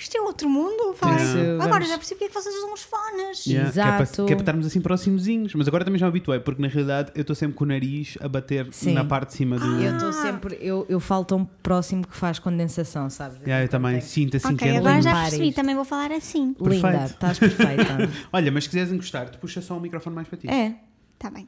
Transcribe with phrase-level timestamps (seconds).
[0.00, 1.16] Isto é outro mundo, vai.
[1.22, 3.44] Isso, Agora já percebi porque é que vocês usam os fones.
[3.46, 4.26] Yeah, Que, é para, Exato.
[4.26, 5.54] que é para estarmos assim próximozinhos.
[5.54, 8.16] Mas agora também já me habituei, porque na realidade eu estou sempre com o nariz
[8.20, 8.94] a bater Sim.
[8.94, 9.64] na parte de cima do.
[9.64, 9.80] Ah.
[9.82, 13.40] Eu estou sempre, eu, eu falo tão próximo que faz condensação, sabes?
[13.42, 15.84] Yeah, eu também Tem- sinto assim que Ok, é agora já limpar percebi, também vou
[15.84, 16.56] falar assim.
[16.60, 17.04] Linda, Perfeito.
[17.06, 18.10] estás perfeita.
[18.32, 20.48] Olha, mas se quiseres encostar, tu puxa só o microfone mais para ti.
[20.48, 20.74] é.
[21.18, 21.46] Tá bem.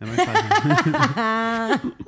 [0.00, 1.92] É mais fácil.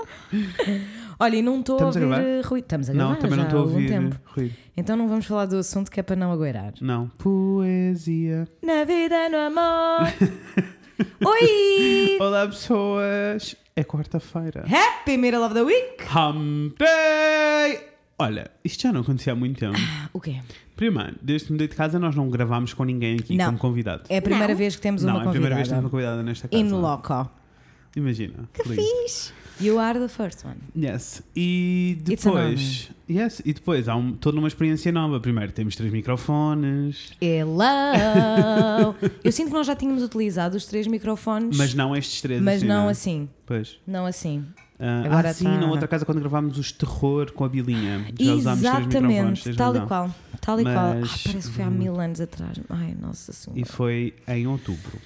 [1.18, 2.64] Olha, e não estou a a ouvir eh, ruído.
[2.64, 4.16] Estamos a gravar não, também já não estou a há algum ouvir tempo.
[4.26, 4.54] ruído.
[4.76, 6.72] Então não vamos falar do assunto que é para não agueirar.
[6.80, 7.08] Não.
[7.18, 8.48] Poesia.
[8.62, 10.12] Na vida, no amor.
[11.24, 12.18] Oi!
[12.20, 13.56] Olá, pessoas.
[13.74, 14.64] É quarta-feira.
[14.66, 16.02] Happy Middle of the Week!
[16.14, 17.80] Hump Day!
[18.18, 19.78] Olha, isto já não acontecia há muito tempo.
[20.12, 20.40] O quê?
[20.76, 23.46] Primeiro, desde que mudei de casa, nós não gravámos com ninguém aqui Não.
[23.46, 24.02] como convidado.
[24.08, 24.58] É a primeira Não.
[24.58, 26.16] vez que temos não, uma é a primeira vez que temos convidada.
[26.16, 26.62] uma convidada nesta casa.
[26.62, 27.30] In loco.
[27.96, 28.48] Imagina.
[28.54, 28.82] Que lindo.
[28.82, 29.32] fixe.
[29.60, 30.56] You are the first one.
[30.74, 31.22] Yes.
[31.36, 32.90] E depois.
[33.10, 33.42] Yes.
[33.44, 35.20] E depois há um, toda uma experiência nova.
[35.20, 38.94] Primeiro temos três microfones, Hello!
[39.22, 42.40] Eu sinto que nós já tínhamos utilizado os três microfones, mas não estes três.
[42.40, 42.90] mas assim, não é?
[42.90, 43.28] assim.
[43.44, 43.78] Pois.
[43.86, 44.44] Não assim.
[44.78, 48.06] Ah, Agora ah, sim, tá- na outra casa quando gravámos os terror com a bilinha.
[48.18, 49.46] Já usámos três microfones.
[49.46, 50.14] Exatamente, tal e qual.
[50.40, 50.76] Tal e qual.
[50.92, 52.58] Ah, Mas- parece que foi há mil anos atrás.
[52.70, 53.66] Ai, nossa E senhora.
[53.66, 54.98] foi em outubro.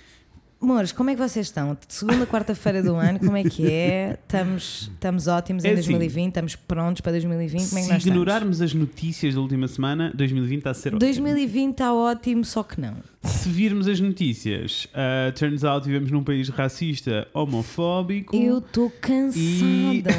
[0.65, 1.77] Amores, como é que vocês estão?
[1.87, 4.19] Segunda, quarta-feira do ano, como é que é?
[4.23, 7.69] Estamos, estamos ótimos em É assim, 2020, estamos prontos para 2020.
[7.69, 10.95] Como é que Se nós ignorarmos as notícias da última semana, 2020 está a ser
[10.95, 11.05] estamos?
[11.05, 11.25] ótimo.
[11.27, 12.95] 2020 está ótimo, só que não.
[13.25, 18.35] Se virmos as notícias, ah, turns out vivemos num país racista, homofóbico.
[18.35, 20.15] Eu estou cansada.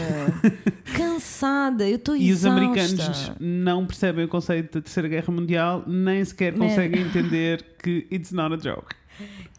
[0.96, 2.50] cansada, eu estou E os exausta.
[2.62, 6.68] americanos não percebem o conceito da Terceira Guerra Mundial, nem sequer Man.
[6.68, 8.94] conseguem entender que it's not a joke.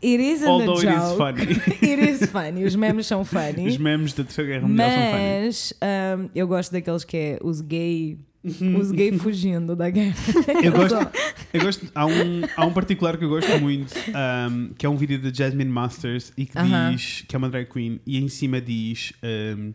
[0.03, 1.17] It isn't Although a it is joke.
[1.17, 1.43] funny.
[1.91, 2.65] It is funny.
[2.65, 3.67] Os memes são funny.
[3.67, 5.45] Os memes da Terceira Guerra Mundial são funny.
[5.47, 8.19] Mas um, eu gosto daqueles que é os gay.
[8.79, 10.15] Os gay fugindo da guerra.
[10.63, 10.97] Eu gosto,
[11.53, 12.13] eu gosto há, um,
[12.57, 13.93] há um particular que eu gosto muito,
[14.49, 16.93] um, que é um vídeo da Jasmine Masters e que Aham.
[16.95, 19.13] diz que é uma drag queen e em cima diz
[19.57, 19.73] um,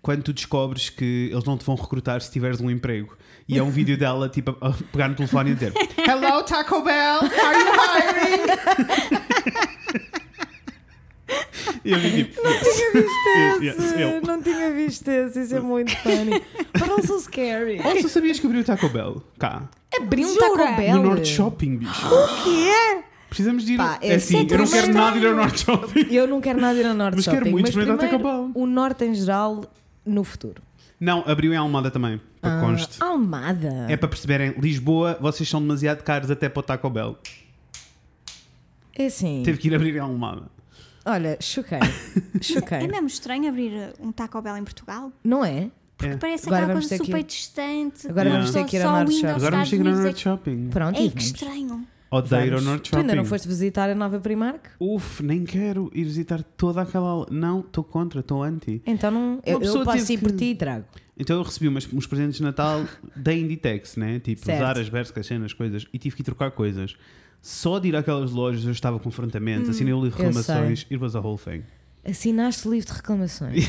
[0.00, 3.16] quando tu descobres que eles não te vão recrutar se tiveres um emprego.
[3.48, 7.20] E é um vídeo dela tipo a pegar no telefone e dizer Hello Taco Bell,
[7.20, 9.52] are you hiring?
[11.84, 12.66] e eu vi tipo, yes,
[13.62, 14.20] Esse, yes, eu.
[14.22, 16.42] Não tinha visto esse, isso é muito funny.
[16.72, 17.80] But also scary.
[17.84, 19.22] Also, sabias que abriu o Taco Bell?
[19.38, 19.68] Cá.
[20.00, 20.36] Abriu um?
[20.36, 20.96] Taco Bell.
[20.96, 22.06] No Norte Shopping, bicho.
[22.06, 23.02] O quê?
[23.28, 23.76] Precisamos de ir.
[23.78, 26.06] Pá, é é assim, eu não quero nada ir ao Norte Shopping.
[26.10, 27.50] Eu não quero nada ir ao Norte Mas quero Shopping.
[27.50, 28.50] muito mas experimentar Taco Bell.
[28.54, 29.64] o Norte em geral,
[30.04, 30.62] no futuro.
[31.00, 33.02] Não, abriu em Almada também, para Ah, conste.
[33.02, 33.86] Almada.
[33.88, 37.16] É para perceberem, Lisboa, vocês são demasiado caros até para o Taco Bell.
[38.94, 39.42] É assim.
[39.44, 40.42] Teve que ir abrir em Almada.
[41.04, 41.78] Olha, choquei.
[42.38, 42.86] É choquei.
[42.86, 45.10] mesmo estranho abrir um Taco Bell em Portugal?
[45.24, 45.70] Não é?
[46.02, 46.16] É.
[46.16, 48.08] Parece Agora aquela vamos coisa ter que super ir- distante.
[48.08, 49.26] Agora vamos ter que ir Norte indo Shopping.
[49.28, 50.68] Agora vamos Estados chegar no Unidos é Shopping.
[50.70, 51.86] Pronto, É que estranho.
[52.12, 52.64] Odeio Vamos.
[52.64, 53.00] Norte Tu Shopping.
[53.00, 54.66] ainda não foste visitar a nova Primark?
[54.78, 57.26] Uf, nem quero ir visitar toda aquela.
[57.30, 58.82] Não, estou contra, estou anti.
[58.86, 60.84] Então não, eu, eu passo ir por que- ti e trago.
[61.18, 62.84] Então eu recebi umas, uns presentes de Natal
[63.16, 64.18] da Inditex, né?
[64.20, 64.58] Tipo, Certo.
[64.58, 65.86] usar as Bershka, cenas, coisas.
[65.92, 66.94] E tive que ir trocar coisas.
[67.40, 70.86] Só de ir àquelas lojas eu estava com confrontamentos, assinei o de eu reclamações.
[70.90, 71.62] It was a whole thing.
[72.04, 73.64] Assinaste o livro de reclamações.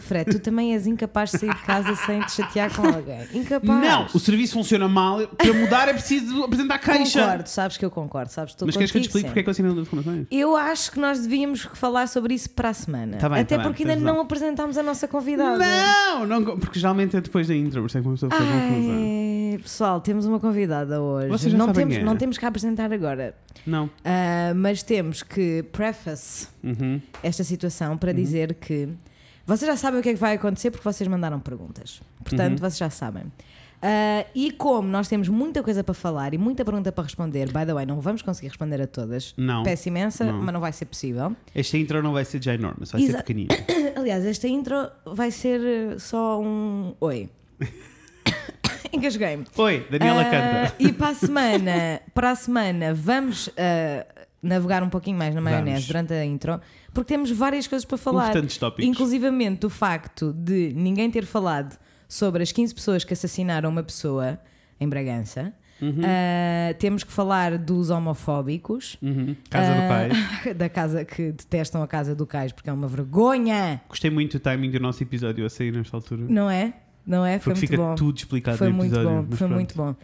[0.00, 3.28] Fred, tu também és incapaz de sair de casa sem te chatear com alguém.
[3.32, 3.80] Incapaz.
[3.80, 5.24] Não, o serviço funciona mal.
[5.28, 7.20] Para mudar é preciso apresentar queixa.
[7.20, 8.32] Concordo, sabes que eu concordo.
[8.32, 9.96] Sabes, Mas queres que eu te explique porque é que eu assinei o livro de
[9.96, 10.26] reclamações?
[10.28, 13.16] Eu acho que nós devíamos falar sobre isso para a semana.
[13.18, 15.64] Tá bem, Até tá bem, porque ainda tens não apresentámos a nossa convidada.
[15.64, 18.32] Não, não, porque geralmente é depois da intro, por isso é que uma pessoa
[19.58, 21.28] pessoal, temos uma convidada hoje.
[21.28, 22.02] Vocês já não, temos, é.
[22.02, 23.34] não temos que apresentar agora.
[23.66, 23.90] Não.
[24.04, 27.00] Ah, mas temos que preface Uhum.
[27.22, 28.88] esta situação para dizer que
[29.46, 32.00] vocês já sabem o que é que vai acontecer porque vocês mandaram perguntas.
[32.24, 32.58] Portanto, Uhum.
[32.58, 33.24] vocês já sabem.
[33.80, 37.64] Ah, e como nós temos muita coisa para falar e muita pergunta para responder, by
[37.64, 39.32] the way, não vamos conseguir responder a todas.
[39.36, 39.62] Não.
[39.62, 40.42] Peço imensa, Não.
[40.42, 41.34] mas não vai ser possível.
[41.54, 43.54] Esta intro não vai ser já enorme, vai Exa- ser pequenina.
[43.96, 44.74] Aliás, esta intro
[45.06, 47.30] vai ser eh, só um oi.
[48.92, 49.44] Engasguei-me.
[49.56, 50.74] Oi, Daniela Ah, canta.
[50.78, 54.06] E para a semana, para a semana vamos ah,
[54.42, 55.86] navegar um pouquinho mais na maionese Vamos.
[55.86, 56.60] durante a intro,
[56.92, 58.32] porque temos várias coisas para falar.
[58.78, 64.38] Inclusivamente o facto de ninguém ter falado sobre as 15 pessoas que assassinaram uma pessoa
[64.80, 65.52] em Bragança.
[65.80, 66.00] Uhum.
[66.02, 68.96] Ah, temos que falar dos homofóbicos.
[69.00, 69.36] Uhum.
[69.48, 69.88] Casa do Ah,
[70.42, 70.54] Pai.
[70.54, 74.40] Da casa que detestam a casa do Cais porque é uma vergonha, Gostei muito do
[74.42, 76.24] timing do nosso episódio a sair nesta altura.
[76.28, 76.74] não é?
[77.08, 77.38] Não é?
[77.38, 77.94] Foi Porque muito fica bom.
[77.94, 79.10] tudo explicado Foi no muito episódio.
[79.22, 79.54] bom, mas foi pronto.
[79.54, 79.94] muito bom.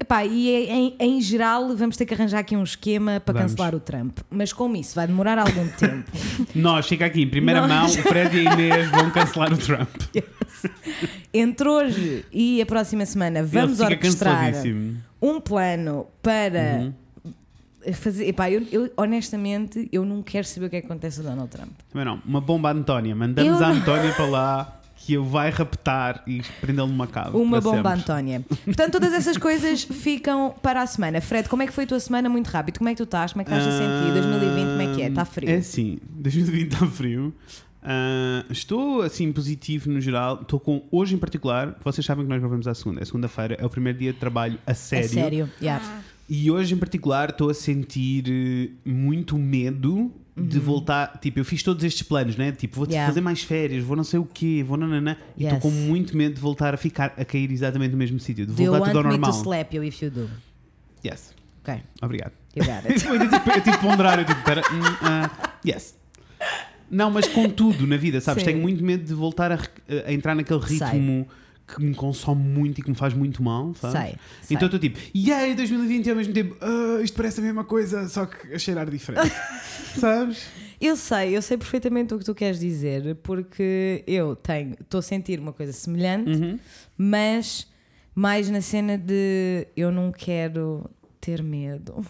[0.00, 3.52] Epá, e em, em geral vamos ter que arranjar aqui um esquema para Vamos.
[3.52, 4.18] cancelar o Trump.
[4.30, 6.10] Mas como isso vai demorar algum tempo,
[6.54, 7.96] Nós, fica aqui, em primeira Nós.
[7.96, 9.88] mão, o Fred e a Inês vão cancelar o Trump.
[11.34, 14.52] entre hoje e a próxima semana vamos orquestrar
[15.20, 16.92] um plano para
[17.84, 17.92] Uhum.
[17.94, 18.28] fazer.
[18.28, 21.48] Epá, eu, eu, honestamente eu não quero saber o que é que acontece a Donald
[21.50, 21.70] Trump.
[21.92, 22.20] Também não.
[22.26, 23.14] Uma bomba à Antónia.
[23.14, 24.77] Mandamos Eu- a Antónia para lá
[25.08, 27.34] que ele vai raptar e prendê-lo numa cave.
[27.34, 27.92] Uma bomba, sempre.
[28.02, 28.44] Antónia.
[28.66, 31.18] Portanto, todas essas coisas ficam para a semana.
[31.22, 32.28] Fred, como é que foi a tua semana?
[32.28, 32.76] Muito rápido.
[32.76, 33.32] Como é que tu estás?
[33.32, 34.12] Como é que estás a sentir?
[34.12, 35.08] 2020, como é que é?
[35.08, 35.48] Está frio?
[35.48, 37.34] É assim, 2020 está frio.
[37.82, 40.42] Ah, estou assim positivo no geral.
[40.42, 41.74] Estou com hoje em particular.
[41.82, 43.00] Vocês sabem que nós gravamos à segunda.
[43.00, 45.08] É segunda-feira, é o primeiro dia de trabalho a sério.
[45.08, 45.50] sério.
[45.58, 45.82] yeah.
[45.82, 51.18] Ah, E hoje em particular estou a sentir eh, muito medo de voltar.
[51.20, 52.52] Tipo, eu fiz todos estes planos, né?
[52.52, 52.90] Tipo, vou Uhum.
[52.92, 53.08] Yeah.
[53.10, 55.16] fazer mais férias, vou não sei o quê, vou nananã.
[55.36, 55.62] E estou Yes.
[55.62, 58.62] com muito medo de voltar a ficar a cair exatamente no mesmo sítio, de Do
[58.62, 59.42] you voltar want tudo ao me to normal.
[59.42, 60.28] slap you if you do?
[61.04, 61.34] Yes.
[61.62, 62.32] Ok, Obrigado.
[62.54, 63.04] you got it.
[63.08, 65.30] eu tipo, eu tipo ponderar, eu tipo, pera, hum, ah,
[65.66, 65.94] yes.
[66.90, 68.42] Não, mas com tudo na vida, sabes?
[68.42, 68.50] Sim.
[68.50, 69.58] Tenho muito medo de voltar a,
[70.06, 70.78] a entrar naquele Sei.
[71.68, 74.00] Que me consome muito e que me faz muito mal, sabes?
[74.00, 74.56] Sei, sei.
[74.56, 78.08] Então estou tipo, yay, 2020 e ao mesmo tempo, "Ah, isto parece a mesma coisa,
[78.08, 79.30] só que a cheirar diferente.
[80.00, 80.46] sabes?
[80.80, 85.02] Eu sei, eu sei perfeitamente o que tu queres dizer, porque eu tenho, estou a
[85.02, 86.58] sentir uma coisa semelhante, Uhum.
[86.96, 87.66] mas
[88.14, 90.88] mais na cena de eu não quero
[91.20, 92.04] ter medo.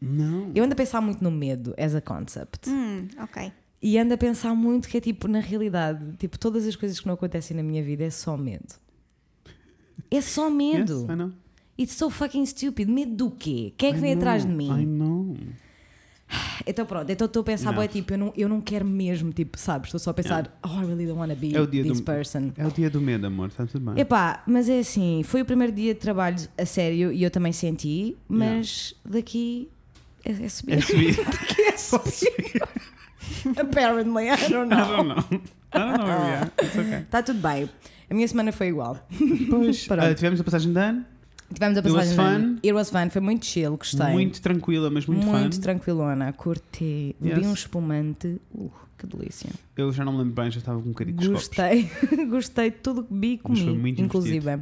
[0.00, 0.50] Não.
[0.54, 2.68] Eu ando a pensar muito no medo as a concept.
[2.70, 3.52] hum, ok.
[3.82, 7.06] E ando a pensar muito que é tipo, na realidade, tipo, todas as coisas que
[7.06, 8.74] não acontecem na minha vida é só medo.
[10.10, 11.00] É só medo.
[11.02, 11.32] Yes, I know.
[11.78, 12.88] It's so fucking stupid.
[12.90, 13.72] Medo do quê?
[13.76, 14.82] Quem é que I vem atrás de know, mim?
[14.82, 15.36] I know.
[16.64, 19.58] Então pronto, então estou a pensar, boé, tipo, eu não, eu não quero mesmo, tipo,
[19.58, 19.88] sabes?
[19.88, 22.52] Estou só a pensar, oh, I really don't want to be É this do- person.
[22.56, 24.00] É o dia do medo, amor, está tudo bem.
[24.00, 27.52] Epá, mas é assim, foi o primeiro dia de trabalho a sério e eu também
[27.52, 29.68] senti, mas daqui
[30.24, 30.74] é, é subir.
[30.74, 31.16] É subir.
[31.24, 32.62] daqui é subir.
[33.58, 34.96] Apparently, I don't I know.
[34.96, 35.40] don't know.
[35.72, 36.52] I don't know are.
[36.62, 36.98] It's okay.
[37.00, 37.68] Está tudo bem.
[38.10, 38.96] A minha semana foi igual.
[39.48, 41.04] Pois, ah, tivemos a passagem de ano,
[41.52, 42.14] Tivemos a It was passagem.
[42.16, 42.48] de ano.
[42.54, 42.60] fun.
[42.62, 44.06] It was fun, foi muito chill, gostei.
[44.12, 45.60] muito tranquila, mas muito, muito fun.
[45.60, 47.16] tranquilona, curti.
[47.20, 47.46] Bebi Yes.
[47.48, 48.40] um espumante.
[48.54, 49.50] Uh, que delícia.
[49.76, 51.28] Eu já não me lembro bem, já estava com um bocadinho de.
[51.28, 51.90] Gostei,
[52.30, 54.60] gostei de tudo que vi e Mas foi comi, muito inclusive.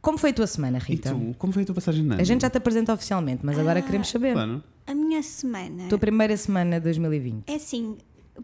[0.00, 1.10] Como foi a tua semana, E Rita?
[1.14, 2.20] tu, como foi a tua passagem de ano?
[2.20, 4.32] A gente já te apresenta oficialmente, mas agora Ah, queremos saber.
[4.32, 4.62] Claro.
[4.86, 5.84] A minha semana.
[5.88, 7.44] Tua primeira semana de 2020.
[7.46, 7.96] É assim,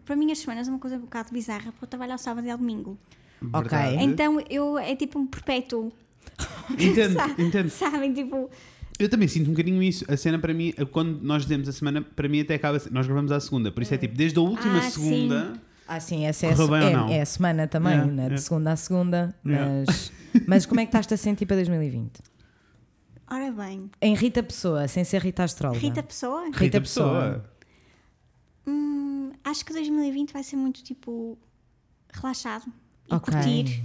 [0.05, 2.47] para mim as semanas é uma coisa um bocado bizarra, porque eu trabalho ao sábado
[2.47, 2.97] e ao domingo.
[3.53, 3.69] Ok.
[3.77, 4.03] Verdade.
[4.03, 5.91] Então eu é tipo um perpétuo.
[6.77, 7.69] Entendo, Sabe- entendo.
[7.69, 8.49] Sabem, tipo.
[8.97, 10.03] Eu também sinto um bocadinho isso.
[10.11, 12.81] A cena para mim, quando nós dizemos a semana, para mim até acaba.
[12.91, 14.89] Nós gravamos à segunda, por isso é tipo, desde a última Ah, sim.
[14.91, 15.53] segunda.
[15.87, 17.07] Ah, sim, essa é, Correu bem ou não?
[17.09, 18.15] é, é a semana também, Yeah, né?
[18.23, 18.37] de yeah.
[18.41, 19.35] segunda a segunda.
[19.45, 19.83] Yeah.
[19.87, 20.11] Mas,
[20.47, 22.11] mas como é que estás-te a sentir para 2020?
[23.31, 25.79] Ora bem, Em Rita Pessoa, sem ser Rita Astróloga.
[25.79, 27.09] Rita Pessoa, Rita Rita Pessoa.
[27.21, 27.45] Pessoa.
[28.67, 31.37] hum, acho que 2020 vai ser muito tipo
[32.13, 32.65] relaxado
[33.09, 33.33] e Ok.
[33.33, 33.83] curtir.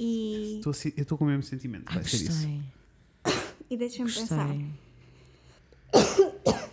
[0.00, 1.84] E, Estou a Eu estou com o mesmo sentimento.
[1.86, 2.48] Ah, Vai ser isso.
[3.70, 4.48] e deixa-me pensar.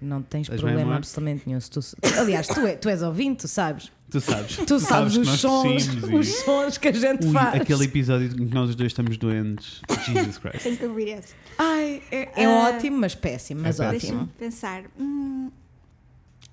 [0.00, 1.58] Não tens bem, problema absolutamente nenhum.
[1.60, 1.80] Se tu,
[2.18, 3.90] aliás, tu, é, tu és ouvinte, tu sabes.
[4.10, 4.56] Tu sabes.
[4.58, 7.58] Tu sabes, que os sons, e- os sons que a gente Ui, faz.
[7.60, 9.80] aquele episódio em que nós os dois estamos doentes.
[10.04, 10.62] Jesus Christ.
[10.62, 11.32] Tenho que ouvir esse.
[11.56, 14.00] Ai, é, é Ah, ótimo, mas péssimo, mas é ótimo.
[14.00, 14.84] Deixa-me pensar.
[15.00, 15.50] Hum,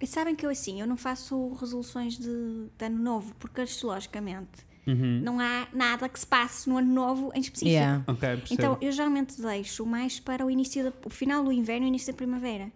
[0.08, 5.22] sabem que eu assim, eu não faço resoluções de, de ano novo, porque astrologicamente Uhum.
[5.24, 7.70] não há nada que se passe no ano novo em específico.
[7.70, 8.04] Yeah.
[8.08, 8.48] Ok, percebo.
[8.52, 11.90] Então eu geralmente deixo mais para o início da, o final do inverno e o
[11.90, 12.72] início da primavera.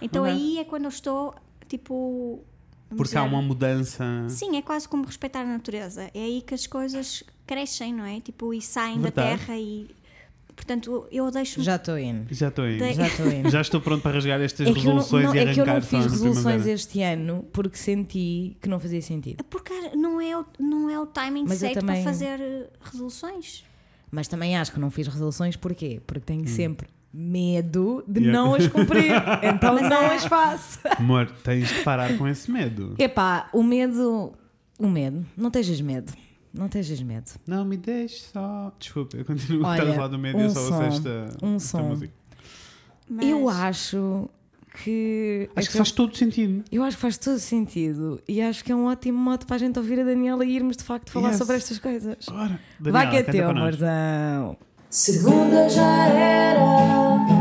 [0.00, 1.34] Então aí é quando eu estou
[1.68, 2.42] tipo.
[2.96, 4.04] Porque há uma mudança.
[4.28, 6.10] Sim, é quase como respeitar a natureza.
[6.14, 8.20] É aí que as coisas crescem, não é?
[8.20, 9.38] Tipo, e saem da Verdade.
[9.38, 9.88] terra e.
[10.60, 11.62] Portanto, eu deixo.
[11.62, 12.26] Já estou indo.
[12.34, 12.78] Já estou indo.
[12.80, 13.50] Dei- Já.
[13.50, 15.64] Já estou pronto para rasgar estas É eu não, resoluções não- e é que eu
[15.66, 19.42] não arrancar fiz resoluções este ano porque senti que não fazia sentido.
[19.44, 23.64] Porque não é o, não é o timing Mas certo também- para fazer eh, resoluções.
[24.10, 26.00] Mas também acho que não fiz resoluções porquê?
[26.06, 28.22] Porque tenho sempre medo de Hum.
[28.24, 28.32] Yeah.
[28.44, 29.10] não as cumprir.
[29.42, 30.78] Então Mas não há- as faço.
[30.98, 32.94] Amor, tens de parar com esse medo.
[32.98, 34.32] Epá, o medo.
[34.78, 35.24] O medo.
[35.36, 36.12] Não tejas medo.
[36.52, 37.30] Não tejas medo.
[37.46, 38.72] Não me deixes só.
[38.78, 40.72] Desculpa, eu continuo a Olha, estar a falar do medo e um eu só ouço
[40.72, 41.82] som, esta, um esta som.
[41.84, 42.12] música.
[43.08, 44.28] Mas Eu acho
[44.82, 45.48] que.
[45.56, 46.64] Acho que faz todo sentido.
[46.70, 49.58] Eu acho que faz todo sentido e acho que é um ótimo modo para a
[49.58, 51.38] gente ouvir a Daniela e irmos de facto falar Yes.
[51.38, 52.28] sobre estas coisas.
[52.28, 54.56] Ora, Vai Daniela, que é teu, amorzão.
[54.88, 57.39] Segunda já era,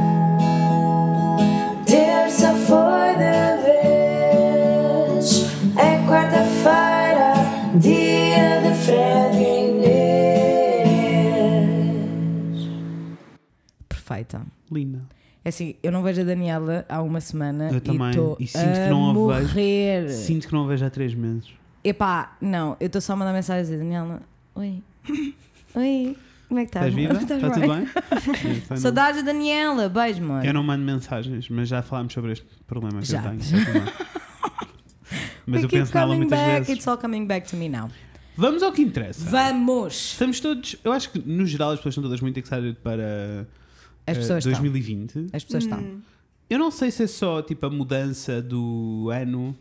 [14.30, 14.42] perfeita.
[14.72, 15.00] Linda.
[15.44, 18.12] É assim, eu não vejo a Daniela há uma semana Eu e também.
[18.40, 19.48] E sinto que não a vejo.
[19.48, 20.10] morrer.
[20.10, 21.50] Sinto que não a vejo há três meses.
[21.84, 24.22] Epá, não, eu estou só a mandar mensagem a dizer, Daniela,
[24.54, 24.84] oi,
[25.76, 26.18] oi,
[26.50, 26.88] como é que estás?
[26.88, 27.14] Estás viva?
[27.14, 27.86] Estás Está bem?
[27.88, 28.78] tudo bem?
[28.78, 30.46] Saudades da Daniela, beijo, mano.
[30.46, 33.24] Eu não mando mensagens, mas já falámos sobre este problema que Já.
[33.24, 33.42] eu tenho.
[35.46, 36.70] Mas We eu penso nela muitas back, vezes.
[36.76, 37.90] It's all coming back to me now.
[38.36, 39.30] Vamos ao que interessa.
[39.30, 40.12] Vamos!
[40.12, 40.76] Estamos todos.
[40.84, 43.48] Eu acho que no geral as pessoas estão todas muito excited para
[44.12, 44.62] As eh, pessoas estão.
[44.62, 45.30] 2020.
[45.34, 45.80] As pessoas estão.
[45.80, 46.02] Hum.
[46.50, 49.56] Eu não sei se é só tipo a mudança do ano,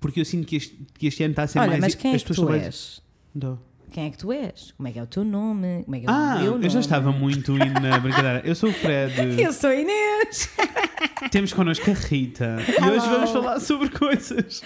[0.00, 1.80] porque eu sinto que este, que este ano está a ser Olha, mais.
[1.82, 3.02] mas quem é as que pessoas tu estão mais- és?
[3.34, 3.58] Não.
[3.90, 4.72] Quem é que tu és?
[4.74, 5.82] Como é que é o teu nome?
[5.84, 6.64] Como é que é Ah, o meu nome?
[6.64, 8.40] eu já estava muito indo na brincadeira.
[8.42, 9.12] Eu sou o Fred.
[9.38, 10.48] Eu sou a Inês!
[11.30, 12.56] Temos connosco a Rita.
[12.66, 14.62] E hoje vamos falar sobre coisas.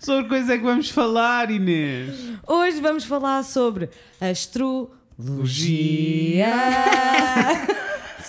[0.00, 2.14] Sobre coisas é que vamos falar, Inês.
[2.46, 4.94] Hoje vamos falar sobre astrologia.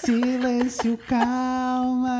[0.01, 2.19] Silêncio, calma.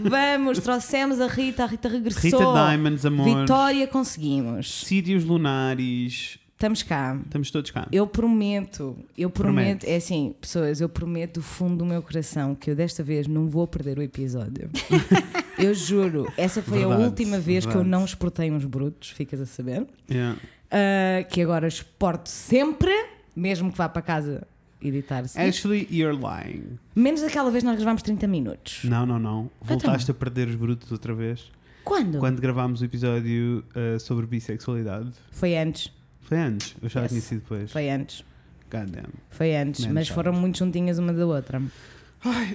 [0.00, 2.22] Vamos, trouxemos a Rita, a Rita regressou.
[2.22, 3.40] Rita Diamonds, amor.
[3.40, 4.84] Vitória, conseguimos.
[4.84, 6.38] Sírios lunares.
[6.52, 7.18] Estamos cá.
[7.24, 7.86] Estamos todos cá.
[7.90, 9.90] Eu prometo, eu prometo, Promete.
[9.90, 13.48] é assim, pessoas, eu prometo do fundo do meu coração que eu desta vez não
[13.48, 14.70] vou perder o episódio.
[15.58, 17.90] eu juro, essa foi Verdade, a última vez que eu verdade.
[17.90, 19.86] não exportei uns brutos, ficas a saber.
[20.10, 20.38] Yeah.
[20.70, 22.92] Ah, que agora exporto sempre,
[23.34, 24.46] mesmo que vá para casa
[24.84, 25.38] editar-se.
[25.40, 26.78] Actually, you're lying.
[26.94, 28.80] Menos daquela vez nós gravámos 30 minutos.
[28.84, 29.50] Não, não, não.
[29.62, 31.50] Voltaste a perder os brutos outra vez.
[31.84, 32.18] Quando?
[32.18, 35.10] Quando gravámos o episódio uh, sobre bissexualidade.
[35.30, 36.74] Foi antes, Foi antes.
[36.82, 37.08] Eu já Yes.
[37.10, 37.70] tinha sido depois.
[37.70, 38.24] foi antes,
[38.70, 39.12] God damn.
[39.30, 41.60] foi antes, Man mas foram muito juntinhas uma da outra.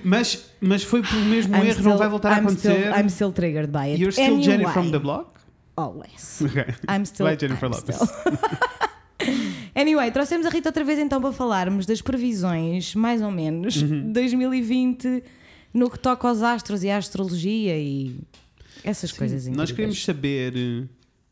[0.04, 2.72] Mas, mas foi pelo mesmo I'm erro, still- não vai voltar a I'm acontecer.
[2.74, 4.02] Still, I'm still triggered by it.
[4.02, 5.40] You're still Anyway, Jenny from the block?
[5.78, 6.42] Always.
[6.50, 6.66] Ok.
[6.90, 7.28] I'm still.
[7.28, 8.00] Vai, Jennifer I'm Lopez.
[9.80, 14.08] anyway, trouxemos a Rita outra vez então para falarmos das previsões, mais ou menos, Uhum.
[14.08, 15.24] de 2020
[15.74, 18.16] no que toca aos astros e à astrologia e
[18.84, 19.70] essas coisas Sim, incríveis.
[19.70, 20.54] Nós queremos saber.
[20.56, 20.88] uh,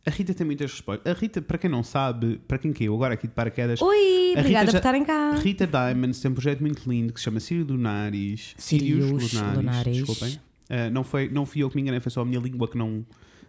[0.05, 1.11] A Rita tem muitas respostas.
[1.15, 4.47] A Rita, para quem não sabe, para quem caiu agora aqui de paraquedas, Oi, obrigada
[4.49, 5.31] Rita por já- estarem cá.
[5.35, 8.53] Rita Diamonds tem um projeto muito lindo que se chama Sírio Lunares.
[8.57, 9.97] Sírios Lunares.
[9.97, 10.39] Desculpem.
[10.69, 12.77] Uh, não, foi, não fui eu que me enganei, foi só a minha língua que
[12.77, 13.05] não,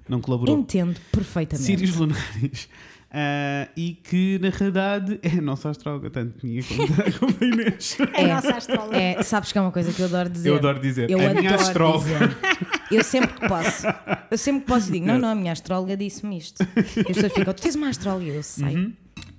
[0.09, 0.59] não colaborou.
[0.59, 1.65] Entendo perfeitamente.
[1.67, 2.69] Sírios Lunares.
[3.11, 7.05] Uh, e que na realidade é a nossa astróloga, tanto minha como da,
[7.39, 7.97] da Inês.
[8.13, 8.97] É a nossa astróloga.
[8.99, 10.49] É, sabes que é uma coisa que eu adoro dizer.
[10.51, 11.11] Eu adoro dizer.
[11.11, 12.05] Eu a minha adoro astróloga.
[12.05, 12.37] dizer.
[12.91, 13.87] Eu sempre que posso.
[14.31, 16.63] Eu sempre que posso digo, não, não, a minha astróloga disse-me isto.
[16.63, 18.27] E as pessoas ficam, tu tens uma astróloga?
[18.27, 18.77] Eu sei.
[18.77, 18.93] Uhum.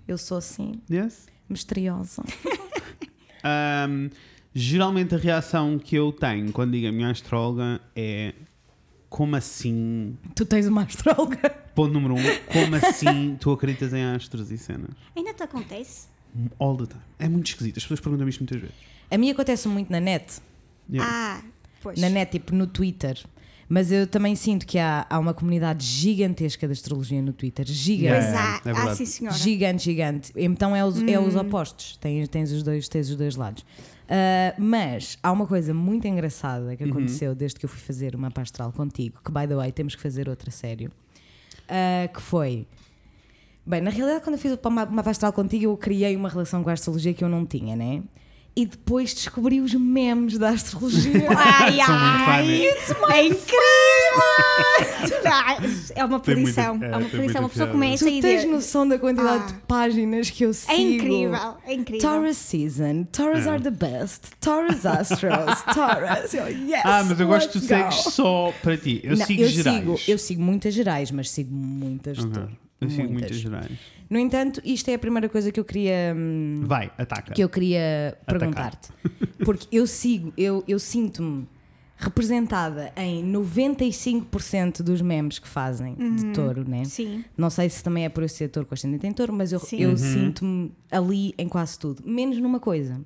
[0.08, 1.28] Eu sou assim, Yes.
[1.48, 2.24] misteriosa.
[3.42, 4.10] Um,
[4.54, 8.34] geralmente a reação que eu tenho quando digo a minha astróloga é
[9.10, 10.18] como assim?
[10.36, 11.50] Tu tens uma astróloga?
[11.76, 14.92] Ponto número um, como assim tu acreditas em astros e cenas?
[15.16, 16.08] Ainda te acontece?
[16.60, 17.02] All the time.
[17.18, 17.78] É muito esquisito.
[17.78, 18.76] As pessoas perguntam-me isto muitas vezes.
[19.10, 20.40] A mim acontece muito na net.
[20.92, 21.42] Yeah.
[21.42, 21.44] Ah,
[21.82, 22.00] pois.
[22.00, 23.18] Na net, tipo no Twitter.
[23.68, 27.66] Mas eu também sinto que há, há uma comunidade gigantesca de astrologia no Twitter.
[27.68, 28.14] Gigante.
[28.16, 28.98] Pois Yeah, há, é verdade.
[28.98, 29.38] sim senhora.
[29.38, 30.32] Gigante, gigante.
[30.36, 31.96] Então é os, é os opostos.
[31.98, 33.64] Tens, tens, os dois, tens os dois lados.
[34.10, 38.32] Ah, mas há uma coisa muito engraçada que aconteceu desde que eu fui fazer uma
[38.32, 40.92] pastral contigo, que by the way temos que fazer outra sério.
[41.68, 42.66] Ah, que foi.
[43.64, 46.72] Bem, na realidade, quando eu fiz uma, uma pastral contigo, eu criei uma relação com
[46.72, 48.02] a astrologia que eu não tinha, né?
[48.60, 51.14] E depois descobri os memes da astrologia.
[51.32, 52.66] Ai, ai,
[53.12, 53.60] é incrível!
[55.96, 56.80] É uma perdição.
[56.82, 57.20] é, É, uma perdição.
[57.22, 57.72] muita Uma pessoa piada.
[57.72, 58.52] começa tu e tens diz.
[58.52, 59.48] noção da quantidade Ah.
[59.48, 60.74] de páginas que eu sigo?
[60.74, 62.02] É incrível, é incrível.
[62.10, 63.50] Taurus season, Taurus É.
[63.50, 66.34] are the best, Taurus astros, Taurus.
[66.34, 69.00] Eu, yes, ah, mas eu gosto que tu segues só para ti.
[69.04, 69.78] Eu Não, sigo eu gerais.
[69.80, 72.44] Sigo, eu sigo muitas gerais, mas sigo muitas de Ok.
[72.88, 73.38] Sigo muitas Muitas.
[73.38, 73.72] gerais.
[74.10, 77.34] No entanto, isto é a primeira coisa que eu queria hum, Vai, ataca.
[77.34, 78.40] que eu queria Atacar.
[78.40, 78.90] perguntar-te.
[79.44, 81.48] Porque eu sigo, eu, eu sinto-me
[81.98, 86.86] representada em 95% dos memes que fazem de touro, né?
[86.86, 87.24] Sim.
[87.38, 89.60] Não sei se também é por eu ser touro com ascendente em touro, mas eu,
[89.60, 89.82] Sim.
[89.82, 89.98] eu Uhum.
[89.98, 92.02] sinto-me ali em quase tudo.
[92.06, 93.02] Menos numa coisa.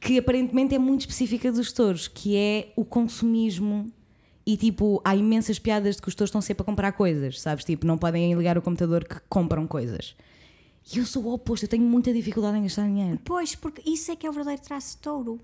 [0.00, 3.86] Que aparentemente é muito específica dos touros, que é o consumismo.
[4.50, 7.66] E tipo, há imensas piadas de que os touros estão sempre a comprar coisas, sabes?
[7.66, 10.16] Tipo, não podem ligar o computador que compram coisas.
[10.90, 13.20] E eu sou o oposto, eu tenho muita dificuldade em gastar dinheiro.
[13.26, 15.38] Pois, porque isso é que é o verdadeiro traço de touro.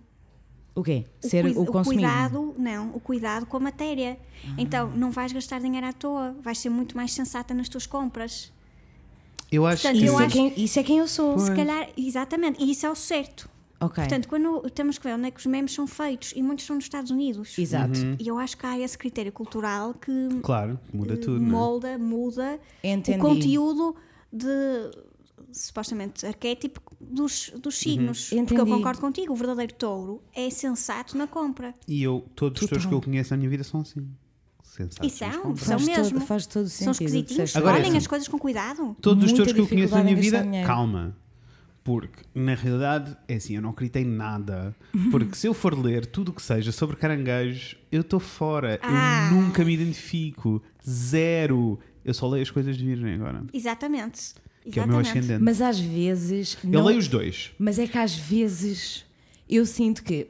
[0.74, 1.04] O quê?
[1.22, 2.08] O, Ser cuida- o consumismo.
[2.08, 4.18] cuidado, não, o cuidado com a matéria.
[4.56, 8.50] Então, não vais gastar dinheiro à toa, vais ser muito mais sensata nas tuas compras.
[9.52, 10.06] Eu acho Portanto, que.
[10.06, 11.38] Isso, eu é acho- quem, isso é quem eu sou.
[11.38, 13.50] Se calhar, exatamente, e isso é o certo.
[13.86, 14.02] Ok.
[14.04, 16.76] Portanto, quando temos que ver onde é que os memes são feitos, e muitos são
[16.76, 17.58] nos Estados Unidos.
[17.58, 17.98] Exato.
[18.18, 21.40] E eu acho que há esse critério cultural que Claro, muda tudo.
[21.40, 21.50] não é?
[21.50, 23.18] molda, muda Entendi.
[23.18, 23.96] o conteúdo
[24.32, 24.46] de
[25.52, 28.32] supostamente arquétipo dos, dos signos.
[28.32, 28.44] Uhum.
[28.44, 31.74] Porque eu concordo contigo, o verdadeiro touro é sensato na compra.
[31.86, 34.06] E eu, todos os touros que eu conheço na minha vida são assim.
[34.62, 36.18] Sensatos E são, são Faz mesmo.
[36.18, 37.98] todo- faz todo São sentido, esquisitinhos, disseste Agora é olhem assim.
[37.98, 38.96] as coisas com cuidado.
[39.00, 40.66] Todos os touros que eu conheço na minha vida, dinheiro.
[40.66, 41.16] calma.
[41.84, 44.74] Porque, na realidade, é assim, eu não acredito em nada.
[45.10, 48.80] Porque se eu for ler tudo o que seja sobre caranguejos, eu estou fora.
[48.82, 49.28] Ah.
[49.30, 50.62] Eu nunca me identifico.
[50.88, 51.78] Zero.
[52.02, 53.44] Eu só leio as coisas de virgem agora.
[53.52, 54.32] Exatamente.
[54.70, 55.18] Que é o meu Exatamente.
[55.24, 55.42] ascendente.
[55.44, 56.56] Mas às vezes.
[56.64, 57.50] Eu não- leio os dois.
[57.58, 59.04] Mas é que às vezes
[59.46, 60.28] eu sinto que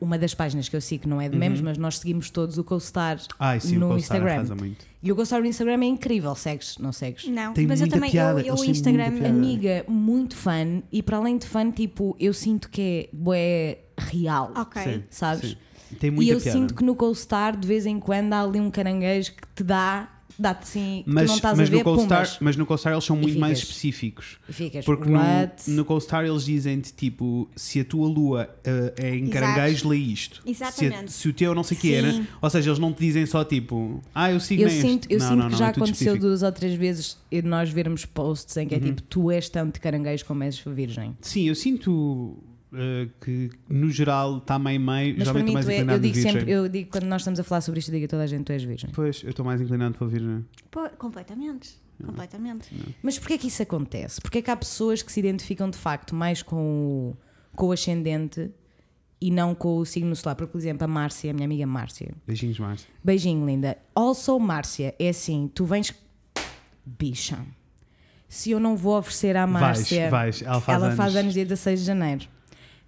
[0.00, 2.58] uma das páginas que eu sigo, que não é de memes, mas nós seguimos todos
[2.58, 3.18] o CoStar
[3.60, 4.54] sim, no o CoStar Instagram.
[4.56, 4.84] muito.
[5.02, 6.76] E o CoStar no Instagram é incrível, segues?
[6.78, 7.26] Não segues?
[7.28, 9.06] Não, Tem mas eu também, piada, eu, eu Instagram.
[9.26, 14.52] Amiga, muito fã, e para além de fã, tipo, eu sinto que é bué real.
[14.56, 14.82] ok.
[14.82, 15.50] Sim, Sabes?
[15.50, 15.56] sim.
[15.98, 16.58] Tem E muita eu piada.
[16.58, 20.08] sinto que no CoStar, de vez em quando, há ali um caranguejo que te dá,
[20.38, 22.38] dá-te assim, que mas, tu não estás mas a ver, no pumbas.
[22.40, 24.38] mas no eles são E muito mais ficas- específicos.
[24.48, 25.70] E ficas, Porque no, what?
[25.70, 29.30] no CoStar eles dizem-te tipo, se a tua lua eh, é em Exato.
[29.32, 30.42] caranguejo, lê isto.
[30.46, 31.12] Exatamente.
[31.12, 32.12] Se, se o teu não sei o que era.
[32.12, 32.26] Sim.
[32.40, 34.80] Ou seja, eles não te dizem só tipo, ah, eu sigo Eu neste.
[34.82, 36.24] sinto, eu não, sinto não, que não, já é aconteceu específico.
[36.24, 36.30] Uhum.
[36.30, 40.24] duas ou três vezes nós vermos posts em que é tipo, tu és tanto caranguejo
[40.24, 41.16] como és virgem.
[41.20, 42.36] Sim, eu sinto
[42.72, 45.14] eh, que no geral está meio meio.
[45.16, 47.04] Mas para Geralmente mim, estou mais tu é, eu inclinado digo sempre, eu digo quando
[47.04, 48.90] nós estamos a falar sobre isto, eu digo a toda a gente, tu és virgem.
[48.92, 50.44] Pois, eu estou mais inclinado para virgem.
[50.70, 51.76] Pô, completamente.
[52.04, 52.70] Completamente.
[53.02, 54.20] Mas porquê é que isso acontece?
[54.20, 57.16] Porquê é que há pessoas que se identificam de facto mais com o,
[57.56, 58.50] com o ascendente
[59.20, 60.36] e não com o signo solar?
[60.36, 62.88] Porque, por exemplo, a Márcia, a minha amiga Márcia, Beijinhos, Márcia.
[63.02, 63.76] beijinho linda.
[63.94, 65.92] Also, Márcia, é assim, tu vens.
[66.84, 67.38] Bicha.
[68.28, 70.08] Se eu não vou oferecer à Márcia.
[70.10, 70.42] vais.
[70.42, 70.96] Ela faz ela anos.
[70.96, 72.28] faz anos dia 16 de janeiro.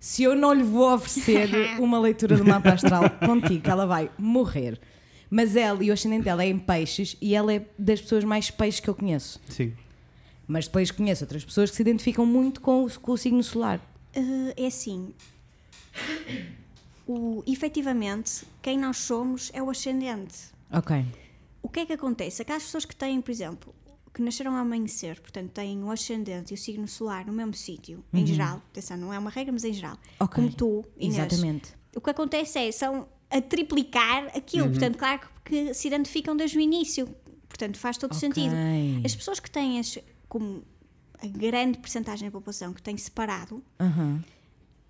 [0.01, 4.81] Se eu não lhe vou oferecer uma leitura do mapa astral contigo, ela vai morrer.
[5.29, 8.51] Mas ela e o ascendente dela é em peixes e ela é das pessoas mais
[8.51, 9.39] peixes que eu conheço.
[9.49, 9.75] Sim.
[10.49, 13.79] Mas depois conheço outras pessoas que se identificam muito com o, com o signo solar.
[14.15, 15.15] Eh, é assim.
[17.07, 20.51] O, efetivamente, quem nós somos é o ascendente.
[20.73, 21.05] Ok.
[21.63, 22.43] O que é que acontece?
[22.43, 23.75] Aquelas pessoas que têm, por exemplo,
[24.13, 28.05] que nasceram ao amanhecer, portanto têm o ascendente e o signo solar no mesmo sítio,
[28.13, 30.17] em geral, atenção, não é uma regra, mas em geral, Uhum.
[30.27, 30.35] Ok.
[30.35, 31.73] como tu, Inês, Exatamente.
[31.95, 36.59] o que acontece é, são a triplicar aquilo, portanto, claro que, que se identificam desde
[36.59, 37.07] o início,
[37.49, 38.19] portanto faz todo Ok.
[38.21, 38.55] sentido.
[39.05, 39.97] As pessoas que têm, as,
[40.29, 40.65] como
[41.23, 44.25] a grande percentagem da população que tem separado, Aham.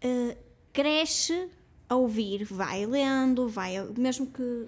[0.01, 0.37] eh,
[0.73, 1.49] cresce
[1.89, 4.67] a ouvir, vai lendo, vai, mesmo que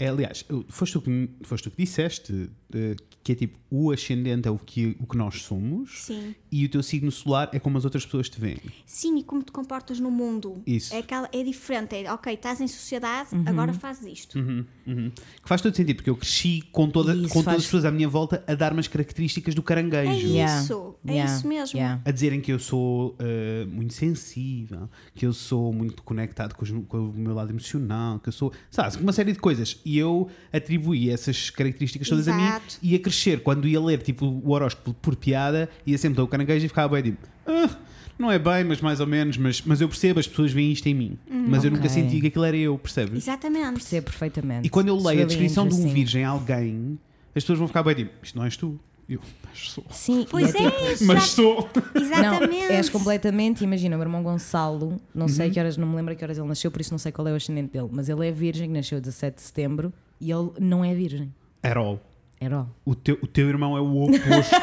[0.00, 4.48] É, aliás, foste tu que, foste tu que disseste eh, que é tipo o ascendente
[4.48, 6.34] é o que, o que nós somos sim.
[6.50, 8.56] e o teu signo solar é como as outras pessoas te veem.
[8.86, 10.62] Sim, e como te comportas no mundo.
[10.66, 10.94] Isso.
[10.94, 11.94] É, aquela, é diferente.
[11.94, 13.44] É, ok, estás em sociedade, Uhum.
[13.46, 14.38] agora fazes isto.
[14.38, 14.64] Uhum.
[15.12, 17.84] Que faz todo sentido, porque eu cresci com, toda, Isso com todas faz- as pessoas
[17.84, 20.26] à minha volta a dar-me as características do É caranguejo.
[20.26, 20.62] Yeah.
[20.62, 21.34] isso, é Yeah.
[21.36, 21.78] isso mesmo.
[21.78, 22.00] Yeah.
[22.04, 26.70] A dizerem que eu sou eh, muito sensível, que eu sou muito conectado com, os-
[26.88, 29.78] com o meu lado emocional, que eu sou, sabes, uma série de coisas.
[29.90, 32.76] E eu atribuí essas características todas a mim Exato.
[32.80, 33.40] e a crescer.
[33.42, 36.94] Quando ia ler tipo, o horóscopo por piada, ia sempre dar o caranguejo e ficava
[36.94, 37.76] bem tipo, "Ah,
[38.16, 40.86] não é bem, mas mais ou menos, mas, mas eu percebo, as pessoas veem isto
[40.86, 41.18] em mim.
[41.28, 43.24] Mas eu nunca senti que aquilo era eu, percebes?
[43.24, 43.72] Exatamente.
[43.80, 44.66] Percebo perfeitamente.
[44.66, 46.98] E quando eu It's leio a really descrição de um virgem a alguém,
[47.34, 48.78] as pessoas vão ficar bem tipo, isto não és tu.
[49.10, 49.84] Eu, mas sou.
[49.90, 51.68] Sim, Pois é, tipo- Mas sou.
[51.96, 52.50] exatamente.
[52.68, 55.28] Não, és completamente, imagina, o meu irmão Gonçalo, não Uhum.
[55.28, 57.10] sei que horas, não me lembro a que horas ele nasceu, por isso não sei
[57.10, 60.50] qual é o ascendente dele, mas ele é virgem, nasceu 17 de setembro e ele
[60.60, 61.34] não é virgem.
[61.62, 62.00] At all.
[62.40, 62.68] Era all.
[62.84, 64.54] O teu, o teu irmão é o oposto.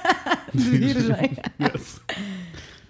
[0.54, 1.36] De virgem.
[1.60, 2.00] Yes.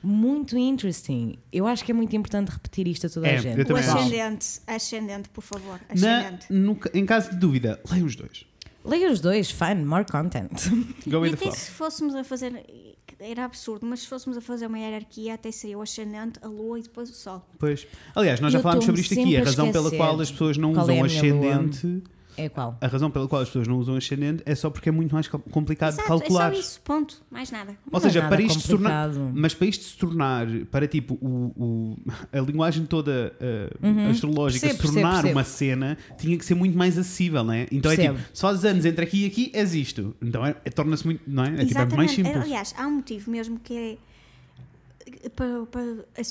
[0.03, 1.37] Muito interesting.
[1.53, 3.71] Eu acho que é muito importante repetir isto a toda É, a gente.
[3.71, 5.79] O ascendente, ascendente, por favor.
[5.95, 6.47] Na, Ascendente.
[6.51, 8.47] no, em caso de dúvida, leia os dois.
[8.85, 10.51] Leia os dois, fun, more content.
[11.07, 11.53] Go E with the até flow.
[11.55, 12.65] se fôssemos a fazer,
[13.19, 16.79] era absurdo, mas se fôssemos a fazer uma hierarquia, até seria o ascendente, a lua
[16.79, 17.47] e depois o sol.
[17.59, 17.87] Pois.
[18.15, 19.37] Aliás, nós já Eu falámos sobre isto aqui.
[19.37, 21.71] A razão pela qual as pessoas não qual é usam a minha lua.
[22.45, 22.77] É qual?
[22.81, 25.29] A razão pela qual as pessoas não usam ascendente é só porque é muito mais
[25.29, 26.51] co- complicado de Exato, calcular.
[26.53, 27.23] é só isso, ponto.
[27.31, 27.73] Mais nada.
[27.87, 29.11] Ou Não seja, é nada para isto se tornar.
[29.35, 31.99] Mas para isto se tornar, para tipo, o, o-
[32.33, 34.73] a linguagem toda uh, astrológica Uhum.
[34.73, 37.67] Percebo, se tornar percebo, uma cena, tinha que ser muito mais acessível, não é?
[37.71, 38.19] Então é Percebo.
[38.19, 40.15] tipo, se fazes anos entre aqui e aqui, és isto.
[40.23, 41.63] Então é, é- torna-se muito, não é?
[41.63, 42.37] É, tipo, é mais simples.
[42.37, 43.99] Aliás, há um motivo mesmo que
[45.25, 45.83] é para, para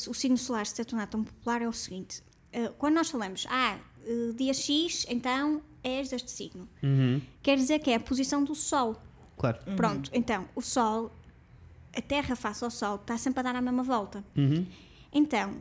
[0.10, 3.46] o signo solar se ter tornado tão popular é o seguinte: eh, quando nós falamos,
[3.50, 8.44] ah, eh, dia X, então és deste signo, Uhum, quer dizer que é a posição
[8.44, 8.96] do Sol.
[9.38, 9.58] claro.
[9.76, 11.12] Pronto, então o Sol,
[11.96, 14.24] a Terra face ao Sol, está sempre a dar a mesma volta.
[14.36, 14.66] Uhum.
[15.14, 15.56] Então,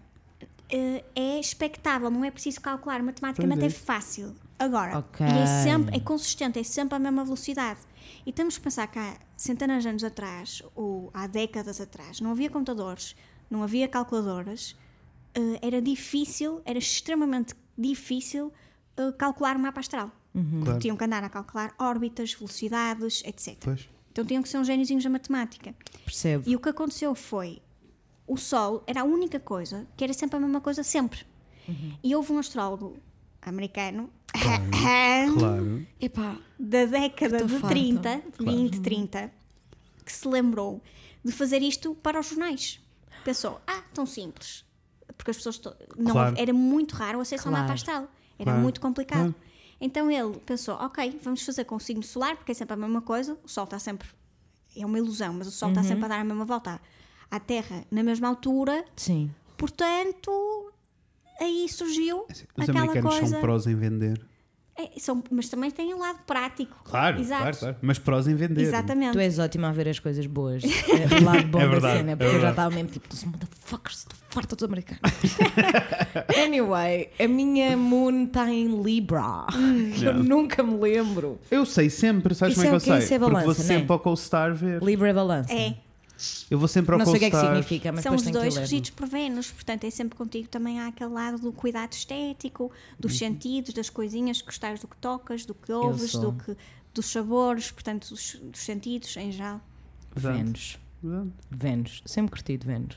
[0.70, 3.70] eh, é expectável, não é preciso calcular, matematicamente é é.
[3.70, 4.34] fácil.
[4.58, 5.24] Agora, Ok.
[5.24, 7.78] e é sempre, é consistente, é sempre a mesma velocidade.
[8.26, 12.32] E temos que pensar que há centenas de anos atrás, ou há décadas atrás, não
[12.32, 13.14] havia computadores,
[13.48, 14.74] não havia calculadoras,
[15.34, 18.52] eh, era difícil, era extremamente difícil
[18.98, 20.10] eh, calcular o mapa astral.
[20.64, 20.78] Claro.
[20.78, 23.56] Tinham que andar a calcular órbitas, velocidades, etc.
[23.60, 23.88] Pois.
[24.12, 25.74] Então tinham que ser uns gêniozinhos da matemática.
[26.04, 26.44] Percebo.
[26.46, 27.60] E o que aconteceu foi
[28.26, 31.20] o Sol era a única coisa que era sempre a mesma coisa, sempre.
[32.02, 32.96] E houve um astrólogo
[33.42, 34.10] americano
[35.38, 35.86] Claro.
[36.00, 37.68] Epá, da década de farta.
[37.68, 39.32] 30, 20, 30,
[40.04, 40.82] que se lembrou
[41.24, 42.80] de fazer isto para os jornais.
[43.24, 44.64] Pensou, ah, tão simples.
[45.16, 45.60] Porque as pessoas.
[45.96, 46.36] Não, Claro.
[46.38, 47.64] Era muito raro o acesso ao Claro.
[47.64, 48.08] mapa astral.
[48.38, 48.60] Era Claro.
[48.60, 49.20] muito complicado.
[49.34, 49.34] Claro.
[49.80, 53.00] Então ele pensou, ok, vamos fazer com o signo solar, porque é sempre a mesma
[53.00, 53.38] coisa.
[53.44, 54.08] O Sol está sempre.
[54.76, 55.74] É uma ilusão, mas o Sol Uhum.
[55.74, 56.80] está sempre a dar a mesma volta
[57.30, 58.84] à Terra na mesma altura.
[58.96, 59.30] sim.
[59.56, 60.72] Portanto,
[61.40, 63.26] aí surgiu Os aquela americanos coisa.
[63.32, 64.24] são prós em vender.
[64.80, 66.76] É, são- mas também tem um lado prático.
[66.84, 67.42] Claro, Exato.
[67.42, 67.76] claro, claro.
[67.82, 68.60] Mas prós em vender.
[68.62, 69.12] Exatamente.
[69.12, 70.62] Tu és ótima a ver as coisas boas.
[70.88, 73.08] É, o lado bom É da verdade, cena, é porque eu já estava mesmo tipo,
[73.08, 75.02] dos motherfuckers, estou farta dos americanos.
[76.36, 79.46] anyway, a minha moon está em Libra.
[80.02, 81.38] Eu nunca me lembro.
[81.50, 83.04] Eu sei sempre, sabes Isso como é é que eu sei?
[83.04, 83.64] Isso é Porque vou balança, é?
[83.64, 84.82] sempre ao CoStar ver.
[84.82, 85.52] Libra é balança.
[85.52, 85.74] É,
[86.50, 88.56] Eu vou sempre ao Não sei o que é que significa, mas são os dois
[88.56, 93.12] regidos por Vênus, portanto é sempre contigo também há aquele lado do cuidado estético, dos
[93.12, 93.18] Uhum.
[93.18, 96.56] sentidos, das coisinhas, gostares do que tocas, do que ouves, do que,
[96.92, 99.60] dos sabores, portanto dos, dos sentidos em geral.
[100.14, 100.78] Vênus.
[101.50, 102.02] Vênus.
[102.04, 102.96] Sempre curtido Vênus.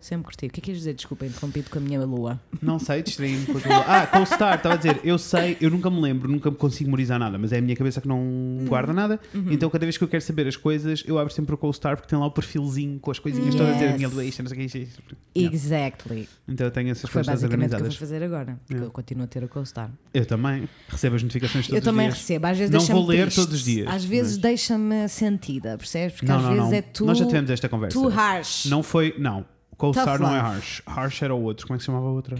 [0.00, 0.50] Sempre curtido.
[0.50, 0.94] O que é que queres dizer?
[0.94, 2.40] Desculpa, interrompido com a minha lua.
[2.62, 3.76] Não sei, distraí-me com a tua...
[3.86, 7.18] Ah, CoStar, estava a dizer, eu sei, eu nunca me lembro, nunca me consigo memorizar
[7.18, 8.64] nada, mas é a minha cabeça que não Uhum.
[8.66, 9.20] guarda nada.
[9.34, 9.46] Uhum.
[9.52, 12.08] Então cada vez que eu quero saber as coisas, eu abro sempre o CoStar porque
[12.08, 14.14] tem lá o perfilzinho com as coisinhas todas a dizer a minha Yes.
[14.14, 15.16] lua, isto, não sei o que, isto, isto.
[15.34, 16.28] Exactly.
[16.48, 17.96] Então eu tenho essas Foi coisas todas basicamente o que eu vou organizadas.
[17.96, 18.58] fazer agora.
[18.60, 18.86] Porque Yeah.
[18.86, 19.90] eu continuo a ter a co-star.
[20.12, 22.26] Eu também recebo as notificações todos Eu também os dias.
[22.26, 22.46] recebo.
[22.46, 23.36] Às vezes Não vou ler triste.
[23.36, 26.14] todos os dias, Às vezes mas- deixa-me sentida, percebes?
[26.16, 26.74] Porque Não, às não, vezes não.
[26.76, 27.04] é tu.
[27.06, 27.98] Nós já tivemos esta conversa.
[27.98, 28.66] Too harsh.
[28.66, 29.44] Não foi, não.
[29.76, 30.82] CoStar Tough não é harsh.
[30.86, 31.66] Harsh era o outro.
[31.66, 32.36] Como é que se chamava a outra?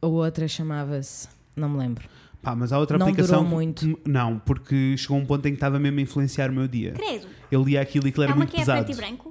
[0.00, 1.28] A outra chamava-se.
[1.56, 2.08] Não me lembro.
[2.42, 3.42] Pá, mas há outra Não aplicação.
[3.44, 4.00] durou muito.
[4.06, 6.92] Não, porque chegou um ponto em que estava mesmo a influenciar o meu dia.
[6.92, 8.84] Credo, Eu lia aquilo e aquilo era é uma muito que é pesado.
[8.84, 9.29] preto e branco?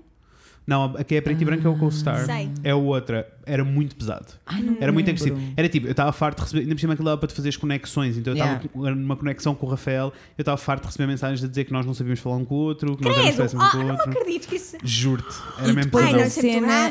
[0.69, 2.25] Não, a que é preto e branco é o CoStar.
[2.25, 2.49] Sei.
[2.63, 3.27] É a outra.
[3.45, 4.27] Era muito pesado.
[4.45, 5.23] Ai, não Era muito lembro.
[5.23, 5.53] agressivo.
[5.57, 6.61] Era tipo, eu estava farto de receber.
[6.61, 8.15] Ainda por cima aquilo dava para te fazer as conexões.
[8.17, 8.95] Então eu estava Yeah.
[8.95, 10.13] numa conexão com o Rafael.
[10.37, 12.53] Eu estava farto de receber mensagens a dizer que nós não sabíamos falar um com
[12.53, 14.11] o outro, que nós éramos Credo, péssimos um ah, com o não outro.
[14.11, 14.77] acredito que isso.
[14.83, 15.35] Juro-te.
[15.57, 16.17] Era E mesmo depois pesado.
[16.17, 16.29] a não, é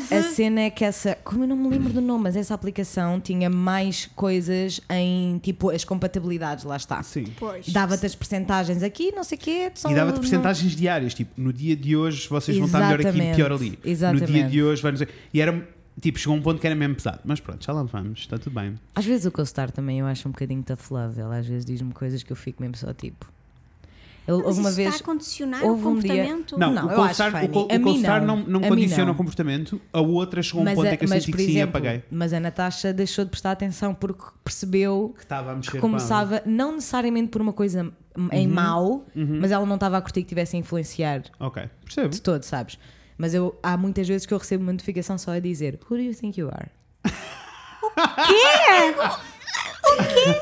[0.01, 1.15] cena, a cena é que essa.
[1.23, 5.69] Como eu não me lembro do nome, mas essa aplicação tinha mais coisas em tipo
[5.69, 7.01] as compatibilidades, lá está.
[7.03, 7.25] Sim.
[7.69, 9.71] Dava-te as percentagens aqui, não sei o quê.
[9.89, 13.03] E dava-te não- percentagens diárias, tipo, no dia de hoje vocês vão estar melhor aqui
[13.05, 13.68] e Exatamente, pior ali.
[13.83, 14.21] Exatamente.
[14.21, 15.07] No dia de hoje vai não sei.
[15.33, 15.67] E era,
[16.01, 17.19] tipo, chegou um ponto que era mesmo pesado.
[17.25, 18.75] Mas pronto, já lá vamos, está tudo bem.
[18.95, 21.19] Às vezes o CoStar também eu acho um bocadinho tough love.
[21.19, 23.31] Ela às vezes diz-me coisas que eu fico mesmo só tipo.
[24.27, 24.89] Eu, Mas isso vez.
[24.93, 26.59] está a condicionar houve o um dia- comportamento?
[26.59, 28.37] Não, Não, o eu acho CoStar, o, o não.
[28.37, 29.13] não, não condiciona não.
[29.13, 31.45] o comportamento, a outra chegou a um ponto a- em que eu senti por que
[31.47, 32.03] sim apaguei.
[32.11, 36.43] mas a Natasha deixou de prestar atenção porque percebeu Que estava a mexer que começava,
[36.45, 37.91] não necessariamente por uma coisa
[38.31, 38.53] em Uhum.
[38.53, 42.09] mau, mas ela não estava a curtir que tivesse a influenciar Ok, percebo.
[42.09, 42.77] de todo, sabes?
[43.19, 46.01] Mas eu, há muitas vezes que eu recebo uma notificação só a dizer Who do
[46.03, 46.69] you think you are?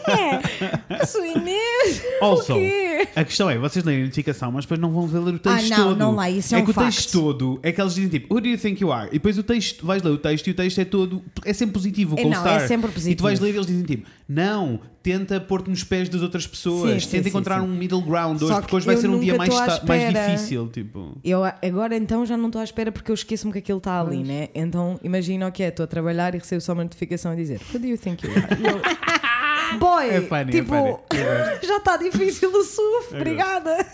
[0.08, 1.02] É.
[1.06, 2.02] Sou Inês!
[2.22, 3.08] Also, O quê?
[3.16, 5.72] a questão é, vocês leem a notificação, mas depois não vão ver ler o texto
[5.74, 5.98] Ah, não, todo.
[5.98, 8.34] não leio, isso é é um que o texto todo, é que eles dizem tipo,
[8.34, 9.08] Who do you think you are?
[9.10, 11.74] E depois o texto, vais ler o texto e o texto é todo, é sempre
[11.74, 12.62] positivo, o É, não, CoStar.
[12.62, 13.24] é sempre E tu positivo.
[13.24, 17.12] vais ler e eles dizem tipo, não, tenta pôr-te nos pés das outras pessoas, Sim,
[17.12, 19.38] tenta sim, encontrar sim, um middle ground hoje, porque que hoje vai ser um dia
[19.38, 21.18] mais, mais difícil, tipo...
[21.24, 24.24] Eu agora então já não estou à espera porque eu esqueço-me que aquilo está ali,
[24.24, 24.50] né?
[24.54, 27.62] Então imagina o que é, estou a trabalhar e recebo só uma notificação a dizer
[27.74, 28.98] Who do you think you are?
[29.80, 30.10] Boy!
[30.10, 30.98] É funny, é tipo, funny.
[31.12, 33.86] Eu já está difícil o SUF, obrigada!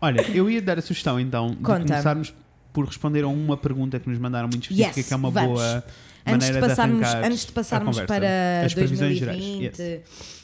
[0.00, 1.80] Olha, eu ia dar a sugestão então de Conta.
[1.80, 2.34] começarmos
[2.72, 5.60] por responder a uma pergunta que nos mandaram muito específica, Yes, que é uma vamos.
[5.60, 5.84] boa
[6.26, 9.76] Antes de passarmos, arrancar antes de passarmos para as previsões 2020.
[9.76, 9.78] gerais.
[9.78, 10.40] Yes.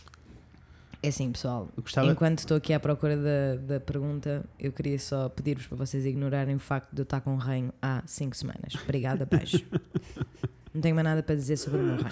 [1.03, 1.69] É assim, pessoal.
[2.11, 6.57] Enquanto estou aqui à procura da, da pergunta, eu queria só pedir-vos para vocês ignorarem
[6.57, 8.75] o facto de eu estar com reino há 5 semanas.
[8.83, 9.63] Obrigada, beijo.
[10.75, 12.11] Não tenho mais nada para dizer sobre o meu reino.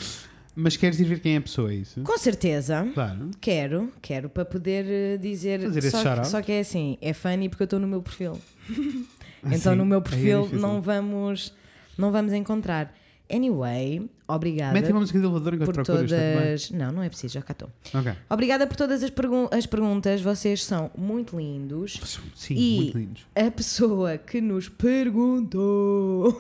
[0.57, 2.01] Mas queres ir ver quem é a pessoa, é isso?
[2.03, 2.89] Com certeza.
[2.95, 3.31] Claro.
[3.41, 5.61] Quero, quero para poder eh, dizer.
[5.63, 6.21] Fazer esse só, shout-out.
[6.21, 8.41] que, só que é assim, é funny porque eu estou no meu perfil.
[9.47, 10.59] Então sim, no meu é perfil difícil.
[10.59, 11.53] não vamos
[11.99, 12.95] não vamos encontrar.
[13.33, 15.85] Anyway, obrigada Mete uma música de elevador enquanto por bem?
[15.85, 16.71] todas.
[16.71, 17.71] Não, não é preciso, já cá estou.
[17.95, 18.13] Ok.
[18.29, 22.01] Obrigada por todas as, pergun- as perguntas, vocês são muito lindos.
[22.37, 23.27] Sim, E- muito lindos.
[23.35, 26.33] A pessoa que nos perguntou.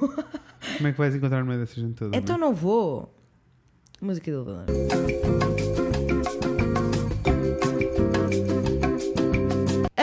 [0.77, 2.17] Como é que vais encontrar no meio dessa gente toda?
[2.17, 3.15] então não não vou.
[4.03, 5.74] Música do elevador.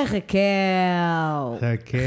[0.02, 1.60] A Raquel.
[1.62, 2.02] Raquel.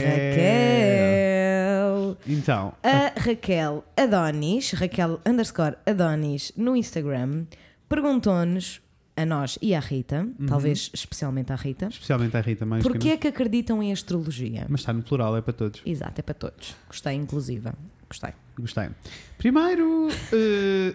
[0.74, 2.16] Raquel.
[2.26, 7.44] Então, A Raquel Adonis, Raquel underscore Adonis no Instagram,
[7.88, 8.80] perguntou-nos,
[9.16, 13.07] a nós e à Rita, talvez especialmente à Rita, especialmente a Rita, mais que porquê
[13.09, 13.14] não.
[13.14, 14.66] é que acreditam em astrologia?
[14.68, 15.80] Mas está no plural, é para todos.
[15.87, 16.74] Exato, é para todos.
[16.88, 17.74] Gostei, inclusiva.
[18.14, 18.31] Gostei.
[18.57, 18.88] Gostei.
[19.37, 20.94] Primeiro, eh,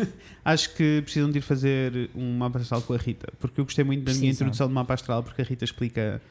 [0.42, 3.84] acho que precisam de ir fazer um mapa astral com a Rita, porque eu gostei
[3.84, 6.22] muito da minha introdução do mapa astral, porque a Rita explica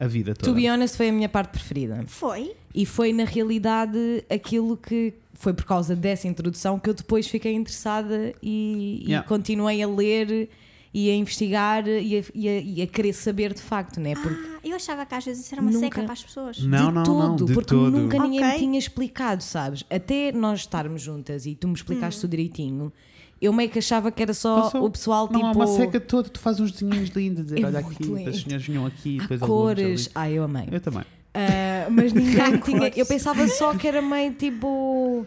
[0.00, 0.50] a vida toda.
[0.50, 2.02] To be honest, foi a minha parte preferida.
[2.08, 2.54] Foi?
[2.74, 7.54] E foi, na realidade, aquilo que foi por causa dessa introdução que eu depois fiquei
[7.54, 9.28] interessada e, e Yeah.
[9.28, 10.48] continuei a ler
[10.98, 14.14] e a investigar e a, e a- e a querer saber de facto, né?
[14.14, 16.58] Porque Ah, eu achava que às vezes isso era uma Nunca- seca para as pessoas.
[16.62, 17.90] Não, de não, todo, não, de porque todo.
[17.90, 18.58] nunca ninguém me Ok.
[18.60, 19.84] tinha explicado, sabes?
[19.90, 22.90] Até nós estarmos juntas e tu me explicaste tudo direitinho,
[23.42, 24.86] eu meio que achava que era só Passou.
[24.86, 25.46] o pessoal Não tipo.
[25.46, 28.30] há uma seca toda, tu fazes uns desenhinhos lindos, dizer, É olha aqui, lindo.
[28.30, 30.10] as senhoras vinham aqui, há depois cores.
[30.14, 30.66] Ai, eu amei.
[30.72, 31.02] Eu também.
[31.34, 32.90] Ah, mas ninguém tinha.
[32.96, 35.26] Eu pensava só que era meio tipo.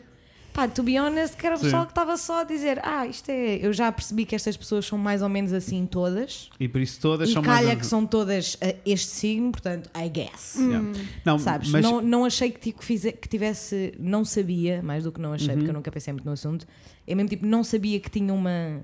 [0.53, 3.29] Pá, to be honest, que era o pessoal que estava só a dizer: Ah, isto
[3.29, 3.57] é.
[3.57, 6.49] Eu já percebi que estas pessoas são mais ou menos assim todas.
[6.59, 7.79] E por isso todas e são calha mais...
[7.79, 10.55] que são todas este signo, portanto, I guess.
[10.57, 10.89] Yeah.
[11.23, 11.69] Não, Sabes?
[11.69, 13.93] mas Não, não achei que, tipo, fize- que tivesse.
[13.99, 15.55] Não sabia, mais do que não achei, Uhum.
[15.57, 16.65] porque eu nunca pensei muito no assunto.
[17.07, 18.81] É mesmo tipo, não sabia que tinha uma,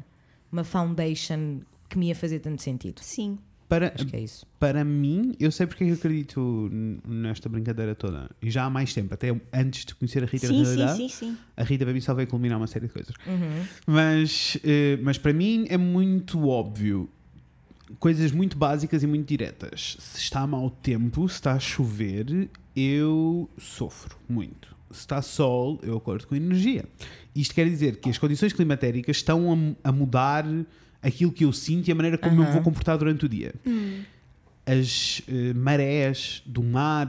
[0.52, 3.00] uma foundation que me ia fazer tanto sentido.
[3.02, 3.38] Sim.
[3.68, 4.46] Para, Acho que é isso.
[4.60, 6.70] para mim, eu sei porque é que eu acredito
[7.08, 8.30] nesta brincadeira toda.
[8.42, 10.98] E já há mais tempo, até antes de conhecer a Rita Sim, na sim, realidade.
[10.98, 11.38] sim, sim.
[11.58, 13.16] A Rita para mim só veio culminar uma série de coisas.
[13.26, 13.66] Uhum.
[13.88, 17.10] Mas, eh, mas para mim é muito óbvio.
[18.00, 19.98] Coisas muito básicas e muito diretas.
[20.00, 24.76] Se está mau tempo, se está a chover, eu sofro muito.
[24.92, 26.86] Se está sol, eu acordo com energia.
[27.36, 30.46] Isto quer dizer que as condições climatéricas estão a, a mudar
[31.06, 33.54] aquilo que eu sinto e a maneira como eu me vou comportar durante o dia.
[34.66, 37.08] As eh, marés do mar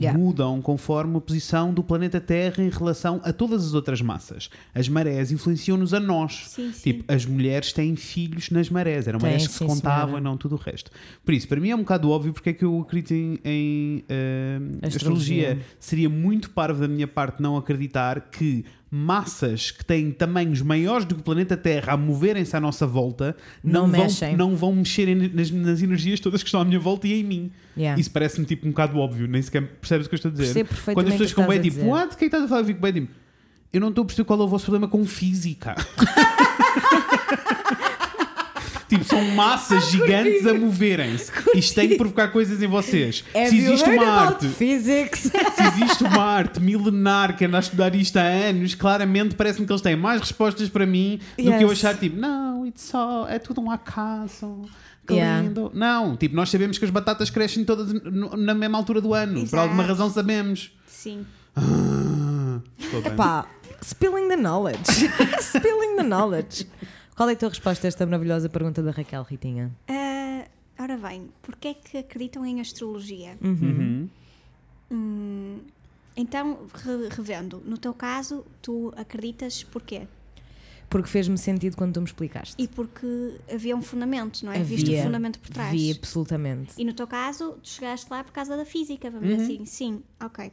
[0.00, 0.18] Yeah.
[0.18, 4.50] mudam conforme a posição do planeta Terra em relação a todas as outras massas.
[4.74, 6.48] As marés influenciam-nos a nós.
[6.48, 6.92] Sim, sim.
[6.92, 10.36] Tipo, as mulheres têm filhos nas marés, eram marés que se sim, contavam e não
[10.36, 10.90] tudo o resto.
[11.24, 14.04] Por isso, para mim é um bocado óbvio porque é que eu acredito em, em,
[14.08, 15.50] eh, Astrologia.
[15.50, 15.58] astrologia.
[15.78, 18.64] Seria muito parvo da minha parte não acreditar que
[18.96, 23.36] massas que têm tamanhos maiores do que o planeta Terra a moverem-se à nossa volta
[23.62, 27.08] Não não, vão, não vão mexer nas, nas energias todas que estão à minha volta
[27.08, 27.50] e em mim.
[27.76, 28.00] Yeah.
[28.00, 30.66] Isso parece-me tipo um bocado óbvio, nem sequer percebes o que eu estou a dizer.
[30.94, 32.06] Quando as pessoas ficam bem tipo, what?
[32.06, 32.60] O que é que estás a falar?
[32.62, 33.08] Eu fico bem tipo,
[33.72, 35.74] eu não estou a perceber qual é o vosso problema com física.
[38.88, 41.32] tipo, são massas gigantes a moverem-se.
[41.54, 43.24] Isto tem que provocar coisas em vocês.
[43.34, 45.20] Have Se existe uma arte, physics?
[45.20, 49.72] se existe uma arte milenar que anda a estudar isto há anos, claramente parece-me que
[49.72, 51.72] eles têm mais respostas para mim do que eu Yes.
[51.84, 52.92] achar tipo, não, it's
[53.28, 54.62] é tudo um acaso.
[55.06, 55.42] Que Yeah.
[55.42, 55.70] lindo.
[55.74, 59.34] Não, tipo, nós sabemos que as batatas crescem todas no- na mesma altura do ano.
[59.34, 59.62] Por Exato.
[59.62, 60.72] alguma razão sabemos.
[60.86, 61.26] Sim.
[61.54, 63.14] Ah, desculpem.
[63.16, 63.46] Pá,
[63.82, 64.82] spilling the knowledge.
[65.40, 66.66] spilling the knowledge.
[67.16, 69.70] Qual é a tua resposta a esta maravilhosa pergunta da Raquel Ritinha?
[69.88, 70.46] Ah,
[70.78, 73.36] ora bem, porquê é que acreditam em astrologia?
[73.42, 74.08] Uhum.
[74.90, 75.58] Hum,
[76.16, 80.06] então, re- revendo, no teu caso, tu acreditas porquê?
[80.88, 82.54] Porque fez-me sentido quando tu me explicaste.
[82.62, 84.62] E porque havia um fundamento, não é?
[84.62, 85.02] Viste o Havia.
[85.04, 85.72] fundamento por trás.
[85.72, 86.74] Vi absolutamente.
[86.78, 89.36] E no teu caso, tu chegaste lá por causa da física, vamos Uhum.
[89.36, 89.64] dizer assim.
[89.66, 90.50] Sim, ok.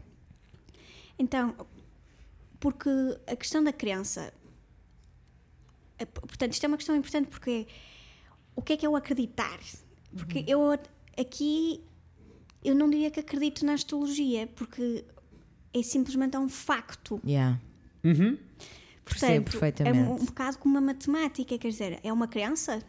[1.19, 1.55] Então,
[2.59, 2.89] porque
[3.27, 4.33] a questão da crença.
[5.99, 7.67] é, Portanto, isto é uma questão importante porque
[8.55, 9.59] o que é que é o acreditar?
[10.15, 10.45] Porque Uhum.
[10.47, 10.79] eu
[11.19, 11.81] aqui
[12.63, 15.03] eu não diria que acredito na astrologia, porque
[15.73, 17.19] é simplesmente um facto.
[17.25, 17.59] Yeah.
[18.03, 18.37] Uhum.
[19.05, 19.97] Percebo Portanto, perfeitamente.
[19.97, 22.81] é um, um bocado como uma matemática, quer dizer, é uma crença.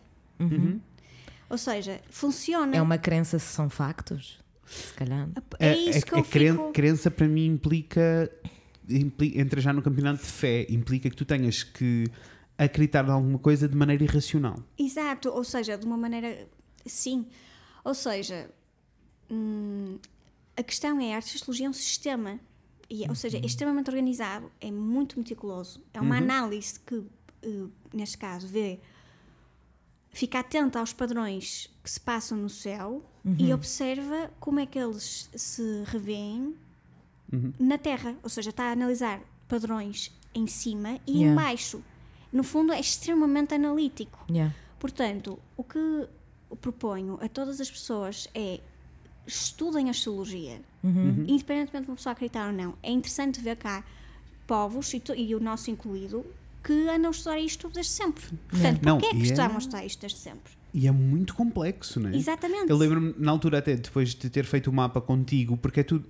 [1.48, 2.77] Ou seja, funciona.
[2.77, 4.40] É uma crença se são factos?
[4.66, 5.29] Se calhar.
[5.59, 6.72] É A- isso a- que a eu cren- fico...
[6.72, 8.31] crença para mim implica,
[8.88, 12.07] impli- entra já no campeonato de fé, implica que tu tenhas que
[12.57, 14.57] acreditar em alguma coisa de maneira irracional.
[14.79, 16.48] Exato, ou seja, de uma maneira.
[16.87, 17.27] Sim.
[17.85, 18.48] Ou seja,
[19.31, 19.98] hum,
[20.57, 22.38] a questão é a arte de astrologia é um sistema.
[22.94, 25.81] E, ou seja, é extremamente organizado, é muito meticuloso.
[25.94, 27.02] É uma análise que,
[27.42, 28.81] eh, neste caso, vê.
[30.11, 33.02] Fica atenta aos padrões que se passam no céu
[33.38, 36.55] e observa como é que eles se revêem
[37.59, 38.14] na Terra.
[38.22, 41.33] Ou seja, está a analisar padrões em cima e Yeah.
[41.33, 41.83] em baixo.
[42.31, 44.22] No fundo, é extremamente analítico.
[44.31, 44.55] Yeah.
[44.78, 46.09] Portanto, o que
[46.61, 48.61] proponho a todas as pessoas é
[49.27, 50.61] estudem astrologia,
[51.27, 52.75] independentemente de uma pessoa acreditar ou não.
[52.83, 53.85] É interessante ver cá
[54.47, 56.25] povos, e, e o nosso incluído,
[56.63, 58.25] que andam a estudar isto desde sempre.
[58.49, 60.53] Portanto, Não, porquê é que e é- a estudar isto desde sempre?
[60.75, 62.17] E é muito complexo, não é?
[62.17, 62.71] Exatamente.
[62.71, 66.05] Eu lembro-me, na altura, até depois de ter feito o mapa contigo, porque é tudo,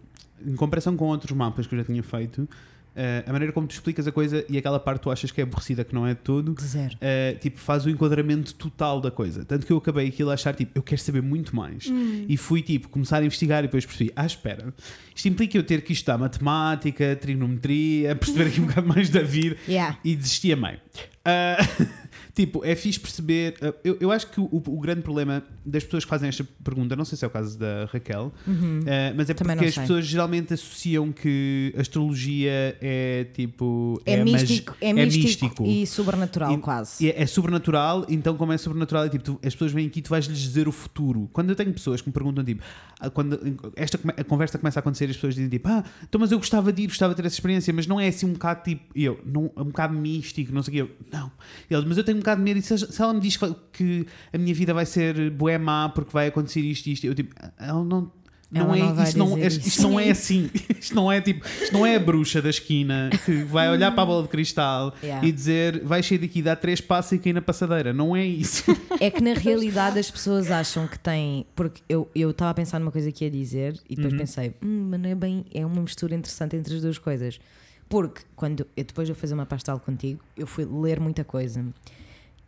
[0.44, 2.48] em comparação com outros mapas que eu já tinha feito,
[2.94, 5.40] eh, a maneira como tu explicas a coisa e aquela parte que tu achas que
[5.40, 6.96] é aborrecida, que não é de todo, Zero.
[7.00, 9.44] eh, tipo, faz o enquadramento total da coisa.
[9.44, 11.90] Tanto que eu acabei aquilo a achar, tipo, eu quero saber muito mais.
[12.28, 14.72] E fui, tipo, começar a investigar e depois percebi, ah, espera,
[15.14, 19.56] isto implica eu ter que estudar matemática, trigonometria, perceber aqui um bocado mais da vida
[19.68, 19.98] Yeah.
[20.04, 20.78] e desisti a meio.
[21.24, 21.56] Ah,
[22.34, 23.54] tipo, é fixe perceber.
[23.62, 26.96] ah, eu, eu acho que o, o grande problema das pessoas que fazem esta pergunta,
[26.96, 29.36] não sei se é o caso da Raquel, ah, mas é Uhum.
[29.36, 29.82] Também porque as sei.
[29.82, 34.00] pessoas geralmente associam que a astrologia é tipo.
[34.04, 37.08] É, magi- místico, é, místico, e sobrenatural, E- quase.
[37.08, 40.02] é, é sobrenatural, então, como é sobrenatural, é tipo, tu- as pessoas vêm aqui e
[40.02, 41.28] tu vais-lhes dizer o futuro.
[41.32, 42.62] Quando eu tenho pessoas que me perguntam, tipo,
[43.00, 43.38] ah, quando
[43.76, 46.72] esta a conversa começa a acontecer, as pessoas dizem, tipo, ah, então, mas eu gostava
[46.72, 49.20] de ir, gostava de ter essa experiência, mas não é assim um bocado tipo, eu,
[49.24, 50.92] não, é um bocado místico, não sei o quê.
[50.92, 51.32] Eu, não.
[51.70, 54.06] Eles, mas eu tenho bocado de medo, e se, se ela me diz que- que
[54.32, 57.34] a minha vida vai ser bué má porque vai acontecer isto e isto, eu, tipo,
[57.58, 58.10] ela não.
[58.54, 59.82] Não Ela é, não isto, não, dizer isto isso.
[59.82, 60.50] não é assim.
[60.78, 64.02] Isto não é tipo, isto não é a bruxa da esquina que vai olhar para
[64.02, 65.26] a bola de cristal Yeah.
[65.26, 67.94] e dizer vai sair daqui, dá três passos e cair na passadeira.
[67.94, 68.64] Não é isso.
[69.00, 71.46] É que na realidade as pessoas acham que têm.
[71.56, 74.88] Porque eu eu estava a pensar numa coisa que ia dizer e depois pensei, hum,
[74.90, 75.46] mas não é bem.
[75.54, 77.40] É uma mistura interessante entre as duas coisas.
[77.88, 81.64] Porque quando eu, depois de eu fazer uma pastel contigo, eu fui ler muita coisa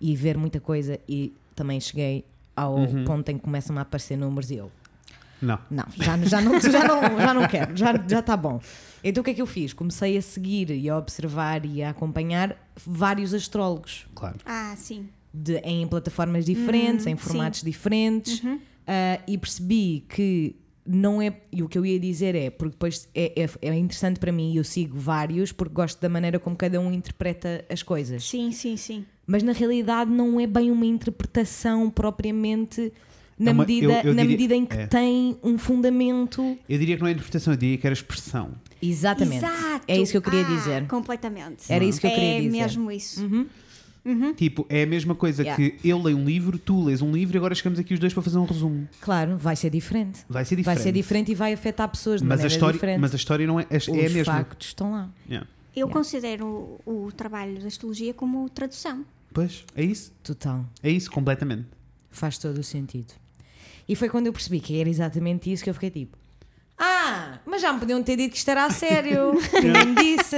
[0.07, 4.51] e ver muita coisa e também cheguei ao ponto em que começam a aparecer números
[4.51, 4.71] e eu.
[5.41, 5.59] Não.
[5.71, 8.61] Não, já, já, não, já, não, já não quero, já, já está bom.
[9.03, 9.73] Então o que é que eu fiz?
[9.73, 12.55] Comecei a seguir e a observar e a acompanhar
[12.87, 14.37] vários astrólogos Claro.
[14.45, 15.09] Ah, sim.
[15.33, 18.61] de- em plataformas diferentes, Hum, em formatos diferentes, Uhum.
[18.87, 20.55] ah, e percebi que
[20.87, 21.35] não é.
[21.53, 24.53] E o que eu ia dizer é, porque depois é, é, é interessante para mim
[24.53, 28.29] e eu sigo vários, porque gosto da maneira como cada um interpreta as coisas.
[28.29, 29.05] Sim, sim, sim.
[29.27, 32.93] Mas na realidade não é bem uma interpretação propriamente.
[33.37, 34.87] Na, É uma- medida, eu- eu na diria- medida em que é.
[34.87, 36.57] tem um fundamento.
[36.69, 38.53] Eu diria que não é interpretação, eu diria que era expressão.
[38.81, 39.39] Exatamente.
[39.45, 39.85] Exato.
[39.89, 40.87] É isso que eu queria Ah, dizer.
[40.87, 41.65] Completamente.
[41.69, 42.51] Era isso que eu é queria dizer.
[42.63, 43.27] mesmo isso.
[44.37, 45.57] Tipo, é a mesma coisa Yeah.
[45.81, 48.13] que eu leio um livro, tu lês um livro e agora chegamos aqui os dois
[48.13, 48.87] para fazer um resumo.
[49.01, 50.21] Claro, vai ser diferente.
[50.29, 50.83] Vai ser Vai diferente.
[50.83, 53.01] ser diferente e vai afetar pessoas de Mas a, maneira história, diferente.
[53.01, 54.25] mas a história não é, é, Os é a mesma.
[54.35, 55.11] factos estão lá.
[55.29, 55.49] Yeah.
[55.75, 55.93] Eu Yeah.
[55.93, 56.47] considero
[56.85, 59.05] o, o trabalho da astrologia como tradução.
[59.33, 60.13] Pois, é isso.
[60.23, 60.65] Total.
[60.83, 61.67] É isso, completamente.
[62.11, 63.13] Faz todo o sentido.
[63.89, 66.17] E foi quando eu percebi que era exatamente isso que eu fiquei tipo.
[66.79, 69.33] Ah, mas já me podiam ter dito que isto era a sério.
[69.63, 70.37] Ninguém me disse.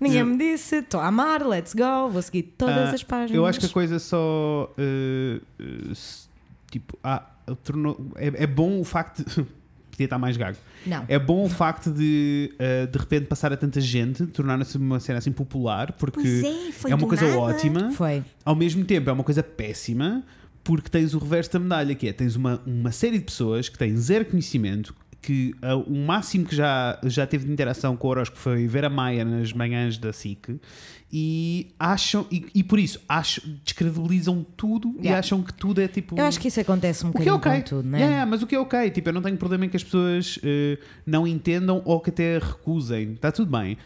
[0.00, 0.76] Ninguém me disse.
[0.76, 2.08] Estou a amar, let's go.
[2.10, 3.32] Vou seguir todas Ah, as páginas.
[3.36, 4.72] Eu acho que a coisa só.
[4.78, 6.28] eh, eh, se-
[6.70, 7.24] tipo, ah,
[7.64, 9.44] tornou, é, é bom o facto de.
[9.90, 10.56] Podia estar mais gago.
[10.86, 11.04] Não.
[11.08, 15.18] É bom o facto de eh, de repente passar a tanta gente, tornar-se uma cena
[15.18, 17.38] assim popular, porque Pois é, foi é uma do coisa nada.
[17.38, 17.92] ótima.
[17.92, 18.24] Foi.
[18.42, 20.22] Ao mesmo tempo, é uma coisa péssima,
[20.64, 23.76] porque tens o reverso da medalha, que é tens uma, uma série de pessoas que
[23.76, 28.10] têm zero conhecimento, que ah, o máximo que já, já teve de interação com o
[28.10, 30.58] horóscopo foi ver a Maia nas manhãs da SIC
[31.12, 35.18] e acham, e, e por isso acham, descredibilizam tudo e Yeah.
[35.18, 36.16] acham que tudo é tipo.
[36.16, 37.52] Eu acho que isso acontece um é bocadinho ok.
[37.52, 38.02] com tudo, não é?
[38.02, 40.38] Yeah, mas o que é ok, tipo, eu não tenho problema em que as pessoas
[40.44, 43.14] eh, não entendam ou que até recusem.
[43.14, 43.76] Está tudo bem.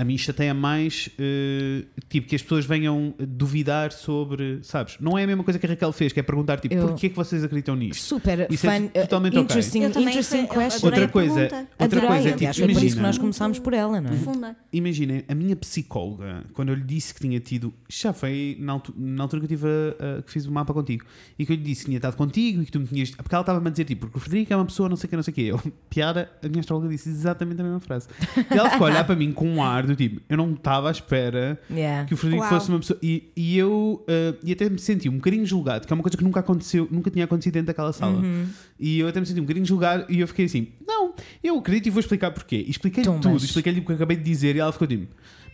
[0.00, 4.96] A mim chateia mais, eh, tipo, que as pessoas venham duvidar sobre, sabes?
[5.00, 7.06] Não é a mesma coisa que a Raquel fez, que é perguntar, tipo, Eu- porquê
[7.06, 8.00] é que vocês acreditam nisto?
[8.00, 9.42] Super Isso é fun, totalmente ok.
[9.42, 10.86] interesting, também interesting question.
[10.86, 13.58] Outra coisa, outra Adorei, coisa é aliás, tipo, foi por isso que nós imagina, começámos
[13.58, 14.12] por ela, não é?
[14.16, 14.56] Profunda.
[14.72, 18.96] imaginem, a minha psicóloga, quando eu lhe disse que tinha tido, já foi na altura,
[19.00, 21.04] na altura que eu tive a- a- que fiz o mapa contigo,
[21.38, 23.10] e que eu lhe disse que tinha estado contigo e que tu me tinhas.
[23.10, 25.10] Porque ela estava-me a dizer, tipo, porque o Frederico é uma pessoa, não sei o
[25.10, 25.42] que, não sei o que.
[25.42, 28.06] Eu, piada, a minha astróloga disse exatamente a mesma frase.
[28.36, 30.88] E ela ficou a olhar para mim com um ar do tipo, eu não estava
[30.88, 32.06] à espera Yeah.
[32.06, 32.54] que o Frederico Uau.
[32.54, 32.98] fosse uma pessoa.
[33.02, 36.16] E, e eu eh, e até me senti um bocadinho julgado, que é uma coisa
[36.16, 38.18] que nunca aconteceu, nunca tinha acontecido dentro daquela sala.
[38.20, 38.46] Uhum.
[38.78, 41.86] E eu até me senti um bocadinho julgado e eu fiquei assim: não, eu acredito
[41.86, 42.64] e vou explicar porquê.
[42.66, 43.22] E expliquei Tumbas.
[43.22, 45.06] tudo, expliquei-lhe o que eu acabei de dizer e ela ficou tipo: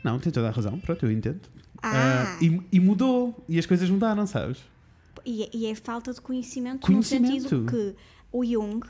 [0.04, 1.40] não, tem toda a razão, pronto, eu entendo.
[1.82, 4.58] Ah, Ah, e, e mudou, e as coisas mudaram, sabes?
[5.26, 7.32] e, e é falta de conhecimento, Conhecimento.
[7.32, 7.94] no sentido que
[8.30, 8.80] o Jung,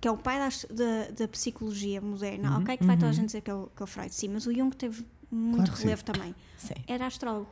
[0.00, 2.62] que é o pai das- da, da psicologia moderna, Uhum.
[2.62, 4.28] ok, que vai toda a gente dizer que é, o, que é o Freud, sim,
[4.28, 5.84] mas o Jung teve muito Claro que sim.
[5.84, 6.34] relevo também.
[6.56, 6.74] Sim.
[6.86, 7.48] Era astrólogo.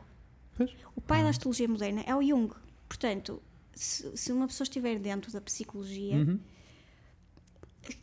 [0.56, 0.70] Pois.
[0.96, 2.52] O pai da astrologia moderna é o Jung.
[2.88, 3.42] Portanto,
[3.74, 6.38] se, se uma pessoa estiver dentro da psicologia, Uhum.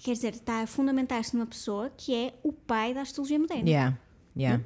[0.04, 3.70] quer dizer, está a fundamentar-se numa pessoa que é o pai da astrologia moderna.
[3.70, 3.98] Yeah,
[4.38, 4.64] yeah.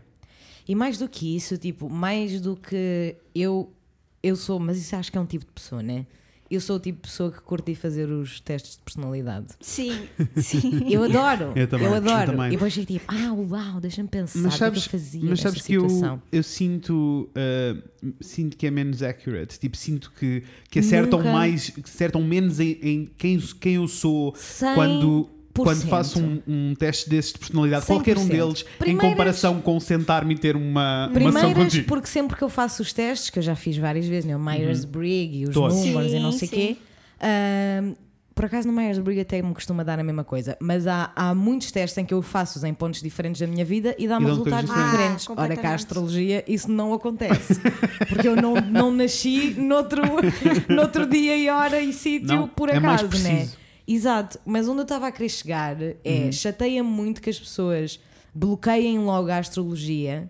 [0.68, 3.74] E mais do que isso, tipo, mais do que eu,
[4.22, 6.06] eu sou, mas isso acho que é um tipo de pessoa, né?
[6.50, 9.48] Eu sou o tipo de pessoa que curte fazer os testes de personalidade.
[9.62, 10.92] Sim, sim.
[10.92, 11.54] Eu adoro.
[11.56, 12.32] Eu também, eu adoro.
[12.32, 12.48] também.
[12.48, 15.40] E depois fico tipo, ah, uau, deixa-me pensar Mas o sabes, que eu fazia mas
[15.42, 16.22] sabes que eu, situação.
[16.32, 19.60] eu sinto, uh, sinto que é menos accurate.
[19.60, 21.32] Tipo, sinto que, que acertam Nunca.
[21.32, 24.74] mais, que acertam menos em, em quem, quem eu sou 100%.
[24.76, 28.30] quando, quando faço um, um teste desses de personalidade, qualquer um 100%.
[28.30, 31.88] deles, em Primeiras- comparação com sentar-me e ter uma, uma ação Primeiras, contigo.
[31.88, 34.36] porque sempre que eu faço os testes, que eu já fiz várias vezes, né?
[34.36, 35.76] o Myers-Briggs e os Todos.
[35.78, 36.56] números e não Sim, sei o sim.
[36.58, 36.78] quê.
[37.22, 37.94] ahm,
[38.36, 41.74] por acaso no Myers-Briggs até me costuma dar a mesma coisa, mas há, há muitos
[41.74, 45.28] testes em que eu faço em pontos diferentes da minha vida e dá-me resultados diferentes.
[45.30, 47.60] Ah, Ora, cá a astrologia isso não acontece,
[48.08, 50.02] porque eu não, não nasci noutro,
[50.74, 53.50] noutro dia e hora e sítio Não, por é mais acaso, né?
[53.92, 56.32] Exato, mas onde eu estava a querer chegar é Uhum.
[56.32, 58.00] chateia muito que as pessoas
[58.34, 60.30] bloqueiem logo a astrologia.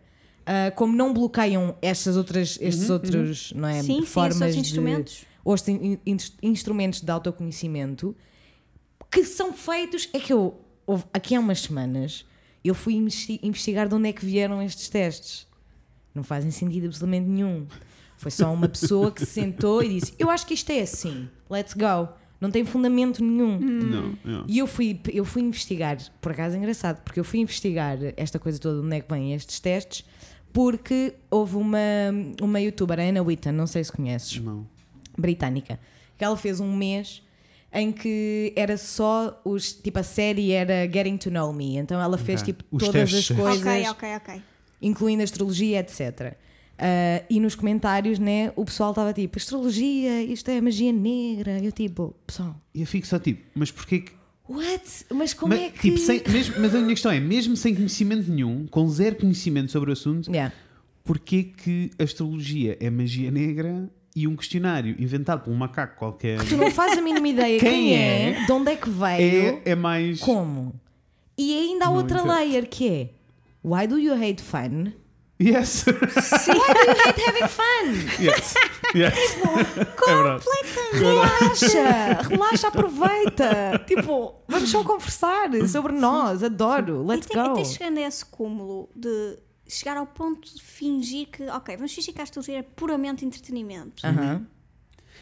[0.52, 4.54] ah, como não bloqueiam estas outras, estes Uhum, outros não é, Sim, sim, formas outros
[4.56, 5.26] de instrumentos.
[5.46, 8.16] os in- in- instrumentos de autoconhecimento
[9.12, 10.10] que são feitos.
[10.12, 12.26] É que eu, houve- aqui há umas semanas,
[12.64, 15.46] eu fui investi- investigar de onde é que vieram estes testes.
[16.16, 17.68] Não fazem sentido absolutamente nenhum.
[18.18, 21.30] Foi só uma pessoa que se sentou e disse: Eu acho que isto é assim,
[21.48, 22.10] let's go.
[22.40, 23.60] Não tem fundamento nenhum.
[23.60, 24.46] Não, não.
[24.48, 28.40] E eu fui, eu fui investigar, por acaso é engraçado, porque eu fui investigar esta
[28.40, 30.06] coisa toda, de onde é que vêm estes testes,
[30.54, 31.78] porque houve uma,
[32.42, 34.66] uma youtuber, a Anna Witten, não sei se conheces, não.
[35.18, 35.80] britânica,
[36.18, 37.22] que ela fez um mês
[37.74, 39.74] em que era só os.
[39.74, 41.78] Tipo, a série era Getting to Know Me.
[41.78, 42.54] Então ela fez Ok.
[42.54, 43.38] tipo Os todas as testes.
[43.38, 44.42] coisas, Ok, ok, ok.
[44.82, 46.36] incluindo astrologia, etc.
[46.80, 51.60] Ah, e nos comentários, né, o pessoal estava tipo: astrologia, isto é magia negra.
[51.60, 54.12] Eu tipo, pessoal, E eu fico só tipo, mas porquê que.
[54.48, 55.06] what?
[55.14, 55.80] Mas como mas, é que.
[55.80, 59.72] tipo, sem- mesmo- mas a minha questão é, mesmo sem conhecimento nenhum, com zero conhecimento
[59.72, 60.54] sobre o assunto, Yeah.
[61.04, 66.56] porquê que astrologia é magia negra e um questionário inventado por um macaco qualquer Tu
[66.58, 68.30] não fazes a mínima ideia Quem quem, é?
[68.42, 70.20] é, de onde é que veio, é, é mais.
[70.22, 70.74] como.
[71.38, 73.10] E ainda há outra layer que é:
[73.64, 74.92] Why do you hate fun?
[75.42, 75.86] Yes!
[75.88, 77.94] hate having fun!
[78.20, 78.54] yes!
[78.94, 79.38] yes.
[79.40, 80.44] é verdade.
[80.94, 83.82] Relaxa, relaxa, aproveita.
[83.88, 87.54] Tipo, vamos só conversar sobre nós, adoro, let's e, tem, e go.
[87.54, 92.14] tens chegando a esse cúmulo de chegar ao ponto de fingir que, ok, vamos fingir
[92.14, 94.06] que a astrologia é puramente entretenimento.
[94.06, 94.46] Aham.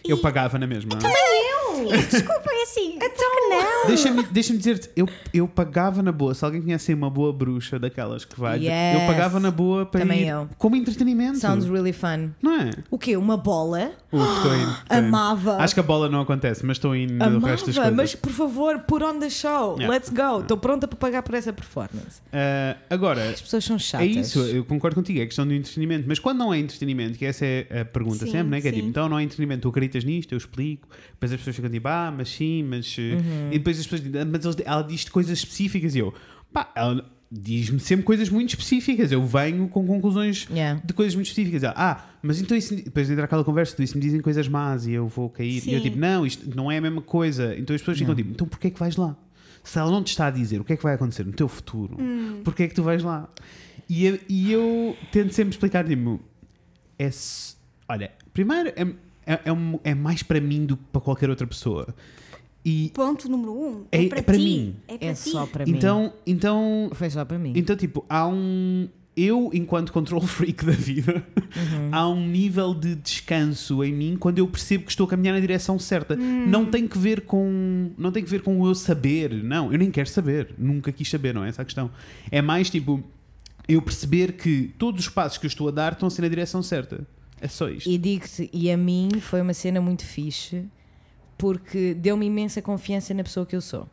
[0.04, 0.94] Eu pagava na mesma.
[0.94, 1.67] Eu!
[1.86, 2.96] Desculpa, é assim.
[2.96, 3.88] Então não!
[3.88, 6.34] Deixa-me deixa dizer-te, eu, eu pagava na boa.
[6.34, 9.02] Se alguém conhece uma boa bruxa daquelas que vai, Yes.
[9.02, 10.50] eu pagava na boa para Também ir eu.
[10.58, 11.40] como entretenimento.
[11.40, 12.30] Sounds really fun.
[12.42, 12.72] Não é?
[12.90, 13.16] O quê?
[13.18, 13.92] Uma bola?
[14.12, 14.72] Uf, estou indo.
[14.84, 15.08] estou indo.
[15.08, 15.58] Amava.
[15.58, 17.94] Acho que a bola não acontece, mas estou indo no Amava, resto das coisas.
[17.96, 19.76] mas por favor, put on the show.
[19.78, 19.88] Yeah.
[19.88, 20.42] Let's go.
[20.42, 22.22] Estou pronta para pagar por essa performance.
[22.34, 24.08] Ah, agora, As pessoas são é chatas.
[24.08, 26.06] isso, eu concordo contigo, é questão do entretenimento.
[26.08, 28.62] Mas quando não é entretenimento, que essa é a pergunta Sim, sempre, né?
[28.62, 30.88] que é tipo, então não é entretenimento, tu acreditas nisto, eu explico.
[31.12, 32.96] Depois as pessoas ficam tipo, ah, mas sim, mas.
[33.00, 33.48] eh, Uhum.
[33.52, 36.14] E depois as pessoas dizem, "Ah, mas ela diz coisas específicas e eu,
[36.54, 39.12] pá, ela diz-me sempre coisas muito específicas.
[39.12, 40.82] Eu venho com conclusões Yeah.
[40.86, 41.62] de coisas muito específicas.
[41.64, 42.74] Ela, Ah, mas então isso.
[42.76, 45.62] Depois entra aquela conversa, tu isso me dizem coisas más e eu vou cair.
[45.68, 45.84] E eu Sim.
[45.84, 47.54] tipo, não, isto não é a mesma coisa.
[47.58, 49.18] Então as pessoas ficam tipo, então porquê é que vais lá?
[49.64, 51.50] Se ela não te está a dizer o que é que vai acontecer no teu
[51.50, 51.98] futuro,
[52.46, 53.28] porquê é que tu vais lá?
[53.90, 56.22] E eu, e eu tento sempre explicar, tipo,
[56.98, 57.10] é.
[57.90, 58.86] Olha, primeiro é,
[59.28, 61.94] é, é, um- é mais para mim do que para qualquer outra pessoa.
[62.66, 63.86] E Ponto número um.
[63.92, 64.44] É- É, para, é para ti.
[64.44, 64.76] mim.
[64.88, 65.30] É para É ti.
[65.30, 65.72] só para mim.
[65.72, 67.54] então, então Foi só para mim.
[67.56, 68.90] então, tipo, há um.
[69.16, 71.26] Eu, enquanto control freak da vida,
[71.56, 71.90] Uhum.
[71.92, 75.40] há um nível de descanso em mim quando eu percebo que estou a caminhar na
[75.40, 76.16] direção certa.
[76.16, 77.90] Não tem que ver com.
[77.98, 79.34] Não tem que ver com eu saber.
[79.44, 80.54] Não, eu nem quero saber.
[80.58, 81.90] Nunca quis saber, não é essa a questão.
[82.30, 83.02] É mais tipo.
[83.68, 86.28] Eu perceber que todos os passos que eu estou a dar estão a ser na
[86.30, 87.06] direção certa.
[87.42, 87.90] É só isto.
[87.90, 90.66] E digo-te, e a mim foi uma cena muito fixe
[91.38, 93.88] porque deu-me imensa confiança na pessoa que eu sou.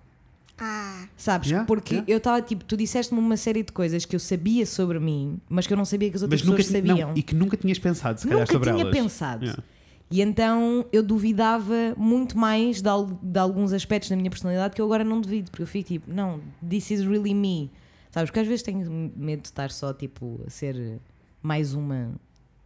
[0.57, 1.49] Ah, Sabes?
[1.51, 2.13] Yeah, porque yeah.
[2.13, 5.67] eu estava tipo, tu disseste-me uma série de coisas que eu sabia sobre mim, mas
[5.67, 7.09] que eu não sabia que as outras Mas nunca, pessoas sabiam.
[7.09, 8.95] não, e que nunca tinhas pensado, se calhar, Nunca sobre tinha elas.
[8.97, 9.45] pensado.
[9.45, 9.63] Yeah.
[10.11, 14.81] E então eu duvidava muito mais de, al- de alguns aspectos da minha personalidade que
[14.81, 17.71] eu agora não duvido, porque eu fico tipo, não, this is really me.
[18.13, 18.31] Sabes?
[18.31, 21.01] Porque às vezes tenho medo de estar só tipo a ser
[21.43, 22.13] mais uma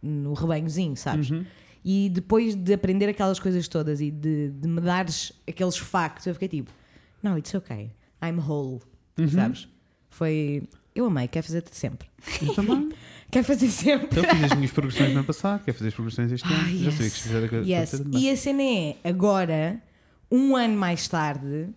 [0.01, 1.29] no rebanhozinho, sabes?
[1.29, 1.45] Uhum.
[1.83, 6.33] E depois de aprender aquelas coisas todas e de, de me dares aqueles factos, eu
[6.33, 6.71] fiquei tipo,
[7.23, 7.91] não, it's okay,
[8.23, 8.79] I'm whole,
[9.17, 9.27] Uhum.
[9.29, 9.67] sabes?
[10.09, 10.63] Foi.
[10.95, 12.07] Eu amei, quero fazer sempre.
[12.41, 12.89] Eu também.
[13.31, 14.07] Quero fazer sempre.
[14.07, 16.55] Então fiz as minhas progressões no ano passado, quero fazer as progressões este ano.
[16.61, 17.31] Ah, Já sabia que yes.
[17.31, 18.01] era coisa Yes.
[18.11, 19.79] E a cena é, agora,
[20.31, 21.69] um ano mais tarde,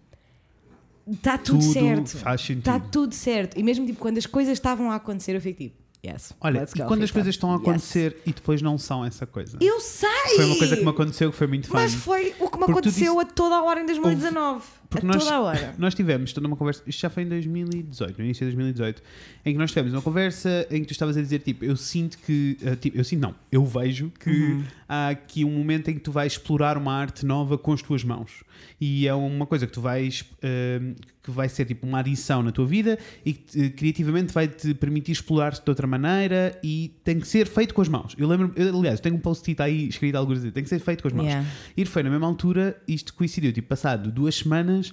[1.11, 2.17] está tudo, Tudo certo.
[2.59, 3.59] Está tudo certo.
[3.59, 6.35] E mesmo tipo, quando as coisas estavam a acontecer, eu fico tipo, Yes.
[6.41, 7.63] Olha, e quando as coisas estão a Yes.
[7.63, 9.57] acontecer e depois não são essa coisa?
[9.61, 10.09] Eu sei!
[10.35, 11.75] Foi uma coisa que me aconteceu que foi muito fã.
[11.75, 14.65] Mas foi o que me aconteceu disse- a toda a hora em 2019.
[14.91, 15.75] Porque a nós, toda a hora.
[15.79, 19.01] nós tivemos toda uma conversa, isto já foi em 2018, no início de 2018,
[19.47, 22.19] em que nós tivemos uma conversa em que tu estavas a dizer, tipo, eu sinto
[22.19, 24.65] que, eh, tipo, eu sinto não, eu vejo que Uhum.
[24.89, 28.03] há aqui um momento em que tu vais explorar uma arte nova com as tuas
[28.05, 28.43] mãos.
[28.81, 30.81] E é uma coisa que tu vais, eh,
[31.23, 35.13] que vai ser tipo uma adição na tua vida e que criativamente vai te permitir
[35.13, 38.15] explorar-te de outra maneira e tem que ser feito com as mãos.
[38.19, 41.01] Eu lembro, eu, aliás, tenho um post-it aí escrito alguns dias, tem que ser feito
[41.01, 41.27] com as mãos.
[41.27, 41.49] Yeah.
[41.77, 44.93] E foi na mesma altura, isto coincidiu, tipo, passado duas semanas,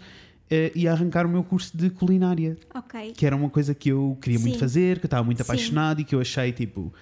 [0.51, 3.13] eh, ia arrancar o meu curso de culinária, Ok.
[3.13, 4.59] que era uma coisa que eu queria muito Sim.
[4.59, 5.43] fazer, que eu estava muito Sim.
[5.43, 6.93] apaixonado e que eu achei tipo,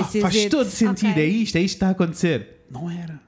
[0.00, 1.22] is faz it." todo sentido, Ok.
[1.22, 2.64] é isto, é isto que está a acontecer.
[2.70, 3.20] Não era.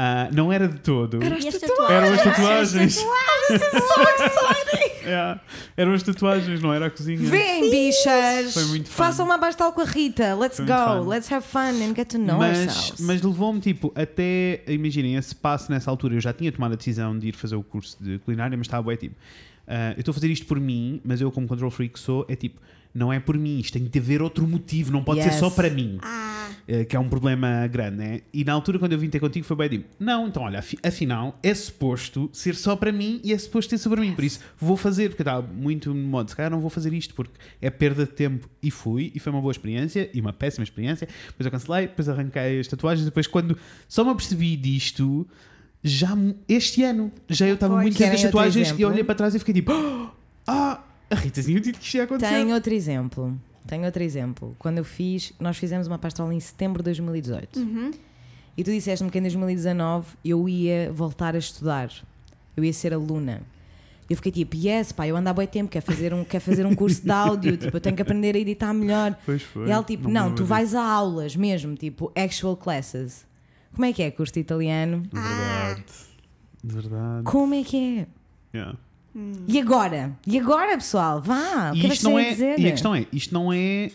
[0.00, 1.20] Ah, não era de todo.
[1.20, 2.22] Eram as tatuagens?
[2.22, 2.98] tatuagens.
[3.50, 4.88] As tatuagens.
[5.04, 5.40] É,
[5.76, 7.18] eram as tatuagens, não era a cozinha.
[7.18, 8.54] Vem, bichas!
[8.54, 8.94] Foi muito fun.
[8.94, 10.36] Façam uma bastal com a Rita.
[10.36, 11.08] Let's go.
[11.08, 13.00] Let's have fun and get to know mas, ourselves.
[13.00, 16.14] mas levou-me tipo até, imaginem, esse passo nessa altura.
[16.14, 18.86] Eu já tinha tomado a decisão de ir fazer o curso de culinária, mas estava
[18.86, 19.16] bem tipo,
[19.66, 22.36] ah, eu estou a fazer isto por mim, mas eu, como control freak, sou, é
[22.36, 22.60] tipo,
[22.98, 25.34] não é por mim, isto tem que haver outro motivo, não pode Yes.
[25.34, 25.98] ser só para mim.
[26.02, 28.20] Ah, eh, que é um problema grande, né?
[28.32, 30.78] E na altura, quando eu vim ter contigo, foi bem tipo: não, então olha, afi-
[30.82, 34.40] afinal é suposto ser só para mim e é suposto ser sobre mim, por isso
[34.58, 37.32] vou fazer, porque eu estava muito no modo, se calhar não vou fazer isto porque
[37.62, 38.48] é perda de tempo.
[38.62, 41.08] E fui, e foi uma boa experiência e uma péssima experiência.
[41.28, 43.56] Depois eu cancelei, depois arranquei as tatuagens, depois quando
[43.88, 45.26] só me apercebi disto.
[45.82, 46.08] Já
[46.48, 49.54] este ano, já eu estava muito Querem outro tatuagens e olhei para trás e fiquei
[49.54, 49.70] tipo:
[50.46, 50.80] ah,
[51.10, 52.32] a Rita tinha dito que isto ia acontecer.
[52.32, 53.40] Tenho outro exemplo.
[53.66, 54.56] Tenho outro exemplo.
[54.58, 57.58] Quando eu fiz, nós fizemos uma pastoral em setembro de 2018.
[57.58, 57.90] uhum.
[58.56, 61.92] E tu disseste-me que em 2019 eu ia voltar a estudar.
[62.56, 63.42] Eu ia ser aluna.
[64.10, 66.66] Eu fiquei tipo, yes, pá, eu ando há bem tempo, quer fazer um, quer fazer
[66.66, 69.16] um curso de áudio, tipo, eu tenho que aprender a editar melhor.
[69.24, 69.68] Pois foi.
[69.68, 73.24] E ela tipo, não, lembro tu vais a aulas mesmo, tipo, actual classes.
[73.72, 75.02] Como é que é curso de italiano?
[75.12, 75.84] Verdade.
[76.64, 77.24] Verdade.
[77.24, 78.06] Como é que é?
[78.56, 78.78] Yeah.
[79.48, 80.16] E agora?
[80.26, 81.20] E agora, pessoal?
[81.20, 82.58] Vá, o que E é isto não é, dizer?
[82.58, 83.90] e a questão é, isto não é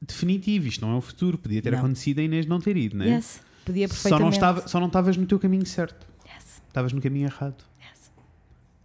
[0.00, 1.36] definitivo, isto não é o futuro.
[1.38, 1.78] Podia ter Não.
[1.78, 3.08] acontecido a Inês não ter ido, né?
[3.16, 4.22] Yes, podia Só perfeitamente.
[4.22, 6.06] não, estava, só não estavas no teu caminho certo.
[6.26, 7.64] Yes, Estavas no caminho errado.
[7.80, 8.10] yes.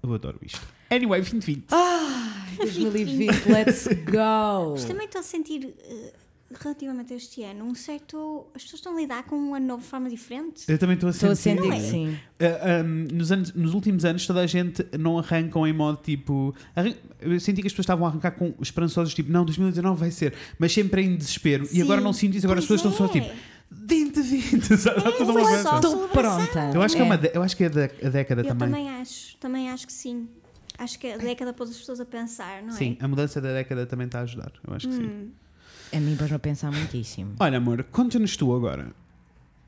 [0.01, 0.61] Eu adoro isto.
[0.89, 1.65] Anyway, 2020.
[1.71, 4.71] Ah, 2020, let's go!
[4.73, 6.13] Mas também estou a sentir, eh,
[6.61, 8.47] relativamente a este ano, um certo.
[8.55, 10.63] As pessoas estão a lidar com um ano novo de forma diferente.
[10.67, 11.61] Eu também estou a Estou a sentir.
[11.63, 11.79] sentir é?
[11.79, 12.17] sim.
[12.39, 16.53] Ah, um, nos, anos- nos últimos anos, toda a gente não arrancam em modo tipo.
[16.75, 20.11] arran- Eu senti que as pessoas estavam a arrancar com esperançosos, tipo, não, 2019 vai
[20.11, 21.63] ser, mas sempre em desespero.
[21.63, 23.21] e Sim, agora não sinto isso, agora as pois pessoas estão só é.
[23.21, 23.35] tipo,
[23.71, 25.55] 2020, está tudo foi uma.
[25.75, 26.71] Estou pronta.
[26.73, 27.07] Eu acho que é, É.
[27.07, 28.69] uma, de- eu acho que é da, a década Eu também.
[28.69, 30.27] também acho, também acho que sim.
[30.77, 32.77] Acho que a década pôs as pessoas a pensar, não é?
[32.77, 34.51] Sim, a mudança da década também está a ajudar.
[34.67, 35.31] Eu acho que sim.
[35.95, 37.35] A mim pôs-me a pensar muitíssimo.
[37.39, 38.91] Olha, amor, conta-nos tu agora.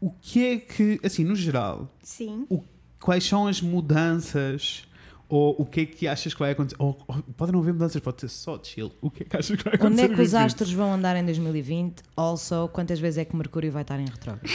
[0.01, 2.45] O que é que, assim, no geral, Sim.
[2.49, 2.63] o-
[2.99, 4.83] quais são as mudanças
[5.29, 6.75] ou o que é que achas que vai acontecer?
[6.79, 8.91] Ou, ou pode não haver mudanças, pode ser só chill.
[9.01, 10.03] O que é que achas que vai Onde acontecer?
[10.03, 10.45] é que os 2020?
[10.45, 12.03] astros vão andar em 2020?
[12.15, 14.47] Also, quantas vezes é que Mercúrio vai estar em retrógrado?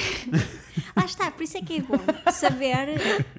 [0.97, 1.99] Lá está, por isso é que é bom
[2.33, 2.89] saber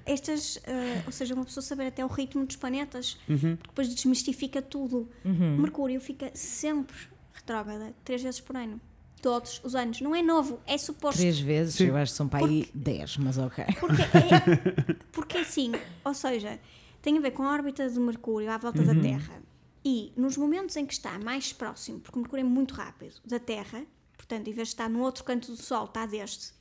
[0.05, 3.55] estas, eh, ou seja, uma pessoa saber até o ritmo dos planetas, Uhum.
[3.55, 5.07] porque depois desmistifica tudo.
[5.25, 5.57] Uhum.
[5.57, 6.95] Mercúrio fica sempre
[7.44, 8.80] retrógrada, três vezes por ano.
[9.22, 10.02] Todos os anos.
[10.02, 11.20] Não é novo, é suposto.
[11.20, 11.88] Três vezes, Sim.
[11.88, 13.64] eu acho que são para aí 10, mas ok.
[13.80, 15.72] Porque é, porque assim,
[16.04, 16.60] ou seja,
[17.02, 19.41] tem a ver com a órbita de Mercúrio à volta da Terra.
[19.86, 23.39] E nos momentos em que está mais próximo, porque o Mercúrio é muito rápido, da
[23.39, 23.84] Terra,
[24.18, 26.54] portanto, em vez de estar no outro canto do Sol, está deste,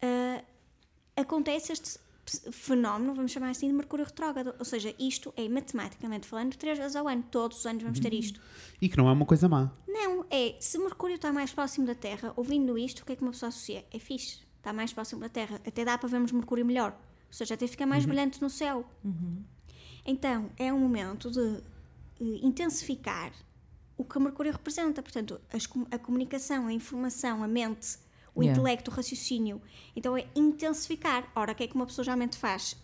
[0.00, 0.44] ah,
[1.16, 1.98] acontece este
[2.52, 4.54] fenómeno, vamos chamar assim, de Mercúrio retrógrado.
[4.58, 7.22] Ou seja, isto é matematicamente falando três vezes ao ano.
[7.30, 8.40] Todos os anos vamos ter isto.
[8.80, 9.70] E que não é uma coisa má.
[9.86, 13.22] Não, é se Mercúrio está mais próximo da Terra, ouvindo isto, o que é que
[13.22, 13.84] uma pessoa associa?
[13.92, 17.54] É fixe, está mais próximo da Terra, até dá para vermos Mercúrio melhor, ou seja,
[17.54, 18.84] até fica mais brilhante no céu.
[20.04, 21.62] Então, é um momento de
[22.20, 23.32] eh, intensificar
[23.96, 27.96] o que Mercúrio representa, portanto, as a comunicação, a informação, a mente,
[28.34, 28.58] o Yeah.
[28.60, 29.60] intelecto, o raciocínio.
[29.94, 31.24] Então, é intensificar.
[31.34, 32.76] Ora, o que é que uma pessoa geralmente faz?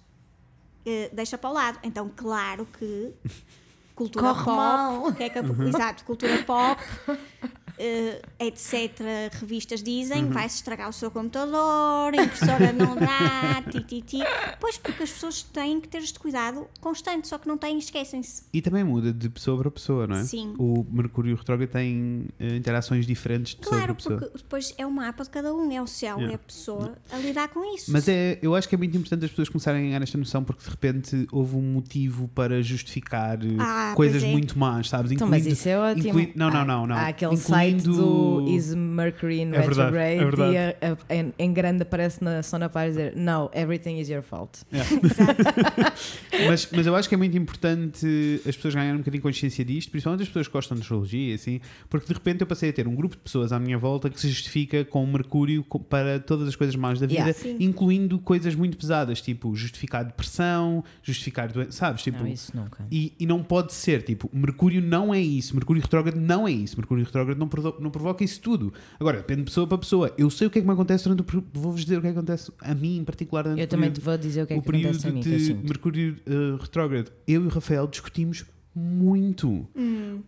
[0.87, 1.79] Eh, deixa para o lado.
[1.83, 3.13] Então, claro que
[3.95, 6.81] cultura Corre pop, que é que a- exato, cultura pop,
[7.81, 9.01] eh, etc.
[9.41, 14.19] Revistas dizem, vai-se estragar o seu computador, a impressora não dá, ti, ti, ti.
[14.61, 18.43] Pois, porque as pessoas têm que ter este cuidado constante, só que não têm, esquecem-se.
[18.53, 20.25] E também muda de pessoa para pessoa, não é?
[20.25, 20.55] Sim.
[20.59, 24.19] O Mercúrio retrógrado tem eh, interações diferentes de pessoa Claro, para pessoa.
[24.21, 26.33] porque depois é o mapa de cada um, é o céu, Yeah.
[26.33, 27.91] é a pessoa a lidar com isso.
[27.93, 30.45] Mas é, eu acho que é muito importante as pessoas começarem a ganhar esta noção
[30.45, 34.27] porque de repente houve um motivo para justificar Ah, coisas é.
[34.31, 35.13] muito más, sabes?
[35.13, 36.09] Então, mas isso é ótimo.
[36.09, 36.97] inclui- Não, não, Há- não, não.
[36.97, 40.53] Há aquele Incluindo- do- do Is Mercury in É verdade, retrograde é verdade.
[40.53, 44.23] e a- a- em, em grande aparece na Sona Paz dizer No, everything is your
[44.23, 44.61] fault.
[46.49, 49.65] mas, mas eu acho que é muito importante as pessoas ganharem um bocadinho de consciência
[49.65, 52.73] disto, principalmente as pessoas que gostam de astrologia, assim, porque de repente eu passei a
[52.73, 56.49] ter um grupo de pessoas à minha volta que se justifica com Mercúrio para todas
[56.49, 57.35] as coisas más da vida, Yeah.
[57.65, 62.03] Incluindo coisas muito pesadas, tipo justificar depressão, justificar doença, sabes?
[62.03, 62.85] Tipo, não, isso nunca.
[62.91, 66.77] E, e não pode ser, tipo, Mercúrio não é isso, Mercúrio retrógrado não é isso,
[66.79, 67.47] Mercúrio retrógrado não,
[67.81, 68.73] não provoca isso tudo.
[68.99, 70.15] Agora, depende de pessoa para pessoa.
[70.17, 72.09] Eu sei o que é que me acontece durante o período, vou-vos dizer o que
[72.09, 74.43] é que acontece a mim em particular durante Eu o também te período, vou dizer
[74.43, 75.23] o que é o que acontece a período mim.
[75.23, 75.67] que eu de.
[75.67, 77.13] Mercúrio eh, retrógrado.
[77.27, 78.45] Eu e o Rafael discutimos
[78.75, 79.67] muito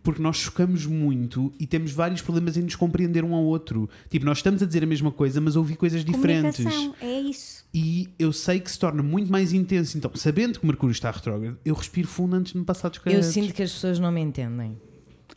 [0.03, 3.89] porque nós chocamos muito e temos vários problemas em nos compreender um ao outro.
[4.09, 6.65] Tipo, nós estamos a dizer a mesma coisa, mas ouvir coisas diferentes.
[7.01, 7.63] É isso.
[7.73, 9.97] E eu sei que se torna muito mais intenso.
[9.97, 13.23] Então, sabendo que Mercúrio está retrógrado, eu respiro fundo antes de me passar dos Eu
[13.23, 14.77] sinto que as pessoas não me entendem.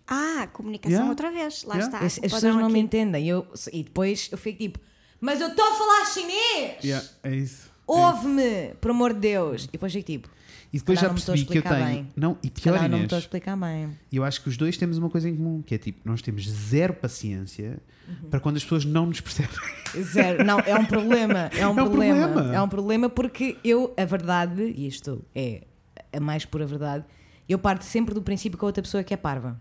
[0.07, 1.11] Ah, comunicação Yeah.
[1.11, 1.65] outra vez.
[1.65, 1.87] Lá Yeah.
[1.97, 2.07] está.
[2.07, 2.79] As, as pessoas não me aqui.
[2.79, 3.29] entendem.
[3.29, 4.79] Eu, e depois eu fico tipo,
[5.21, 6.85] mas eu estou a falar chinês!
[6.85, 7.71] Yeah, é isso.
[7.87, 9.65] Ouve-me, por amor de Deus!
[9.65, 10.29] E depois fico tipo,
[10.73, 12.03] E depois calhar já não me estou a percebi que eu explicar tenho.
[12.05, 12.13] bem.
[12.17, 13.99] Não, e se pior, calhar não me Inês, estou a explicar bem.
[14.13, 16.49] eu acho que os dois temos uma coisa em comum, que é tipo, nós temos
[16.49, 17.79] zero paciência
[18.09, 18.31] Uhum.
[18.31, 19.51] para quando as pessoas não nos percebem.
[20.01, 20.45] Zero.
[20.45, 21.51] Não, é um problema.
[21.57, 22.29] É um, um problema.
[22.29, 22.55] problema.
[22.55, 25.63] É um problema porque eu, a verdade, e isto é
[26.13, 27.05] a mais pura verdade,
[27.49, 29.61] eu parto sempre do princípio que a outra pessoa é que é parva.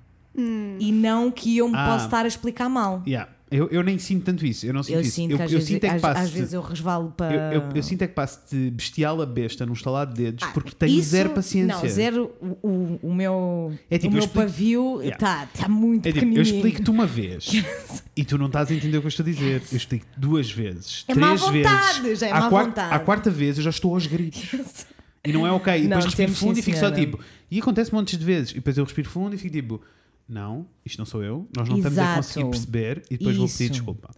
[0.80, 1.86] E não que eu me Ah.
[1.86, 3.02] possa estar a explicar mal.
[3.08, 3.32] Yeah.
[3.52, 4.66] Eu, eu nem sinto tanto isso.
[4.66, 5.12] Eu não sinto Eu isso.
[5.12, 7.54] sinto eu, que às, eu vezes, sinto é que às, vezes eu resvalo para.
[7.54, 10.44] eu, eu- eu sinto é que passo de bestial a besta num estalar de dedos
[10.46, 11.76] Ah, porque tenho isso- zero paciência.
[11.78, 12.32] Não, zero.
[12.42, 15.14] O, o, meu, É tipo, o eu meu explico- pavio Yeah.
[15.16, 17.46] está tá muito É tipo, eu explico-te uma vez
[18.18, 19.62] e tu não estás a entender o que eu estou a dizer.
[19.72, 22.20] Eu explico duas vezes, É três má vontade, vezes.
[22.20, 22.94] já é à, má quarta, vontade.
[22.96, 24.86] à quarta vez eu já estou aos gritos.
[25.24, 25.72] E não é ok.
[25.74, 27.20] E Não, depois respiro temos fundo sim, e fico só tipo.
[27.50, 28.52] E acontece montes de vezes.
[28.52, 29.82] E depois eu respiro fundo e fico tipo.
[30.28, 31.48] Não, isto não sou eu.
[31.56, 32.18] Nós não estamos a Exato.
[32.18, 33.04] conseguir perceber.
[33.12, 33.72] E depois vou pedir Isso.
[33.74, 34.10] desculpa.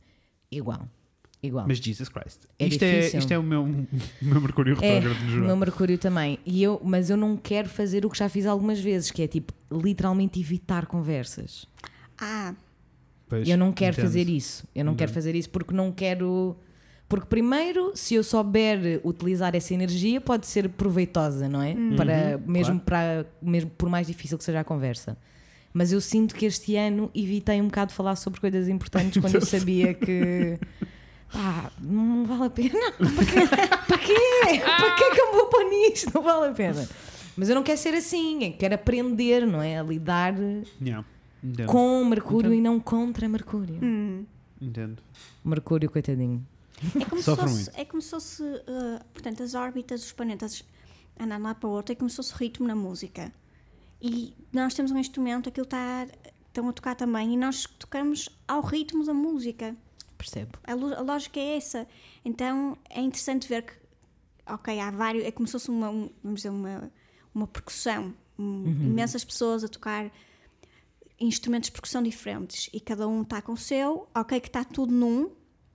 [0.51, 0.87] Igual.
[1.43, 1.65] Igual.
[1.67, 2.39] Mas Jesus Christ.
[2.57, 3.87] É isto, é, isto é o meu, o
[4.21, 5.45] meu Mercúrio É, retrógrado no o geral.
[5.47, 6.39] meu Mercúrio também.
[6.45, 9.27] E eu, mas eu não quero fazer o que já fiz algumas vezes, que é
[9.27, 11.67] tipo, literalmente evitar conversas.
[12.17, 12.55] Ah,
[13.29, 14.05] Pois, eu não quero entendo.
[14.05, 14.65] fazer isso.
[14.73, 15.15] Eu não quero Entendo.
[15.15, 16.55] fazer isso porque não quero.
[17.09, 21.75] Porque, primeiro, se eu souber utilizar essa energia, pode ser proveitosa, não é?
[21.95, 25.17] Para, mesmo, para, mesmo por mais difícil que seja a conversa.
[25.77, 29.35] Mas eu sinto que este ano evitei um bocado de falar sobre coisas importantes quando
[29.35, 30.57] eu sabia que.
[31.31, 32.91] Pá, não vale a pena.
[32.97, 33.47] Para quê?
[33.87, 34.59] Para quê?
[34.59, 36.11] Para quê que eu me vou pôr nisto?
[36.15, 36.89] Não vale a pena.
[37.35, 38.55] Mas eu não quero ser assim.
[38.57, 39.77] Quero aprender, não é?
[39.77, 40.33] A lidar
[40.81, 41.05] Yeah,
[41.43, 41.67] Entendo.
[41.67, 43.77] com Mercúrio e não contra Mercúrio.
[44.59, 44.97] Entendo.
[45.45, 46.43] Mercúrio, coitadinho.
[46.99, 47.79] é como se Sofre fosse, muito.
[47.79, 50.63] é como se fosse uh, portanto, as órbitas, os planetas
[51.19, 53.31] andando lá para o outro, é como se fosse ritmo na música.
[54.01, 56.07] E nós temos um instrumento, aquilo está,
[56.47, 59.75] estão a tocar também, e nós tocamos ao ritmo da música.
[60.17, 60.57] Percebo.
[60.63, 61.87] A, a lógica é essa.
[62.23, 63.73] Então é interessante ver que,
[64.47, 66.91] ok, há vários, é como se fosse uma, um- vamos dizer, uma,
[67.33, 68.13] uma percussão.
[68.37, 70.11] Um- Imensas pessoas a tocar
[71.19, 74.93] instrumentos de percussão diferentes e cada um está com o seu, ok, que está tudo
[74.93, 75.31] num,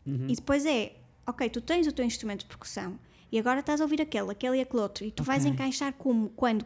[0.07, 0.97] e depois é,
[1.27, 2.99] ok, tu tens o teu instrumento de percussão
[3.31, 5.53] e agora estás a ouvir aquele, aquele e aquele outro, e tu vais Ok.
[5.53, 6.64] encaixar como, quando.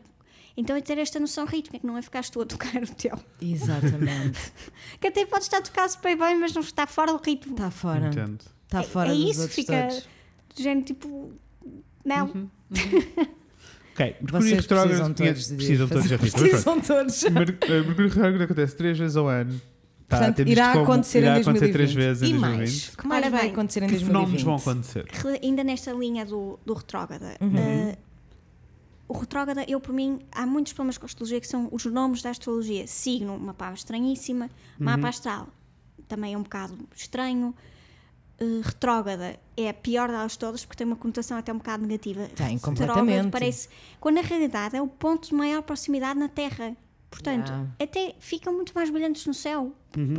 [0.56, 3.18] Então é ter esta noção rítmica, que não é ficares tu a tocar o teu.
[3.42, 4.52] Exatamente.
[5.00, 7.52] Que até podes estar a tocar super bem, mas não está fora do ritmo.
[7.52, 8.06] Está fora.
[8.08, 8.40] Entendo.
[8.64, 10.08] Está É- fora é dos isso, outros fica- todos.
[10.56, 11.32] Do género tipo.
[12.04, 12.26] Não.
[12.26, 12.48] Uhum.
[13.92, 16.04] Ok, Mercúrio Vocês retrógrado precisam todos de precisam todos
[17.66, 19.60] Mercúrio retrógrado acontece três vezes ao ano.
[20.08, 21.72] Tá, Portanto, temos irá como- acontecer irá em acontecer 2020.
[21.72, 22.58] três vezes em e 2020.
[22.58, 22.88] mais?
[22.88, 24.16] O que mais Ora vai bem, acontecer em Que 2020?
[24.16, 25.06] fenómenos vão acontecer?
[25.10, 27.36] Re- Ainda nesta linha do, do retrógrada.
[27.40, 27.56] Uhum.
[27.58, 27.98] eh,
[29.08, 32.22] o retrógrada, eu por mim, há muitos problemas com a astrologia que são os nomes
[32.22, 32.86] da astrologia.
[32.86, 34.46] Signo, uma palavra estranhíssima.
[34.78, 34.84] Uhum.
[34.84, 35.48] Mapa astral,
[36.08, 37.54] também é um bocado estranho.
[38.38, 42.28] Eh, retrógrada é a pior delas todas porque tem uma conotação até um bocado negativa.
[42.34, 43.30] Tem, completamente.
[43.30, 43.68] Parece,
[44.00, 46.76] quando na realidade é o ponto de maior proximidade na Terra.
[47.08, 47.70] Portanto, Yeah.
[47.80, 49.72] até ficam muito mais brilhantes no céu.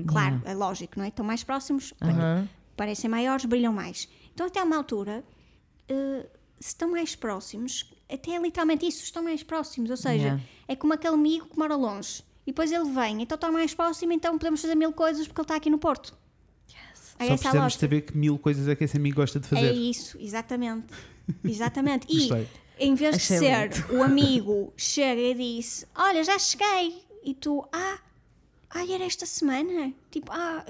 [0.07, 1.09] Claro, é lógico, não é?
[1.09, 2.47] Estão mais próximos, Aham.
[2.75, 4.07] parecem maiores, brilham mais.
[4.33, 5.23] Então, até a uma altura,
[5.87, 6.25] eh,
[6.59, 9.89] se estão mais próximos, até é literalmente isso, estão mais próximos.
[9.89, 10.43] Ou seja, Yeah.
[10.67, 12.23] é como aquele amigo que mora longe.
[12.45, 15.43] E depois ele vem, então está mais próximo, então podemos fazer mil coisas porque ele
[15.45, 16.13] está aqui no Porto.
[17.19, 17.79] É Só essa a precisamos lógica.
[17.81, 19.71] saber que mil coisas é que esse amigo gosta de É fazer.
[19.73, 20.85] isso, exatamente.
[21.43, 22.07] Exatamente.
[22.09, 22.29] E
[22.79, 23.93] em vez de Achei ser lindo.
[23.97, 27.01] o amigo chega e diz: Olha, já cheguei.
[27.23, 27.97] E tu, ah,
[28.69, 29.91] ai, era esta semana.
[30.11, 30.63] Tipo, ah,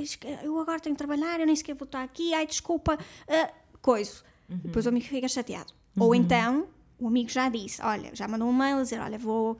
[0.43, 4.23] eu agora tenho que trabalhar, eu nem sequer vou estar aqui, ai, desculpa, ah, coisa.
[4.49, 4.57] Uhum.
[4.63, 5.73] Depois o amigo fica chateado.
[5.99, 6.67] Ou então
[6.99, 9.57] o amigo já disse: Olha, já mandou um mail a dizer: Olha, vou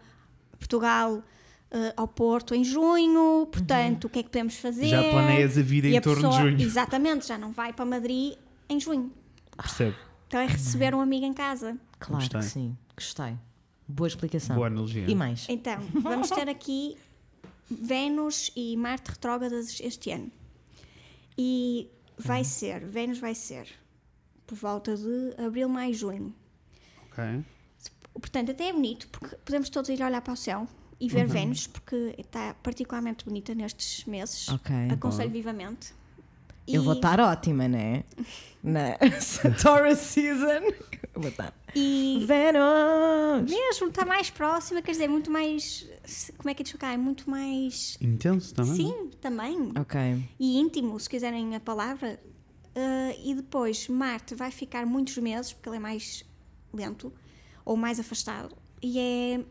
[0.53, 1.21] a Portugal
[1.71, 4.88] eh, ao Porto em junho, portanto, o que é que podemos fazer?
[4.88, 6.61] Já planeias a vida E em a torno pessoa- de junho.
[6.61, 8.33] Exatamente, já não vai para Madrid
[8.69, 9.11] em junho.
[9.55, 9.95] Percebe?
[10.27, 11.77] Então é receber um amigo em casa.
[11.99, 12.39] Claro Gostei.
[12.41, 12.77] que sim.
[12.95, 13.38] Gostei.
[13.88, 14.55] Boa explicação.
[14.55, 15.05] Boa analogia.
[15.07, 15.45] E mais?
[15.49, 16.97] Então, vamos ter aqui
[17.71, 20.29] Vênus e Marte retrógradas este ano.
[21.38, 23.67] E vai ser, Vênus vai ser
[24.45, 26.33] por volta de abril, maio, junho.
[27.18, 27.43] Ok.
[28.13, 30.68] Portanto, até é bonito, porque podemos todos ir olhar para o céu
[30.99, 34.47] e ver Vênus, porque está particularmente bonita nestes meses.
[34.49, 34.76] Ok.
[34.91, 35.93] Aconselho vivamente.
[36.68, 38.03] Eu E- vou estar ótima, né?
[38.63, 38.97] Na
[39.61, 40.65] Taurus season.
[41.13, 41.53] Eu vou estar.
[41.76, 43.49] E Vênus!
[43.49, 45.88] mesmo, está mais próxima, quer dizer, muito mais.
[46.38, 46.93] Como é que é de explicar?
[46.93, 47.97] É muito mais.
[48.01, 48.76] Intenso também?
[48.76, 49.72] Sim, também.
[49.80, 49.99] Ok.
[50.39, 52.20] e íntimo, se quiserem a palavra.
[52.76, 56.24] Uh, e depois Marte vai ficar muitos meses, porque ele é mais
[56.74, 57.11] lento
[57.65, 58.55] ou mais afastado.
[58.82, 59.45] E é.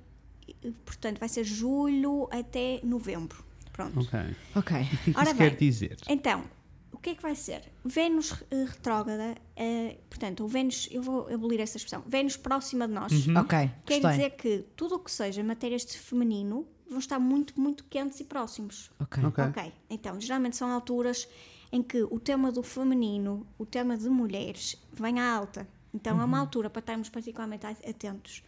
[0.84, 3.44] Portanto, vai ser julho até novembro.
[3.72, 4.00] Pronto.
[4.00, 4.18] Ok.
[4.54, 4.76] Ok.
[4.80, 5.50] O que é que Ora isso bem.
[5.50, 5.96] quer dizer?
[6.08, 6.44] Então,
[6.92, 7.62] o que é que vai ser?
[7.84, 12.94] Vênus eh, retrógrada, eh, portanto, o Vênus, eu vou abolir essa expressão, Vênus próxima de
[12.94, 13.70] nós, Ok.
[13.84, 14.10] quer Gostei.
[14.10, 18.24] dizer que tudo o que seja matérias de feminino vão estar muito, muito quentes e
[18.24, 18.88] próximos.
[19.00, 19.22] Ok.
[19.24, 19.44] Ok.
[19.44, 21.28] Ok, então, geralmente são alturas
[21.70, 25.68] em que o tema do feminino, o tema de mulheres, vem à alta.
[25.96, 28.42] Então é uma altura para estarmos particularmente atentos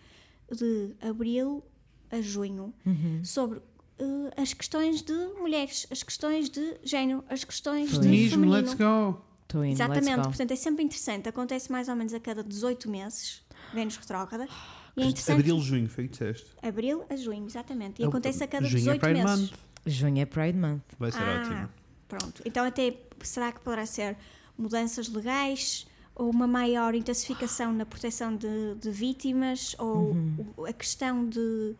[0.50, 1.64] de abril
[2.10, 2.72] a junho
[3.24, 3.60] sobre
[3.98, 8.52] eh, as questões de mulheres, as questões de género, as questões de Feminismo, feminino.
[8.56, 9.24] let's go!
[9.54, 9.64] Indo.
[9.64, 10.22] Exatamente, Let's go.
[10.28, 11.26] portanto é sempre interessante.
[11.28, 13.42] Acontece mais ou menos a cada 18 meses,
[13.72, 14.46] Vênus retrógrada.
[14.94, 15.40] E é interessante.
[15.40, 16.46] Abril, junho, foi o que disseste.
[16.62, 18.02] Abril a junho, exatamente.
[18.02, 19.40] E É acontece a cada junho 18 é Pride meses.
[19.50, 19.58] Month.
[19.86, 20.82] Junho é Pride Month.
[20.98, 21.68] Vai ser ah, ótimo.
[22.08, 22.42] Pronto.
[22.44, 24.18] Então até será que poderá ser
[24.58, 25.86] mudanças legais
[26.18, 30.16] uma maior intensificação na proteção de, de vítimas ou
[30.56, 31.74] o- a questão de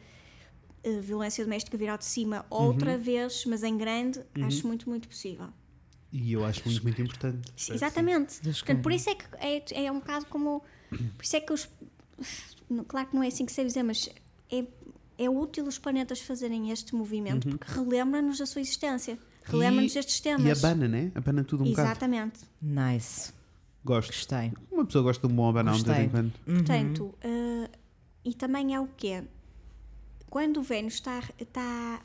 [0.84, 5.09] eh, violência doméstica vir ao de cima outra vez, mas em grande, acho muito, muito
[5.09, 5.49] possível.
[6.12, 7.53] E eu acho muito, muito importante.
[7.57, 8.41] Sim, Exatamente.
[8.41, 9.24] Portanto, por isso é que
[9.74, 10.62] é, é um bocado como.
[10.89, 11.68] Por isso é que os.
[12.86, 14.09] Claro que não é assim que sei dizer, mas
[14.51, 14.64] é,
[15.18, 19.18] é útil os planetas fazerem este movimento porque relembra-nos da sua existência.
[19.45, 20.47] Relembra-nos destes temas.
[20.47, 21.11] E abana, né?
[21.14, 21.89] Abana tudo um bocado.
[21.89, 22.41] Exatamente.
[22.62, 23.32] Nice.
[23.85, 24.09] Gosto.
[24.12, 24.53] Gostei.
[24.70, 26.33] Uma pessoa gosta de um bom abanão de vez em quando.
[26.45, 27.70] Portanto, eh,
[28.24, 29.24] e também é o quê?
[30.29, 32.03] Quando o Vênus está, está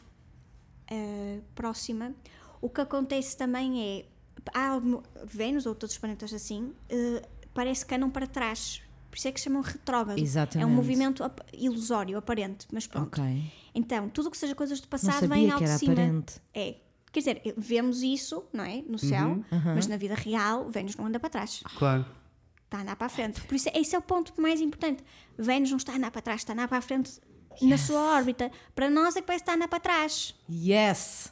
[0.90, 2.14] eh, próxima,
[2.62, 4.06] o que acontece também é.
[4.54, 4.80] Há
[5.26, 7.22] Vênus ou todos os planetas assim, eh,
[7.54, 8.82] parece que andam para trás.
[9.10, 10.18] Por isso é que chamam retrógrado.
[10.18, 10.70] É Exatamente.
[10.70, 13.08] um movimento ap- ilusório, aparente, mas pronto.
[13.20, 13.24] Ok.
[13.76, 15.94] Então, tudo o que seja coisas do passado vem ao que de cima.
[15.94, 16.36] aparente.
[16.54, 16.76] É.
[17.14, 18.82] Quer dizer, vemos isso, não é?
[18.88, 19.42] No céu,
[19.76, 22.06] mas na vida real, Vênus não anda para trás Claro.
[22.66, 23.40] está a andar para a frente.
[23.42, 25.04] Por isso, esse é o ponto mais importante.
[25.38, 27.22] Vênus não está a andar para trás, está a andar para a frente
[27.62, 28.52] na sua órbita.
[28.74, 30.34] Para nós é que parece estar a andar para trás.
[30.50, 31.32] Yes!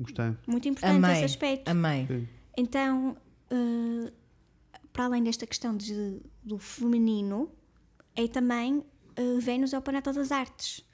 [0.00, 0.36] Gostei.
[0.46, 1.12] Muito importante Amei.
[1.12, 1.68] esse aspecto.
[1.68, 2.28] Amei.
[2.56, 3.16] Então,
[3.48, 4.12] eh,
[4.92, 7.48] para além desta questão de- do feminino,
[8.16, 8.84] é também
[9.14, 10.84] eh, Vênus é o planeta das artes.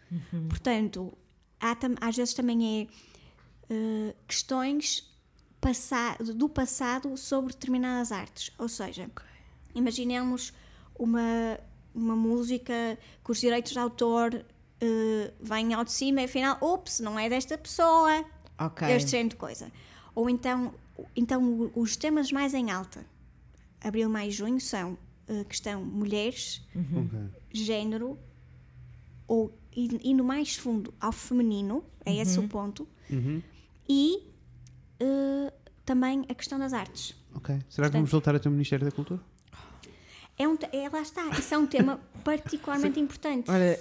[0.51, 1.17] Portanto,
[1.59, 2.87] há às vezes também é
[3.75, 5.11] eh, questões
[5.61, 8.53] passa- do passado sobre determinadas artes.
[8.59, 9.09] Ou seja,
[9.75, 10.53] imaginemos
[10.99, 11.59] uma,
[11.95, 14.45] uma música cujos direitos de autor
[14.81, 18.25] eh, vêm ao de cima e afinal, ups, não é desta pessoa
[18.59, 18.87] Ok.
[18.89, 19.73] este género de coisa.
[20.15, 20.75] Ou então,
[21.17, 23.05] então os temas mais em alta,
[23.81, 24.99] abril, maio e junho, são
[25.41, 27.19] a questão mulheres, Ok.
[27.53, 28.19] género,
[29.27, 29.57] ou
[30.15, 32.87] no mais fundo ao feminino, é esse o ponto,
[33.89, 34.33] e
[35.01, 35.53] eh,
[35.85, 37.15] também a questão das artes.
[37.35, 37.59] Ok.
[37.69, 39.21] Será que vamos voltar a ter o Ministério da Cultura?
[40.39, 43.51] É um, é, lá está, isso é um tema particularmente importante.
[43.51, 43.79] Olha,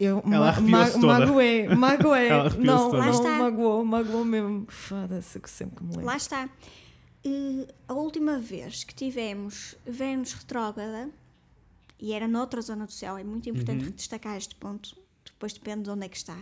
[0.00, 2.28] eu, ma ma magoei, magoei.
[2.58, 2.98] Não, toda.
[2.98, 3.38] Lá não, está.
[3.38, 4.66] magoou, magoou mesmo.
[4.68, 6.06] Foda-se, que sempre que me lembro.
[6.06, 6.48] Lá está.
[7.24, 11.10] Eh, a última vez que tivemos Vênus retrógrada,
[12.00, 15.90] e era noutra zona do céu, é muito importante destacar este ponto, depois depende de
[15.90, 16.38] onde é que está.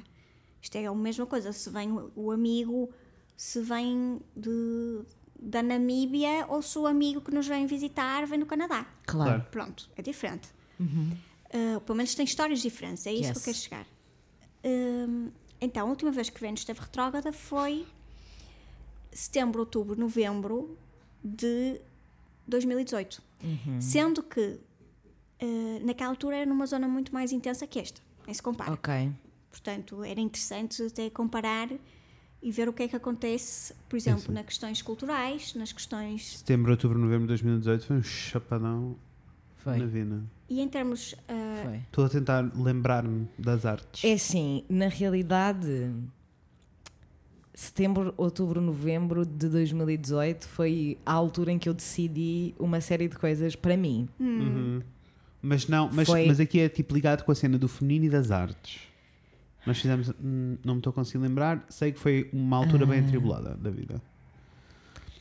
[0.63, 2.91] Isto é a mesma coisa, se vem o- amigo,
[3.37, 5.03] se vem de,
[5.41, 8.87] da Namíbia ou se o amigo que nos vem visitar vem do Canadá.
[9.07, 9.45] Claro.
[9.51, 10.49] Pronto, é diferente.
[10.81, 13.37] Uh, pelo menos tem histórias diferentes, é isso que Yes.
[13.39, 13.87] eu quero chegar.
[14.65, 15.31] Um,
[15.61, 17.87] então, a última vez que Vênus esteve retrógrada foi
[19.13, 20.77] setembro, outubro, novembro
[21.23, 21.81] de
[22.47, 23.23] 2018.
[23.81, 24.41] Sendo que
[25.43, 28.73] uh, naquela altura era numa zona muito mais intensa que esta, nem se compara.
[28.73, 29.11] Ok.
[29.51, 31.69] Portanto, era interessante até comparar
[32.43, 34.33] e ver o que é que acontece, por exemplo, sim.
[34.33, 38.97] nas questões culturais, nas questões Setembro, outubro, novembro de 2018 foi um chapadão
[39.57, 39.77] Foi.
[39.77, 40.23] na vida.
[40.49, 41.15] E em termos.
[41.65, 41.77] Foi.
[41.77, 44.03] Estou a tentar lembrar-me das artes.
[44.03, 45.93] É assim, na realidade,
[47.55, 53.17] setembro, outubro, novembro de 2018 foi a altura em que eu decidi uma série de
[53.17, 54.09] coisas para mim.
[54.19, 54.81] Uhum.
[55.43, 58.11] Mas não, mas, Foi- mas aqui é tipo ligado com a cena do feminino e
[58.11, 58.90] das artes.
[59.67, 62.89] Nós fizemos, hum, não me estou a conseguir lembrar, sei que foi uma altura Ah.
[62.89, 64.01] bem atribulada da vida.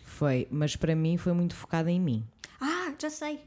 [0.05, 2.25] Foi, mas para mim foi muito focada em mim.
[2.59, 3.39] Ah, já sei.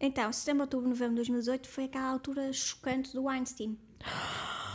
[0.00, 3.76] Então, setembro, outubro, novembro de 2018 foi aquela altura chocante do Einstein.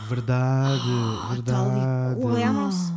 [0.08, 2.20] Verdade, Ah, verdade.
[2.20, 2.92] Lembram-se?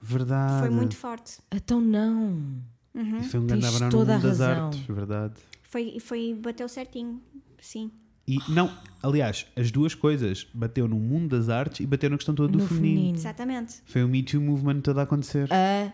[0.00, 0.60] verdade.
[0.60, 1.38] Foi muito forte.
[1.50, 2.60] Então não.
[2.94, 4.66] E foi um grande Tens abraço no toda a mundo das razão.
[4.66, 5.34] artes, verdade.
[5.62, 7.22] Foi, foi, bateu certinho.
[7.58, 7.90] Sim.
[8.26, 12.34] E não, aliás, as duas coisas, bateu no mundo das artes e bateu na questão
[12.34, 12.94] toda do No feminino.
[12.96, 13.18] feminino.
[13.18, 13.82] Exatamente.
[13.84, 15.48] Foi o Me Too Movement todo a acontecer.
[15.52, 15.92] A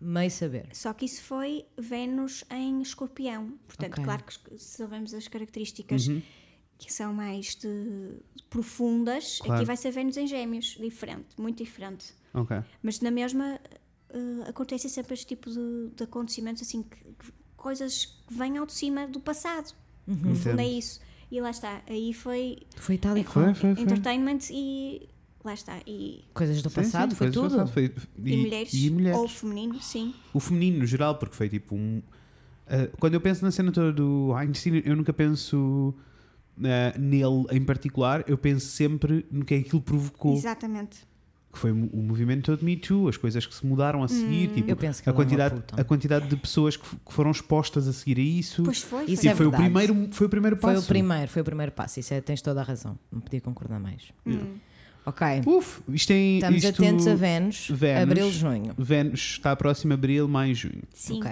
[0.00, 0.68] meio saber.
[0.72, 3.54] Só que isso foi Vênus em escorpião.
[3.66, 4.04] Portanto, Ok.
[4.04, 6.22] claro que sabemos as características Uhum.
[6.78, 8.12] que são mais de,
[8.48, 9.38] profundas.
[9.40, 9.54] Claro.
[9.54, 10.76] Aqui vai ser Vênus em gêmeos.
[10.80, 12.12] Diferente, muito diferente.
[12.32, 12.56] Ok.
[12.82, 13.58] Mas na mesma
[14.10, 18.66] eh, acontecem sempre este tipo de, de acontecimentos assim, que, que- coisas que vêm ao
[18.66, 19.74] de cima do passado.
[20.06, 21.00] No fundo é isso.
[21.30, 21.82] E lá está.
[21.88, 23.54] Aí foi Foi tal e Foi, qual.
[23.54, 23.82] foi, foi.
[23.84, 25.08] entertainment e
[25.44, 25.78] lá está.
[25.86, 27.58] E, Coisas do Sim, passado, sim, foi coisas do tudo.
[27.60, 29.18] passado, foi- e, e, mulheres, e mulheres.
[29.18, 30.14] ou feminino, sim.
[30.32, 32.00] O feminino no geral, porque foi tipo um.
[32.68, 35.94] ah, quando eu penso na cena toda do Einstein, eu nunca penso
[36.62, 40.34] ah, nele em particular, eu penso sempre no que é que aquilo provocou.
[40.34, 40.98] Exatamente.
[41.56, 44.70] Que foi o movimento todo Me Too, as coisas que se mudaram a seguir, tipo,
[44.70, 47.94] Eu penso que a, é quantidade, a quantidade de pessoas que, que foram expostas a
[47.94, 48.62] seguir a isso.
[48.62, 49.04] Pois foi.
[49.06, 49.30] Isso foi.
[49.30, 49.70] e é foi, o verdade.
[49.72, 50.74] primeiro, foi o primeiro passo.
[50.74, 51.98] Foi o primeiro, foi o primeiro passo.
[51.98, 52.98] Isso é, tens toda a razão.
[53.10, 54.02] Não podia concordar mais.
[55.06, 55.26] Ok.
[55.46, 56.34] Uf, isto tem.
[56.36, 58.02] Estamos isto, atentos a Vênus, Vênus.
[58.02, 58.74] abril, junho.
[58.76, 60.82] Vênus está próximo a abril, maio, junho.
[60.92, 61.18] Sim.
[61.20, 61.30] Ok.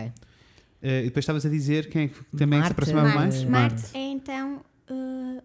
[0.81, 2.73] Eh, e depois estavas a dizer quem é que também é que se Marte.
[2.73, 3.73] aproximava Marte, mais?
[3.75, 5.43] Marte é então eh,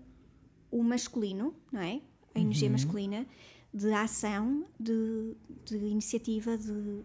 [0.71, 1.99] o masculino, não é?
[2.36, 2.73] A energia Uhum.
[2.73, 3.25] masculina
[3.74, 7.01] de ação, de, de iniciativa, de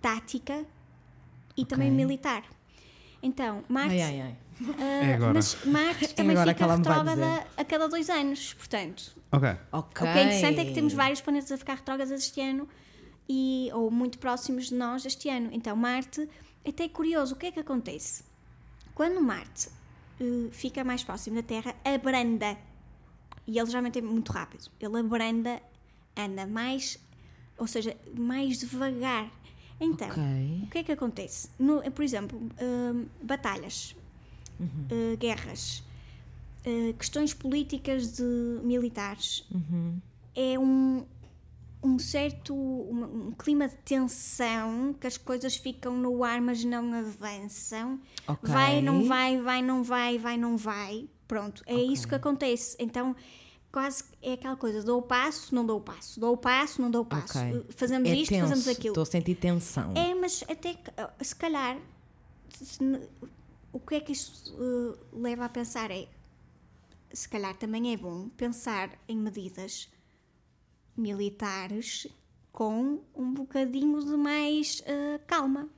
[0.00, 0.64] tática
[1.56, 2.44] e também militar.
[3.22, 3.92] Então, Marte.
[3.92, 4.36] Ai, ai, ai.
[4.78, 5.34] eh, É agora.
[5.34, 9.14] Mas Marte também agora que fica retrógrada a cada dois anos, portanto.
[9.32, 9.48] Ok.
[9.72, 10.08] Ok.
[10.08, 12.68] O que é interessante é que temos vários planetas a ficar retrógrados este ano
[13.28, 15.50] e, ou muito próximos de nós este ano.
[15.52, 16.28] Então, Marte,
[16.66, 18.24] até é curioso, o que é que acontece?
[18.94, 19.68] Quando Marte
[20.20, 22.56] eh, fica mais próximo da Terra, abranda.
[23.46, 24.70] E ele geralmente é muito rápido.
[24.80, 25.60] Ele abranda,
[26.24, 26.98] anda mais,
[27.58, 29.30] ou seja, mais devagar.
[29.80, 30.22] Então, Ok.
[30.64, 31.48] o que é que acontece?
[31.58, 33.94] No- por exemplo, hum, batalhas,
[34.60, 35.82] uh, guerras,
[36.66, 38.22] uh, questões políticas de
[38.62, 39.48] militares,
[40.36, 41.04] é um,
[41.82, 46.92] um certo um, um clima de tensão que as coisas ficam no ar, mas não
[46.92, 47.98] avançam.
[48.28, 48.50] Ok.
[48.52, 51.08] Vai, não vai, vai, não vai, vai, não vai.
[51.26, 52.76] Pronto, é isso que acontece.
[52.78, 53.16] Então,
[53.72, 56.90] quase é aquela coisa: dou o passo, não dou o passo, dou o passo, não
[56.90, 57.38] dou o passo.
[57.38, 57.58] Ok.
[57.58, 58.48] Uh, Fazemos É isto, tenso.
[58.48, 58.92] fazemos aquilo.
[58.92, 59.92] Estou a sentir tensão.
[59.94, 61.78] É, mas até que, se calhar
[62.50, 62.78] se
[63.72, 66.08] o que é que isso uh, leva a pensar é
[67.12, 69.88] se calhar também é bom pensar em medidas
[70.96, 72.06] militares
[72.52, 75.68] com um bocadinho de mais uh, calma.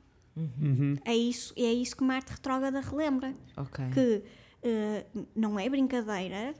[1.05, 3.35] É isso, é isso que Marte retrógrada relembra.
[3.57, 3.85] Ok.
[3.93, 4.25] Que
[4.67, 6.55] uh, não é brincadeira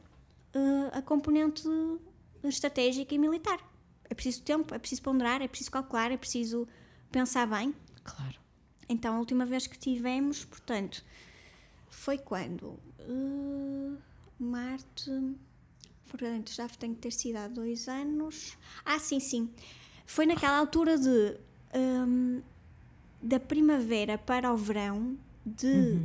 [0.55, 1.63] uh, a componente
[2.45, 3.59] estratégica e militar.
[4.09, 6.69] É preciso tempo, é preciso ponderar, é preciso calcular, é preciso
[7.11, 7.75] pensar bem.
[8.05, 8.39] Claro.
[8.89, 11.05] Então, a última vez que tivemos, portanto,
[11.89, 12.79] foi quando?
[13.01, 13.97] Uh,
[14.39, 15.11] Marte.
[16.09, 18.59] Portanto, já tem que ter sido há dois anos.
[18.85, 19.51] Ah, sim, sim.
[20.05, 21.39] Foi naquela altura de.
[21.75, 22.43] hum,
[23.23, 25.99] da primavera para o verão de.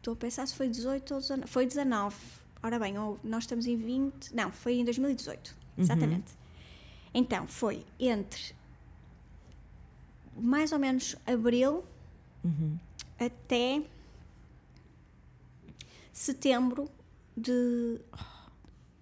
[0.00, 1.46] Estou a pensar se foi 18 ou 19.
[1.46, 2.16] Foi 19.
[2.62, 4.34] Ora bem, ou nós estamos em 20.
[4.34, 5.54] Não, foi em 2018.
[5.76, 6.32] Exatamente.
[7.12, 8.54] Então, foi entre
[10.34, 11.84] mais ou menos abril
[13.18, 13.82] até
[16.14, 16.90] setembro
[17.36, 18.00] de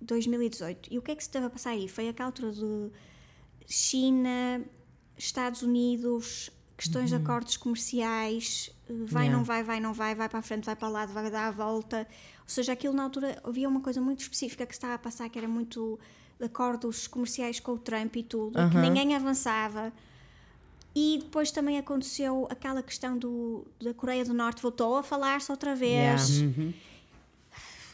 [0.01, 0.93] 2018.
[0.93, 1.87] E o que é que se estava a passar aí?
[1.89, 2.91] Foi aquela altura de
[3.69, 4.65] China,
[5.17, 9.37] Estados Unidos, questões de acordos comerciais, eh, vai, Yeah.
[9.37, 11.49] não vai, vai, não vai, vai para a frente, vai para o lado, vai dar
[11.49, 12.07] a volta.
[12.43, 15.37] Ou seja, aquilo na altura havia uma coisa muito específica que estava a passar, que
[15.39, 15.99] era muito
[16.39, 19.93] de acordos comerciais com o Trump e tudo, e que ninguém avançava.
[20.95, 25.75] E depois também aconteceu aquela questão do, da Coreia do Norte, voltou a falar-se outra
[25.75, 26.75] vez, Yeah.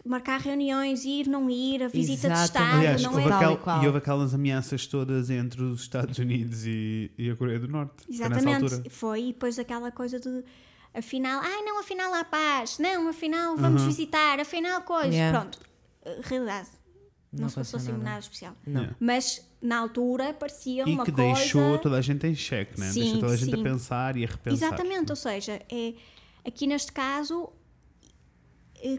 [0.05, 2.45] Marcar reuniões, ir, não ir, a visita de Exatamente.
[2.45, 3.29] Estado, Aliás, não houve é?
[3.29, 3.83] Tal e aquel- qual.
[3.83, 8.05] e houve aquelas ameaças todas entre os Estados Unidos e, e a Coreia do Norte.
[8.05, 9.21] Foi nessa Exatamente, foi.
[9.23, 10.45] E depois aquela coisa de
[10.97, 12.79] Afinal, ai não, afinal há paz.
[12.79, 14.39] Não, afinal vamos visitar.
[14.39, 15.09] Afinal, coisa.
[15.13, 15.41] Yeah.
[15.41, 15.59] Pronto.
[16.07, 16.69] Uh, Realidade.
[17.33, 18.05] Não, Não se passou assim nada.
[18.05, 18.55] nada especial.
[18.65, 18.95] Não.
[19.01, 21.35] Mas na altura parecia E uma que coisa.
[21.35, 22.93] deixou toda a gente em xeque, né?
[22.93, 23.61] Sim, Deixou toda a gente sim.
[23.61, 24.69] a pensar e a repensar.
[24.69, 25.95] Exatamente, ou seja, é,
[26.47, 27.51] aqui neste caso,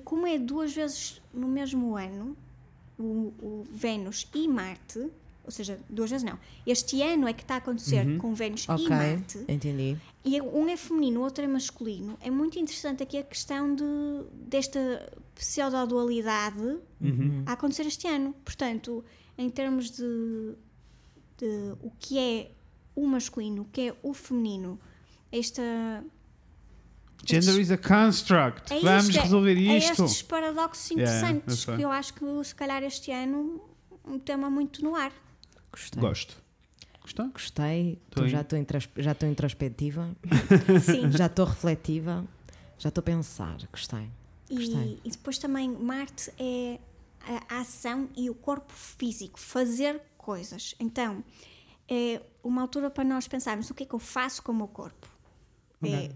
[0.03, 2.35] como é duas vezes no mesmo ano,
[2.97, 3.03] o,
[3.41, 4.99] o Vênus e Marte,
[5.43, 8.17] ou seja, duas vezes não, este ano é que está a acontecer Uhum.
[8.17, 9.95] com Vênus Ok, e Marte, entendi.
[10.23, 13.83] e um é feminino, o outro é masculino, é muito interessante aqui a questão de,
[14.47, 14.79] desta
[15.35, 16.79] pseudo-dualidade
[17.45, 18.33] a acontecer este ano.
[18.43, 19.03] Portanto,
[19.37, 20.55] em termos de,
[21.37, 22.51] de o que é
[22.95, 24.79] o masculino, o que é o feminino,
[25.31, 25.61] esta.
[27.23, 28.71] Gender is a construct.
[28.73, 31.75] É Vamos isto, é- resolver é estes paradoxos Yeah, eu interessantes sei.
[31.75, 33.61] que eu acho que se calhar este ano
[34.05, 35.11] um tema muito no ar.
[35.71, 36.01] Gostei.
[36.01, 36.37] Gosto.
[37.01, 37.27] Gostou?
[37.29, 37.99] Gostei.
[38.27, 40.15] Já estou intros- já estou introspectiva,
[40.83, 41.11] Sim.
[41.11, 42.25] já estou refletiva,
[42.79, 43.57] já estou a pensar.
[43.71, 44.09] Gostei.
[44.49, 44.99] Gostei.
[45.03, 46.79] E, e depois também Marte é
[47.49, 50.75] a ação e o corpo físico, fazer coisas.
[50.79, 51.23] Então,
[51.89, 54.67] é uma altura para nós pensarmos o que é que eu faço com o meu
[54.67, 55.07] corpo.
[55.83, 56.11] É,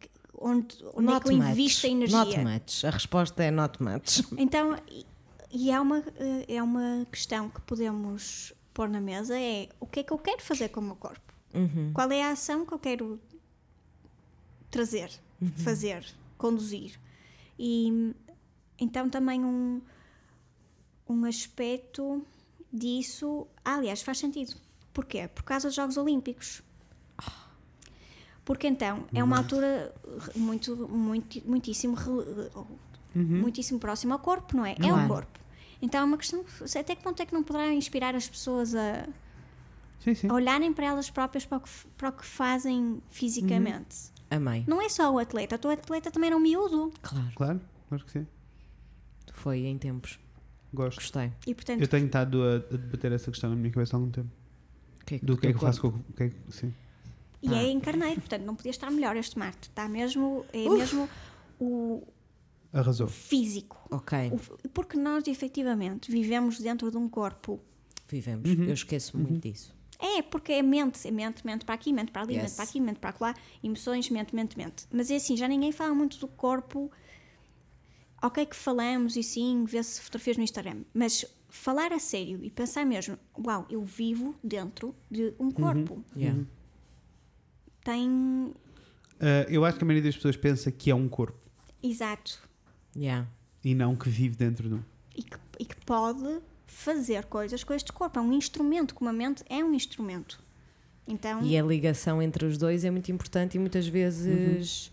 [0.00, 1.48] que- onde onde é Not que eu much.
[1.50, 2.44] invisto a Not energia.
[2.44, 2.84] much.
[2.86, 4.22] A resposta é not much.
[4.38, 5.06] Então, e,
[5.50, 10.00] e é, uma, eh, é uma questão que podemos pôr na mesa, é o que
[10.00, 11.32] é que eu quero fazer com o meu corpo?
[11.54, 11.92] Uhum.
[11.94, 13.20] Qual é a ação que eu quero
[14.70, 15.10] trazer,
[15.40, 15.52] Uhum.
[15.56, 16.04] fazer,
[16.36, 16.98] conduzir?
[17.58, 18.12] E
[18.78, 19.80] então também um,
[21.08, 22.26] um aspecto
[22.72, 24.56] disso, ah, aliás, faz sentido.
[24.92, 25.28] Porquê?
[25.28, 26.62] Por causa dos Jogos Olímpicos.
[28.44, 29.94] Porque então é uma altura
[30.36, 32.50] muito, muito, muitíssimo, rele-
[33.14, 34.72] muitíssimo próxima ao corpo, não é?
[34.72, 35.04] É Claro.
[35.04, 35.40] o corpo.
[35.80, 36.44] Então é uma questão,
[36.78, 39.06] até que ponto é que não poderá inspirar as pessoas a,
[40.00, 40.28] Sim, sim.
[40.28, 44.12] a olharem para elas próprias para o que, para o que fazem fisicamente.
[44.30, 44.64] Amei.
[44.66, 46.92] Não é só o atleta, o atleta também era um miúdo.
[47.02, 47.30] Claro.
[47.34, 48.26] Claro, claro que sim.
[49.32, 50.18] Foi em tempos.
[50.72, 50.98] Gosto.
[51.00, 51.32] Gostei.
[51.46, 54.10] E portanto, Eu tenho estado a, a debater essa questão na minha cabeça há algum
[54.10, 54.28] tempo.
[55.00, 56.36] O que é Do que é que eu teu faço com o que é que-
[56.52, 56.74] Sim.
[57.44, 59.68] E é em carneiro, portanto não podia estar melhor este Marte.
[59.68, 61.08] Está mesmo, é mesmo
[61.60, 62.02] o
[62.72, 63.06] Arrasou.
[63.06, 63.86] físico.
[63.90, 64.32] Ok,
[64.64, 67.60] O porque nós efetivamente vivemos dentro de um corpo.
[68.08, 68.48] vivemos.
[68.50, 68.64] Uhum.
[68.64, 69.74] Eu esqueço muito disso.
[69.98, 72.42] É, porque é mente, é mente, mente para aqui, mente para ali, Yes.
[72.42, 74.86] mente para aqui, mente para lá, emoções, mente, mente, mente.
[74.92, 76.90] Mas é assim, já ninguém fala muito do corpo.
[78.22, 82.84] Ok que falamos e sim, vê-se fotografias no Instagram, mas falar a sério e pensar
[82.86, 86.02] mesmo, uau, eu vivo dentro de um corpo.
[86.16, 86.42] Yeah.
[87.86, 88.52] Uhum.
[88.52, 88.54] Tem.
[89.20, 91.38] Ah, eu acho que a maioria das pessoas pensa que é um corpo
[91.82, 92.40] Exato.
[92.96, 93.26] Yeah.
[93.64, 94.82] e não que vive dentro de um.
[95.16, 98.18] E que, e que pode fazer coisas com este corpo.
[98.18, 100.42] É um instrumento, como a mente é um instrumento.
[101.06, 104.90] Então, E a ligação entre os dois é muito importante e muitas vezes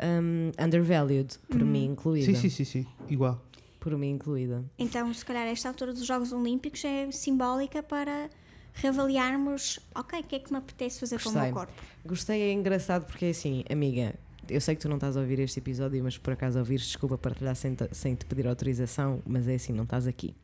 [0.00, 2.26] um, undervalued, por mim incluída.
[2.26, 2.86] Sim, sim, sim, sim.
[3.08, 3.42] Igual.
[3.80, 4.64] Por mim incluída.
[4.78, 8.30] então, se calhar, esta altura dos Jogos Olímpicos é simbólica para
[8.74, 11.42] reavaliarmos, ok, o que é que me apetece fazer com o Gostei.
[11.42, 11.72] meu corpo?
[12.04, 14.14] Gostei, é engraçado porque é assim, amiga,
[14.48, 17.16] eu sei que tu não estás a ouvir este episódio, mas por acaso ouvires, desculpa
[17.18, 20.34] partilhar sem, te- sem te pedir autorização, mas é assim, não estás aqui.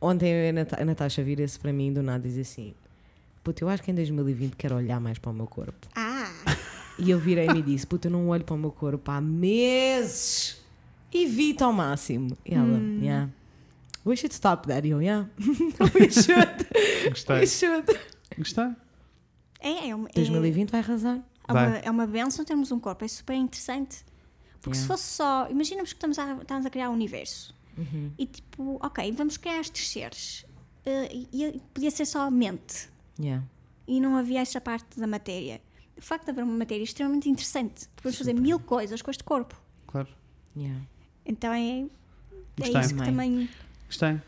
[0.00, 2.72] Ontem a Natasha vira-se para mim do nada e diz assim:
[3.42, 5.88] Puta, eu acho que em 2020 quero olhar mais para o meu corpo.
[5.96, 6.30] Ah,
[7.00, 10.56] E eu virei-me e disse: Puta, eu não olho para o meu corpo há meses.
[11.12, 12.36] Evita ao máximo.
[12.46, 13.00] E ela, Hum.
[13.02, 13.28] yeah.
[14.06, 15.28] We should stop that, eu, yeah.
[15.94, 17.10] We should.
[17.10, 17.40] Gostei.
[17.40, 17.86] We should.
[18.38, 18.64] Gostei.
[19.60, 21.18] é, é, uma, é, 2020 vai arrasar.
[21.46, 21.82] é uma, Vai.
[21.84, 24.04] é uma benção termos um corpo, é super interessante.
[24.60, 24.88] Porque se Yeah.
[24.88, 28.10] fosse só, imaginamos que estamos a, estamos a criar um universo Uhum.
[28.18, 30.44] e tipo, ok, vamos criar estes seres
[30.84, 32.88] eh, e, e podia ser só a mente
[33.20, 33.44] Yeah.
[33.86, 35.60] e não havia esta parte da matéria.
[35.96, 39.22] O facto de haver uma matéria é extremamente interessante, podemos fazer mil coisas com este
[39.24, 39.54] corpo.
[39.86, 40.08] Claro.
[40.56, 40.80] Yeah.
[41.24, 41.86] Então é, é
[42.58, 42.80] Gostei.
[42.80, 43.48] isso que também.
[43.88, 44.20] Gostei.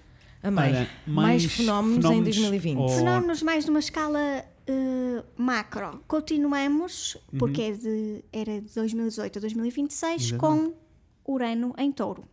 [0.42, 0.64] Amei.
[0.70, 2.78] Olha, mais, fenómenos, em 2020.
[2.78, 4.18] ou- Fenómenos mais numa escala
[4.66, 6.02] eh, macro.
[6.08, 10.38] Continuamos, porque é de, era de 2018 a 2026, Exatamente.
[11.24, 12.24] com Urano em touro.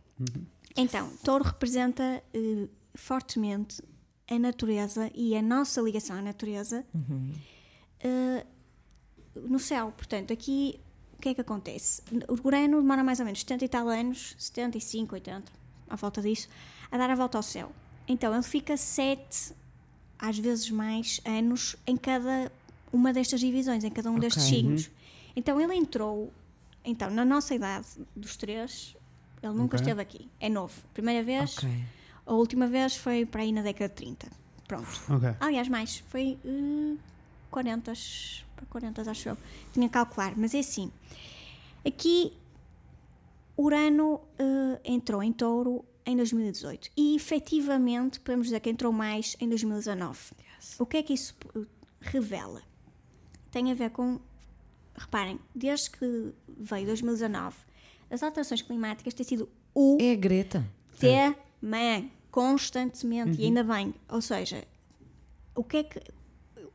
[0.76, 3.82] Então, touro representa eh, fortemente
[4.30, 6.84] a natureza e a nossa ligação à natureza
[8.00, 8.46] eh,
[9.36, 9.92] no céu.
[9.96, 10.80] Portanto, aqui
[11.16, 12.02] o que é que acontece?
[12.28, 15.52] O Urano demora mais ou menos 70 e tal anos, 75, 80,
[15.90, 16.48] à volta disso,
[16.90, 17.70] a dar a volta ao céu.
[18.06, 19.52] Então, ele fica 7,
[20.18, 22.50] às vezes mais, anos em cada
[22.92, 24.56] uma destas divisões, em cada um destes Ok.
[24.56, 24.90] signos.
[25.36, 26.32] Então, ele entrou,
[26.84, 27.86] então, na nossa idade
[28.16, 28.96] dos três,
[29.42, 29.80] ele nunca Ok.
[29.84, 30.28] esteve aqui.
[30.40, 30.74] É novo.
[30.94, 31.68] Primeira vez, Ok.
[32.26, 34.26] a última vez foi para aí na década de 30.
[34.66, 34.88] Pronto.
[35.40, 36.96] Aliás, mais, foi eh,
[37.50, 37.92] 40,
[38.56, 39.36] para 40 acho eu.
[39.72, 40.90] Tinha que calcular, mas é assim.
[41.86, 42.32] Aqui
[43.56, 49.48] Urano eh, entrou em touro em 2018 e efetivamente podemos dizer que entrou mais em
[49.48, 50.18] 2019.
[50.78, 51.60] O que é que isso eh,
[52.00, 52.62] revela?
[53.50, 54.18] Tem a ver com,
[54.96, 57.56] reparem, desde que veio 2019,
[58.10, 60.66] as alterações climáticas têm sido o É a Greta.
[60.98, 63.94] tema constantemente e ainda bem.
[64.08, 64.64] Ou seja,
[65.54, 66.00] o que é que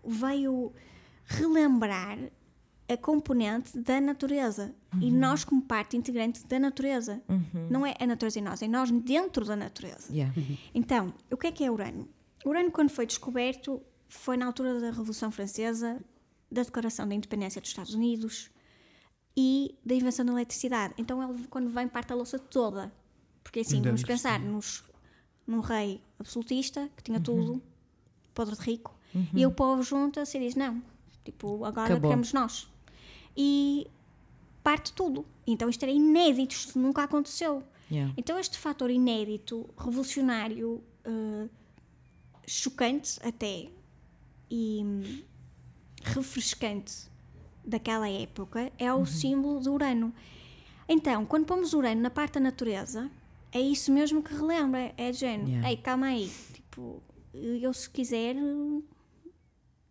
[0.06, 0.72] veio
[1.26, 2.20] relembrar
[2.88, 7.22] a componente da natureza e nós como parte integrante da natureza.
[7.70, 10.12] Não é a natureza em nós, é nós dentro da natureza.
[10.12, 10.34] Yeah.
[10.74, 12.08] Então, o que é que é Urano?
[12.46, 16.00] Urano, quando foi descoberto, foi na altura da Revolução Francesa,
[16.52, 18.52] da Declaração da Independência dos Estados Unidos
[19.36, 20.94] e da invenção da eletricidade.
[20.98, 22.92] Então, ele, quando vem, parte a louça toda.
[23.44, 24.84] Porque assim, vamos pensar nos,
[25.46, 27.62] num rei absolutista que tinha tudo,
[28.34, 28.96] podre de rico,
[29.34, 30.82] e o povo junta-se e diz: Não,
[31.24, 32.10] tipo, agora Acabou.
[32.10, 32.72] queremos nós.
[33.36, 33.88] E
[34.64, 35.26] parte tudo.
[35.46, 37.64] Então, isto era inédito, isto nunca aconteceu.
[37.92, 38.14] Yeah.
[38.18, 41.50] Então, este fator inédito, revolucionário, eh,
[42.48, 43.70] chocante até
[44.50, 44.84] e
[46.04, 47.10] refrescante
[47.66, 50.14] daquela época é o símbolo de Urano.
[50.88, 53.10] Então, quando pomos Urano na parte da natureza,
[53.52, 54.94] é isso mesmo que relembra.
[54.98, 55.70] É de género, Yeah.
[55.70, 56.32] ei, calma aí.
[56.54, 57.02] Tipo,
[57.34, 58.36] eu se quiser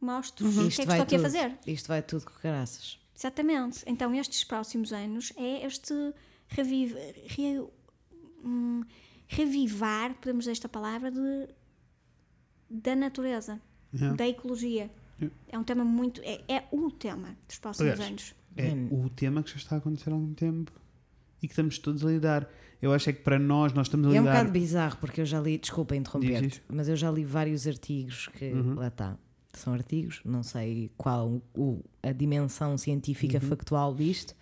[0.01, 1.23] mostro o que é que estou aqui a tudo.
[1.23, 1.59] fazer.
[1.67, 2.99] Isto vai tudo com caraças.
[3.23, 3.85] Exatamente.
[3.87, 5.95] Então, estes próximos anos é este
[6.49, 6.97] reviv-
[7.27, 7.65] re-
[8.45, 8.83] hum,
[9.29, 11.49] revivar, podemos dizer esta palavra, de,
[12.69, 13.61] da natureza,
[13.95, 14.17] Yeah.
[14.17, 14.91] da ecologia.
[15.21, 15.37] Yeah.
[15.49, 16.21] É um tema muito.
[16.25, 18.35] É, é o tema dos próximos Aliás, anos.
[18.57, 19.05] É Hum.
[19.05, 20.73] o tema que já está a acontecer há algum tempo
[21.43, 22.49] e que estamos todos a lidar.
[22.81, 24.33] Eu acho é que para nós, nós estamos a É um lidar.
[24.39, 26.61] bocado bizarro porque eu já li, desculpa interromper-te, isso.
[26.69, 28.75] mas eu já li vários artigos que Uhum.
[28.75, 29.17] lá está.
[29.55, 33.49] São artigos, não sei qual o, a dimensão científica Uhum.
[33.49, 34.35] factual disto,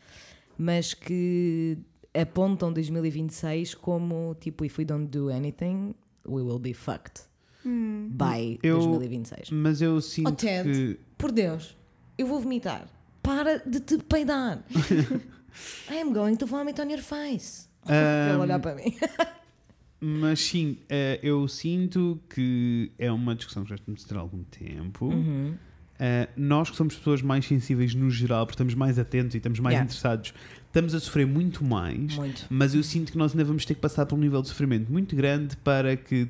[0.57, 1.79] mas que
[2.15, 5.95] apontam 2026 como tipo, if we don't do anything,
[6.27, 7.23] we will be fucked
[7.65, 9.51] by Eu- 2026.
[9.51, 10.71] Mas eu sinto Oh, Ted.
[10.71, 11.01] que.
[11.19, 11.77] Por Deus,
[12.17, 12.87] eu vou vomitar.
[13.23, 14.65] Para de te peidar.
[15.91, 17.69] I am going to vomit on your face.
[17.87, 18.95] Ele Ahm, olhar para mim.
[20.01, 24.21] Mas sim, eh, eu sinto que é uma discussão que já estamos a ter há
[24.21, 25.07] algum tempo.
[25.07, 25.55] Uhum.
[25.99, 29.61] Eh, nós que somos pessoas mais sensíveis no geral, porque estamos mais atentos e estamos
[29.61, 29.85] mais Yeah.
[29.85, 30.33] interessados,
[30.67, 32.17] estamos a sofrer muito mais.
[32.17, 32.47] Muito.
[32.49, 34.91] Mas eu sinto que nós ainda vamos ter que passar por um nível de sofrimento
[34.91, 36.27] muito grande para que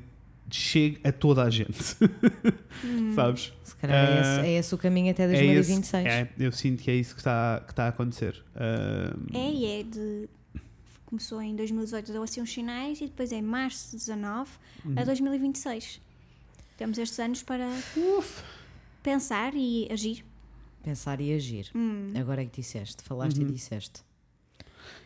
[0.49, 1.81] chegue a toda a gente.
[3.15, 3.53] Sabes?
[3.63, 6.05] Se calhar é, Ah, esse, é esse o caminho até É esse- 2026.
[6.05, 8.43] É, eu sinto que é isso que está, que está a acontecer.
[8.53, 10.29] Ah, É e é de.
[11.11, 14.49] Começou em 2018, deu assim uns sinais, e depois é março de 19
[14.85, 14.93] Uhum.
[14.97, 15.99] a 2026.
[16.77, 17.69] Temos estes anos para
[19.03, 20.23] pensar e agir.
[20.81, 21.67] Pensar e agir.
[21.75, 22.13] Hum.
[22.15, 23.49] Agora é que disseste, falaste Uhum.
[23.49, 24.01] e disseste.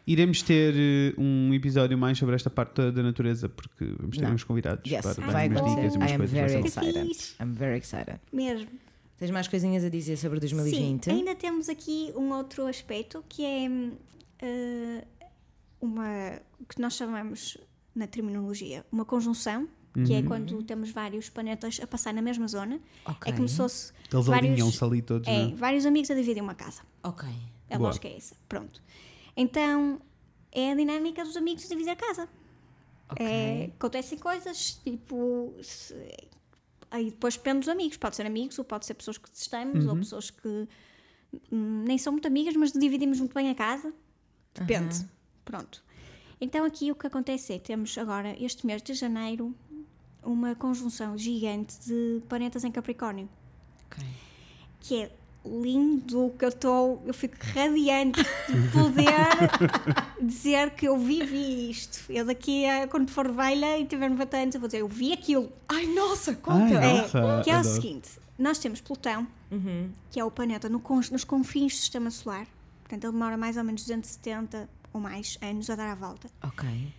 [0.08, 4.34] Iremos ter eh, um episódio mais sobre esta parte da, natureza, porque vamos ter Não.
[4.36, 6.32] uns convidados Yes, para vai dar umas dicas e umas I am coisas.
[6.40, 7.36] very excited.
[7.42, 8.20] I'm very excited.
[8.32, 8.70] Mesmo.
[9.18, 11.06] Tens mais coisinhas a dizer sobre 2020?
[11.06, 13.66] Sim, ainda temos aqui um outro aspecto que é
[14.40, 15.04] eh,
[15.82, 17.58] uma o que nós chamamos
[17.94, 20.18] na terminologia uma conjunção, que Uhum.
[20.18, 22.80] é quando temos vários planetas a passar na mesma zona.
[23.06, 23.32] Ok.
[23.32, 25.28] É como se fosse Eles vários, alinham-se ali todos.
[25.28, 25.56] é, né?
[25.56, 26.82] vários amigos a dividir uma casa.
[27.04, 27.28] Ok.
[27.70, 27.88] A Boa.
[27.90, 28.36] lógica é essa.
[28.50, 28.82] Pronto.
[29.38, 30.02] Então,
[30.52, 32.28] é a dinâmica dos amigos a dividir a casa.
[33.10, 33.26] Ok.
[33.26, 35.54] É, acontecem coisas, tipo.
[35.62, 35.96] se-
[36.92, 37.96] aí depois depende dos amigos.
[37.98, 39.92] Pode ser amigos, ou pode ser pessoas que estamos, Uhum.
[39.92, 40.68] ou pessoas que
[41.52, 43.94] hum, nem são muito amigas, mas dividimos muito bem a casa.
[44.54, 45.06] Depende.
[45.46, 45.84] Pronto.
[46.42, 49.56] Então, aqui o que acontece é: temos agora, este mês de janeiro,
[50.24, 53.30] uma conjunção gigante de planetas em Capricórnio
[53.86, 54.04] Ok.
[54.82, 55.12] que é
[55.46, 59.06] lindo, que eu estou, eu fico radiante de poder
[60.20, 62.12] dizer que eu vivi isto.
[62.12, 65.14] Eu daqui a quando for velha e tiver 90 anos, eu vou dizer, eu vi
[65.14, 65.52] aquilo.
[65.70, 66.82] Ai, nossa, Ai, conta!
[66.82, 69.92] Nossa, que é o seguinte: nós temos Plutão, Uhum.
[70.10, 70.82] que é o planeta no
[71.12, 72.48] nos confins do sistema solar,
[72.82, 76.30] portanto, ele demora mais ou menos 270 ou mais anos a dar a volta.
[76.42, 76.94] Ok.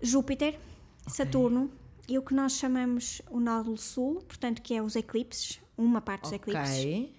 [0.00, 0.58] Júpiter,
[1.06, 1.70] Saturno
[2.08, 6.22] e o que nós chamamos o nódulo sul, portanto, que é os eclipses, uma parte
[6.22, 7.14] dos eclipses Ok.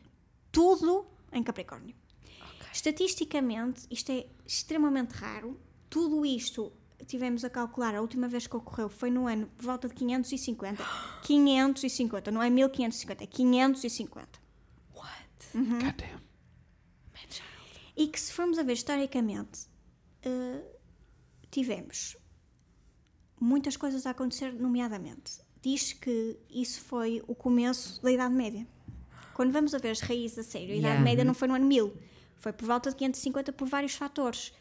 [0.51, 1.95] tudo em Capricórnio.
[2.73, 5.59] Estatisticamente, isto é extremamente raro.
[5.87, 6.73] Tudo isto
[7.05, 10.83] tivemos a calcular, a última vez que ocorreu foi no ano por volta de 550.
[11.21, 14.39] 550, não é 1550, é 550.
[14.95, 15.13] What?
[15.53, 16.21] God damn.
[17.95, 19.69] E que se formos a ver historicamente,
[20.23, 20.61] eh,
[21.49, 22.17] tivemos
[23.39, 25.39] muitas coisas a acontecer, nomeadamente.
[25.61, 28.67] Diz que isso foi o começo da Idade Média.
[29.33, 30.89] quando vamos a ver as raízes a sério, a Yeah.
[30.89, 31.93] Idade Média não foi no ano 1000,
[32.37, 34.53] foi por volta de 550 por vários fatores.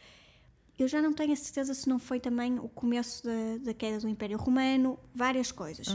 [0.78, 3.98] Eu já não tenho a certeza se não foi também o começo da, da queda
[3.98, 5.88] do Império Romano, várias coisas.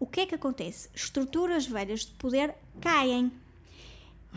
[0.00, 0.88] O que é que acontece?
[0.92, 3.30] Estruturas velhas de poder caem.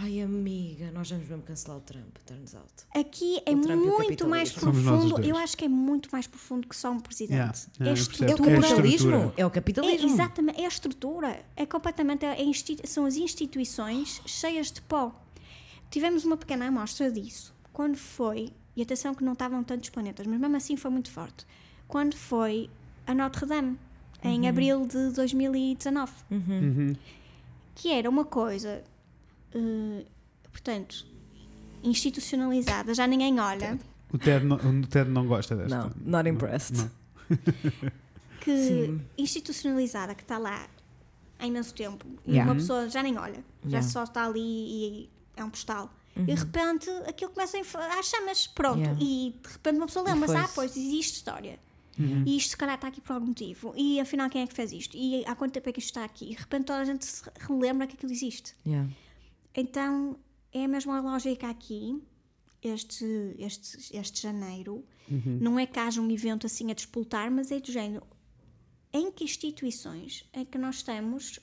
[0.01, 2.71] Ai, amiga, nós vamos mesmo cancelar o Trump, turns out.
[2.95, 5.21] Aqui é muito mais profundo.
[5.21, 7.33] Eu acho que é muito mais profundo que só um presidente.
[7.35, 8.31] Yeah, é yeah, a eu percebo.
[8.31, 8.51] É o estrutura.
[8.51, 9.09] É a capitalismo.
[9.09, 9.33] estrutura.
[9.35, 10.09] É o É, capitalismo.
[10.09, 11.45] exatamente, é a estrutura.
[11.55, 12.25] É completamente.
[12.25, 12.37] é
[12.85, 15.13] são as instituições cheias de pó.
[15.91, 20.39] Tivemos uma pequena amostra disso quando foi, e atenção que não estavam tantos planetas, mas
[20.39, 21.45] mesmo assim foi muito forte.
[21.87, 22.69] Quando foi
[23.05, 23.77] a Notre Dame,
[24.23, 26.11] em abril de 2019.
[27.75, 28.83] Que era uma coisa,
[29.53, 30.05] eh,
[30.51, 31.05] portanto,
[31.83, 33.79] institucionalizada, já ninguém olha.
[34.11, 35.77] O Ted não, o Ted não gosta desta.
[35.77, 36.77] Não, not impressed.
[36.77, 36.89] não.
[38.41, 39.01] que Sim.
[39.17, 40.67] institucionalizada que está lá
[41.37, 42.51] há imenso tempo e Yeah.
[42.51, 43.87] uma pessoa já nem olha, já Yeah.
[43.87, 45.93] só está ali e é um postal.
[46.17, 48.79] E de repente aquilo começa a chamas, pronto.
[48.79, 48.99] Yeah.
[49.01, 51.59] E de repente uma pessoa E lembra-se, ah, pois existe história.
[52.25, 53.73] E isto se calhar está aqui por algum motivo.
[53.75, 54.95] E afinal quem é que fez isto?
[54.97, 56.25] E há quanto tempo é que isto está aqui?
[56.31, 58.53] E de repente toda a gente se relembra que aquilo existe.
[58.65, 58.89] Yeah.
[59.55, 60.19] Então
[60.51, 62.01] é a mesma lógica aqui.
[62.61, 63.05] Este,
[63.39, 64.85] este, este janeiro
[65.39, 68.05] não é que haja um evento assim a despoltar, mas é do género
[68.91, 71.39] em que instituições é que nós estamos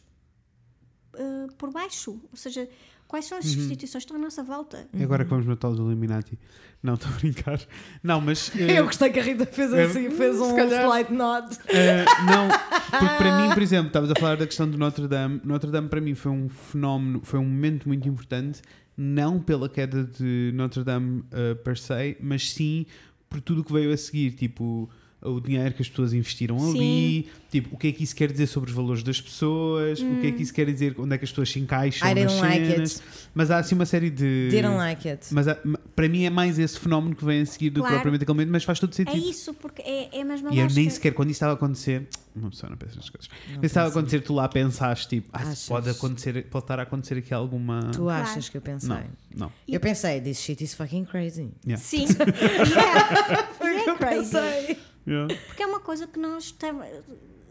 [1.14, 2.20] eh, por baixo?
[2.30, 2.68] Ou seja,
[3.06, 4.88] quais são as instituições que estão à nossa volta?
[4.92, 6.38] É agora que vamos matar os Illuminati.
[6.82, 7.60] Não, estou a brincar.
[8.02, 8.52] Não, mas.
[8.56, 11.58] eh, Eu gostei que a Rita fez É, assim, fez um slight nod.
[11.68, 12.48] Eh, não,
[12.90, 15.40] porque para mim, por exemplo, estavas a falar da questão de Notre Dame.
[15.44, 18.60] Notre Dame para mim foi um fenómeno, foi um momento muito importante,
[18.96, 22.86] não pela queda de Notre Dame eh, per se, mas sim
[23.28, 24.88] por tudo o que veio a seguir, tipo
[25.22, 26.70] o dinheiro que as pessoas investiram Sim.
[26.76, 30.20] ali, tipo o que é que isso quer dizer sobre os valores das pessoas, o
[30.20, 32.34] que é que isso quer dizer, onde é que as pessoas se encaixam I nas
[32.38, 33.00] like cenas.
[33.00, 33.28] it.
[33.34, 34.48] Mas há assim uma série de.
[34.50, 35.26] Didn't like it.
[35.32, 35.58] Mas há-
[35.96, 37.88] para mim é mais esse fenómeno que vem a seguir do Claro.
[37.94, 39.16] que propriamente aquele momento, mas faz todo É sentido.
[39.30, 42.06] isso, porque é, é a mesma E eu nem sequer, quando isso estava a acontecer,
[42.36, 43.28] uma pessoa não pensa nas coisas.
[43.28, 46.82] Quando isso estava a acontecer, tu lá pensaste, tipo, ah, pode, acontecer, pode estar a
[46.82, 47.90] acontecer aqui alguma.
[47.92, 48.88] Tu achas que eu pensei?
[48.90, 49.02] Não,
[49.34, 49.52] não.
[49.66, 51.50] Eu pensei, this shit is fucking crazy.
[51.66, 51.82] Yeah.
[51.82, 52.04] Sim.
[52.76, 53.48] yeah.
[53.90, 54.76] É crazy.
[55.06, 55.34] Yeah.
[55.46, 56.54] Porque é uma coisa que nós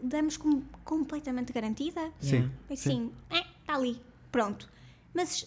[0.02, 2.12] damos como completamente garantida.
[2.20, 2.50] Sim.
[2.70, 4.00] Assim, está ali,
[4.30, 4.68] pronto.
[5.14, 5.46] Mas,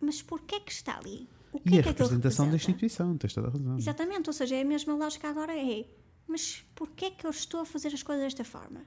[0.00, 1.28] mas porquê que está ali?
[1.52, 3.76] O que E é a que aquilo representação da instituição, tens toda a razão.
[3.76, 5.84] Exatamente, ou seja, é a mesma lógica agora é,
[6.28, 8.82] mas porquê que eu estou a fazer as coisas desta forma?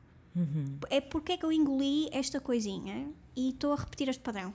[0.89, 4.53] É porque que eu engoli esta coisinha e estou a repetir este padrão.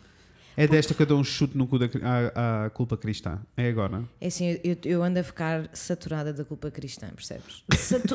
[0.60, 3.38] É desta que eu dou um chute no cu da à, à culpa cristã.
[3.56, 4.02] É agora.
[4.20, 7.62] É assim, eu, eu ando a ficar saturada da culpa cristã, percebes?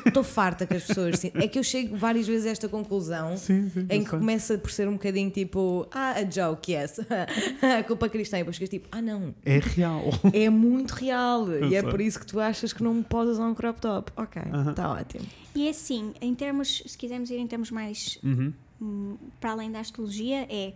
[0.06, 1.20] Estou farta que as pessoas.
[1.20, 4.10] sim- É que eu chego várias vezes a esta conclusão Sim, sim, em eu que
[4.10, 4.20] sei.
[4.20, 6.99] começa por ser um bocadinho tipo, ah, a joke, yes.
[7.80, 8.38] a culpa cristã.
[8.38, 10.03] E depois ficas tipo, ah, não, É real.
[10.34, 11.49] é muito real.
[11.49, 11.90] e é sei.
[11.90, 14.11] por isso que tu achas que não podes usar um crop top.
[14.18, 15.26] Ok, está ótimo.
[15.56, 18.52] E é assim, em termos, se quisermos ir em termos mais Uhum.
[18.82, 20.74] hum, para além da astrologia, é,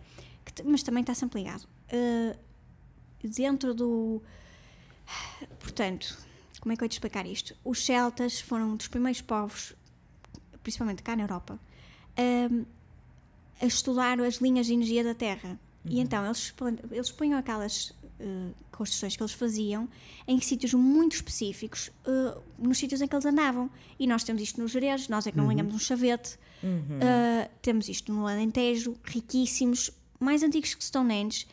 [0.54, 1.68] que mas também está sempre ligado.
[1.92, 2.38] Uh,
[3.24, 4.22] dentro do.
[5.60, 6.18] Portanto,
[6.60, 7.56] como é que eu ia te explicar isto?
[7.64, 9.74] Os celtas foram dos primeiros povos,
[10.64, 11.60] principalmente cá na Europa,
[12.52, 12.66] um,
[13.62, 15.60] a estudar as linhas de energia da Terra.
[15.90, 16.54] E então eles,
[16.92, 19.88] eles punham aquelas uh, construções que eles faziam
[20.28, 23.72] em sítios muito específicos, uh, nos sítios em que eles andavam.
[23.98, 26.38] E nós temos isto nos Jerez, nós é que não ligamos um chavete.
[26.62, 31.48] Uh, temos isto no Alentejo, riquíssimos, mais antigos que Stonehenge.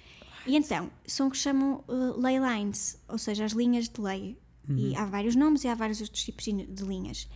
[0.47, 4.39] E então, são o que chamam uh, ley lines, ou seja, as linhas de lei.
[4.67, 7.29] E há vários nomes e há vários outros tipos de de linhas.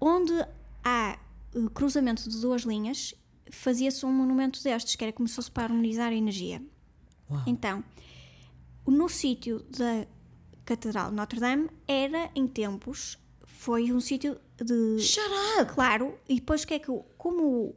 [0.00, 0.32] Onde
[0.82, 1.18] há
[1.54, 3.14] uh, cruzamento de duas linhas,
[3.50, 6.62] fazia-se um monumento destes, que era como se fosse para harmonizar a energia.
[7.46, 7.82] Então,
[8.86, 10.06] no sítio da
[10.64, 15.24] Catedral de Notre Dame era, em tempos, foi um sítio de Shut
[15.58, 15.72] up!
[15.72, 17.74] Claro, e depois o que é que, como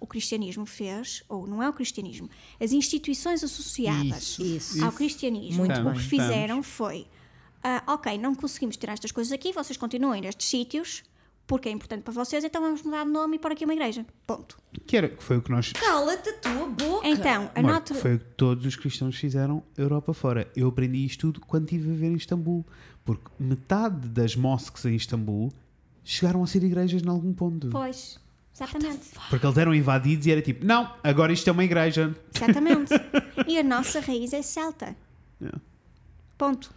[0.00, 2.28] o, cristianismo fez, ou não é o cristianismo,
[2.60, 4.84] as instituições associadas Isso, Isso.
[4.84, 7.06] ao cristianismo, Muito o que fizeram foi,
[7.62, 11.02] ah, ok, não conseguimos tirar estas coisas aqui, vocês continuem nestes sítios,
[11.46, 14.06] porque é importante para vocês, então vamos mudar de nome e pôr aqui uma igreja.
[14.24, 14.56] Ponto.
[14.86, 15.72] Que, era, que foi o que nós.
[15.72, 17.08] Cala-te a tua boca!
[17.08, 17.98] Então, a Notre...
[17.98, 20.48] Foi o que todos os cristãos fizeram Europa fora.
[20.54, 22.64] Eu aprendi isto tudo quando estive a viver em Istambul.
[23.04, 25.52] Porque metade das mosques em Istambul
[26.04, 27.68] chegaram a ser igrejas em algum ponto.
[27.70, 28.20] Pois,
[28.64, 29.08] exatamente.
[29.28, 32.14] Porque eles eram invadidos e era tipo, não, agora isto é uma igreja.
[32.34, 32.92] Exatamente.
[33.46, 34.94] e a nossa raiz é celta.
[35.40, 35.58] Yeah.
[36.36, 36.70] Ponto.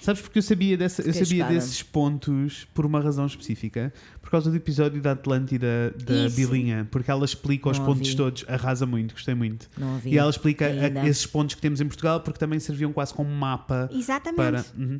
[0.00, 3.92] Sabes porque eu sabia, dessa, eu sabia desses pontos por uma razão específica?
[4.22, 6.36] Por causa do episódio da Atlântida da Isso.
[6.36, 8.16] Bilinha, porque ela explica os Não pontos ouvi.
[8.16, 9.68] todos, arrasa muito, gostei muito.
[9.76, 10.12] Não ouvi.
[10.14, 13.28] E ela explica a- esses pontos que temos em Portugal, porque também serviam quase como
[13.28, 14.36] mapa Exatamente.
[14.36, 14.64] para.
[14.78, 14.98] Uhum.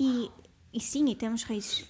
[0.00, 0.30] E,
[0.72, 1.84] e sim, e temos raízes?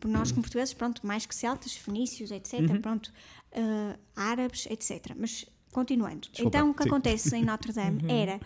[0.00, 2.80] Por nós como portugueses, pronto, mais que celtas, fenícios, etc., Uhum.
[2.80, 3.12] pronto,
[3.52, 5.14] eh, árabes, etc.
[5.16, 6.28] Mas continuando.
[6.30, 6.88] Desculpa, então o que sim.
[6.88, 8.40] acontece em Notre Dame era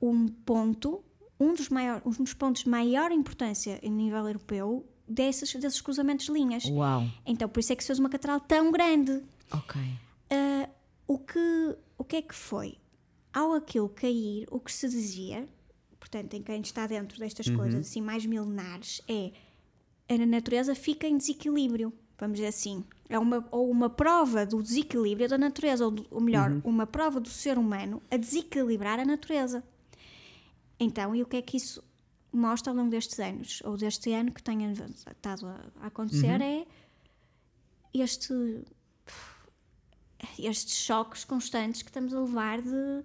[0.00, 1.04] um ponto,
[1.38, 6.26] um dos, maior, um dos pontos de maior importância em nível europeu desses, desses cruzamentos
[6.26, 6.64] de linhas.
[6.66, 7.06] Uau.
[7.26, 9.22] Então por isso é que se fez uma catedral tão grande.
[9.52, 9.80] Ok.
[10.30, 10.68] Ah,
[11.06, 12.78] o, que, o que é que foi?
[13.32, 15.48] Ao aquilo cair, o que se dizia,
[15.98, 19.32] portanto, em quem está dentro destas coisas assim mais milenares, é
[20.14, 22.84] a natureza fica em desequilíbrio, vamos dizer assim.
[23.08, 27.18] É uma, ou uma prova do desequilíbrio da natureza, ou, do- ou melhor, uma prova
[27.20, 29.62] do ser humano a desequilibrar a natureza.
[30.78, 31.82] Então, e o que é que isso
[32.32, 36.66] mostra ao longo destes anos, ou deste ano que tenha estado a, acontecer, é
[37.92, 38.62] este
[40.38, 43.02] estes choques constantes que estamos a levar de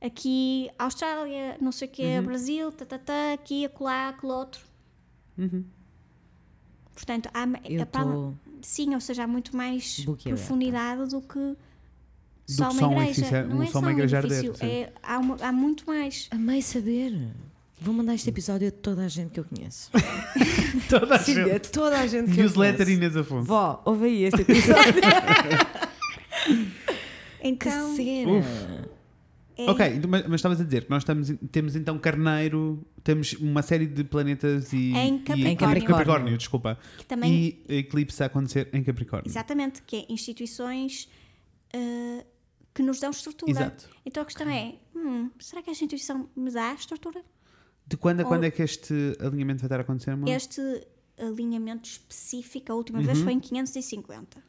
[0.00, 4.64] aqui Austrália, não sei o que, Brasil, tá, tá, tá, aqui, acolá, aquele outro.
[6.94, 11.56] Portanto, há, Eu a tô- sim, ou seja, há muito mais profundidade do que
[12.46, 13.42] só que uma um igreja.
[13.44, 16.28] não é só uma um igreja arder, é, há, uma- há muito mais.
[16.30, 17.30] Amei saber.
[17.80, 19.90] Vou mandar este episódio a toda a gente que eu conheço.
[20.88, 21.70] Toda a Sim, a gente.
[21.70, 22.92] toda a gente que eu Newsletter conheço.
[23.02, 23.44] Inês Afonso.
[23.46, 24.94] Vó, ouve aí este episódio.
[26.44, 28.83] que Então, cena.
[29.56, 33.62] É, Ok, mas, mas estavas a dizer que nós estamos, temos então Carneiro, temos uma
[33.62, 34.92] série de planetas e.
[34.92, 35.84] Em e- Capricórnio.
[35.86, 36.78] Capricórnio, desculpa.
[36.98, 37.32] que também
[37.68, 39.28] E eclipse a acontecer em Capricórnio.
[39.30, 41.08] Exatamente, que é instituições
[41.72, 42.24] ah,
[42.74, 43.50] que nos dão estrutura.
[43.52, 43.88] Exato.
[44.04, 47.22] Então a questão é: hum, será que esta instituição me dá estrutura?
[47.86, 50.28] De quando a Ou- quando é que este alinhamento vai estar a acontecer, amor?
[50.28, 50.60] Este
[51.18, 54.42] alinhamento específico, a última vez, foi em 550.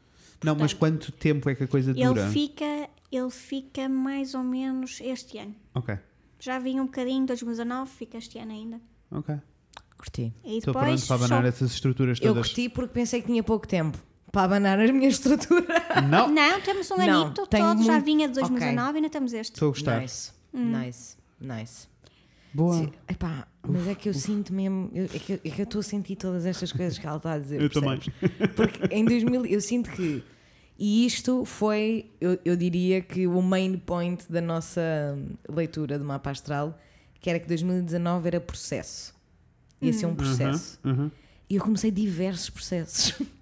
[0.44, 2.22] Não, mas portanto, quanto tempo é que a coisa dura?
[2.22, 5.55] Ele fica, ele fica mais ou menos este ano.
[5.73, 5.97] Ok,
[6.39, 8.81] Já vinha um bocadinho, 2019, fica este ano ainda.
[9.11, 9.35] ok.
[9.97, 10.33] Curti.
[10.43, 11.05] E Estou depois.
[11.05, 12.47] pronto para abanar só- essas estruturas Eu todas.
[12.47, 13.97] curti porque pensei que tinha pouco tempo
[14.31, 15.65] para abanar a minha estrutura.
[16.09, 18.49] Não, Não, temos um Não, anito tenho todo, já muito- vinha de Ok.
[18.49, 19.53] 2019 ainda temos este.
[19.53, 20.01] estou a gostar.
[20.01, 20.77] Nice, Hum.
[20.77, 21.87] nice, nice.
[22.53, 22.75] Boa.
[22.75, 25.63] Sim, epá, mas é que eu sinto mesmo, eu- é que eu é que eu
[25.63, 27.61] estou a sentir todas estas coisas que ela está a dizer.
[27.61, 27.97] Eu também.
[27.99, 28.55] percebes?
[28.55, 30.23] Porque em 2000 eu sinto que,
[30.77, 34.81] e isto foi, eu, eu diria que o main point da nossa
[35.49, 36.77] leitura de mapa astral,
[37.19, 39.14] que era que 2019 era processo.
[39.81, 40.80] Ia ser um processo.
[40.84, 41.11] Uhum.
[41.49, 43.14] E eu comecei diversos processos.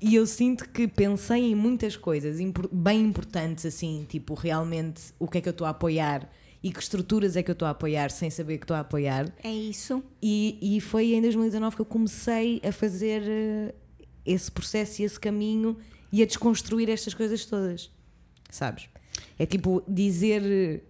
[0.00, 5.26] E eu sinto que pensei em muitas coisas impor- bem importantes, assim, tipo, realmente o
[5.26, 6.30] que é que eu estou a apoiar
[6.62, 9.32] e que estruturas é que eu estou a apoiar sem saber que estou a apoiar.
[9.42, 10.00] É isso.
[10.22, 13.74] E, e foi em 2019 que eu comecei a fazer eh,
[14.24, 15.76] esse processo e esse caminho
[16.12, 17.90] e a desconstruir estas coisas todas.
[18.50, 18.88] Sabes?
[19.38, 20.82] É tipo dizer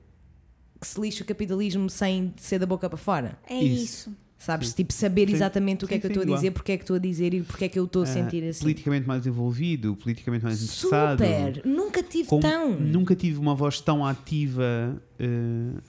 [0.80, 3.38] que se lixa o capitalismo sem ser da boca para fora.
[3.48, 4.14] É Isso.
[4.40, 4.72] Sabes?
[4.72, 5.34] Tipo, saber Sim.
[5.34, 6.94] exatamente o que é Sim, que eu sim, estou a dizer, porque é que estou
[6.94, 8.60] a dizer e porque é que eu estou a sentir Ah, assim.
[8.60, 11.18] Politicamente mais envolvido, politicamente mais interessado.
[11.18, 11.62] Super!
[11.66, 12.78] Nunca tive Com- tão.
[12.78, 15.26] Nunca tive uma voz tão ativa eh,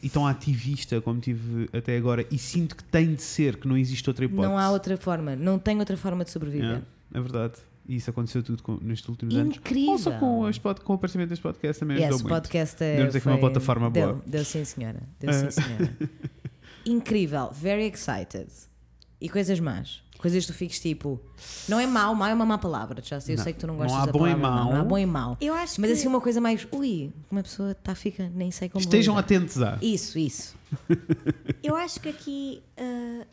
[0.02, 3.78] e tão ativista como tive até agora e sinto que tem de ser, que não
[3.78, 4.48] existe outra hipótese.
[4.48, 5.36] Não há outra forma.
[5.36, 6.82] Não tem outra forma de sobreviver.
[7.14, 7.54] É, é verdade.
[7.90, 9.58] E isso aconteceu tudo com- nestes últimos anos.
[9.58, 9.94] Incrível!
[9.94, 12.34] Ou só com, as com o aparecimento deste podcast também Esse ajudou muito.
[12.36, 12.96] podcast é.
[12.98, 14.24] Deu-nos aqui uma foi- plataforma deu, boa.
[14.28, 15.02] Deu sim, senhora.
[15.20, 15.34] Deu É.
[15.34, 15.98] sim, senhora.
[16.86, 17.50] Incrível.
[17.52, 18.48] Very excited.
[19.20, 20.02] E coisas más.
[20.20, 21.20] Coisas que tu fiques tipo.
[21.68, 23.02] Não é mau, mau é uma má palavra.
[23.02, 23.44] Já sei, eu Não.
[23.44, 24.64] sei que tu não Não gostas há da bom e palavra mau.
[24.66, 24.74] mau.
[24.74, 25.38] Não há bom e mau.
[25.42, 26.68] Eu acho Mas que assim uma coisa mais.
[26.72, 28.82] Ui, uma pessoa está, fica, nem sei como.
[28.84, 29.80] Estejam atentos a.
[29.82, 30.56] Isso, isso.
[31.64, 33.26] Eu acho que aqui ah,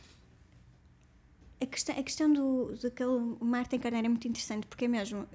[1.60, 5.26] a, questão, a questão do daquele Martin Carneiro é muito interessante porque é mesmo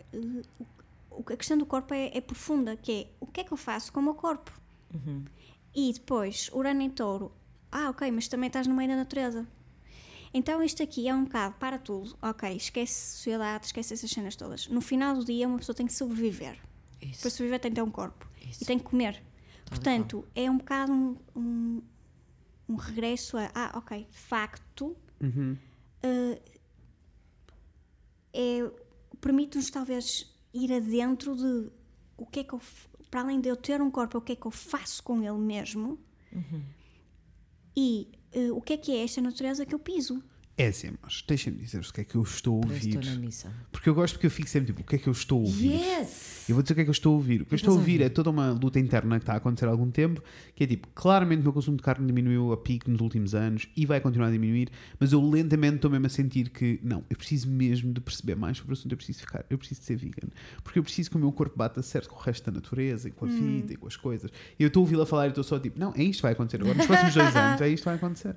[1.11, 3.57] o- a questão do corpo é, é profunda, que é o que é que eu
[3.57, 4.51] faço com o meu corpo?
[5.73, 7.31] E depois, Urano em touro,
[7.71, 9.47] ah ok, mas também estás no meio da natureza.
[10.33, 14.67] Então isto aqui é um bocado para tudo, ok, esquece sociedade, esquece essas cenas todas.
[14.67, 16.57] No final do dia uma pessoa tem que sobreviver.
[17.01, 17.21] Isso.
[17.21, 18.63] Para sobreviver tem que ter um corpo Isso.
[18.63, 19.21] e tem que comer.
[19.65, 21.81] Portanto, é um bocado um, um,
[22.69, 25.55] um regresso a, ah, ok, de facto, Uhum.
[26.03, 26.41] Eh,
[28.33, 28.71] é,
[29.19, 31.71] permite-nos talvez ir adentro de
[32.17, 32.61] o que é que eu,
[33.09, 35.37] para além de eu ter um corpo, o que é que eu faço com ele
[35.37, 35.99] mesmo
[37.75, 40.23] e eh, o que é que é esta natureza que eu piso.
[40.57, 42.99] É assim, mas deixem-me dizer-vos o que é que eu estou a Parece ouvir.
[42.99, 43.51] estou na missa.
[43.71, 45.41] Porque eu gosto porque eu fico sempre tipo, o que é que eu estou a
[45.43, 45.71] ouvir?
[45.71, 46.45] Yes!
[46.47, 47.41] Eu vou dizer o que é que eu estou a ouvir.
[47.41, 49.65] O que eu estou a ouvir é toda uma luta interna que está a acontecer
[49.65, 50.21] há algum tempo,
[50.53, 53.67] que é tipo, claramente o meu consumo de carne diminuiu a pico nos últimos anos
[53.75, 54.69] e vai continuar a diminuir,
[54.99, 58.57] mas eu lentamente estou mesmo a sentir que, não, eu preciso mesmo de perceber mais
[58.57, 60.27] sobre o assunto, eu preciso ficar, eu preciso de ser vegan.
[60.63, 63.11] Porque eu preciso que o meu corpo bata certo com o resto da natureza e
[63.11, 64.29] com a vida e com as coisas.
[64.59, 66.33] E eu estou a ouvi-la falar e estou só tipo, não, é isto que vai
[66.33, 68.35] acontecer agora, nos próximos dois anos, é isto que vai acontecer.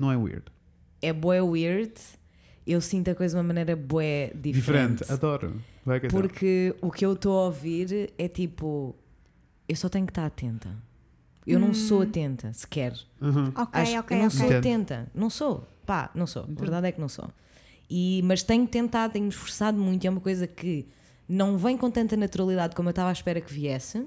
[0.00, 0.44] Não é weird.
[1.00, 1.92] É bué weird.
[2.66, 4.98] Eu sinto a coisa de uma maneira bué diferente.
[4.98, 5.62] Diferente, adoro.
[5.84, 8.94] Vai que Porque o que eu estou a ouvir é tipo.
[9.68, 10.70] Eu só tenho que estar atenta.
[11.46, 12.92] Eu não sou atenta, sequer.
[13.22, 13.48] Uhum.
[13.56, 14.38] Ok, Acho- ok, eu não ok.
[14.38, 15.10] sou atenta.
[15.14, 15.66] Não sou.
[15.86, 16.42] Pá, não sou.
[16.42, 17.26] A verdade é que não sou.
[17.88, 20.06] E, mas tenho tentado, tenho me esforçado muito.
[20.06, 20.86] É uma coisa que
[21.26, 24.06] não vem com tanta naturalidade como eu estava à espera que viesse.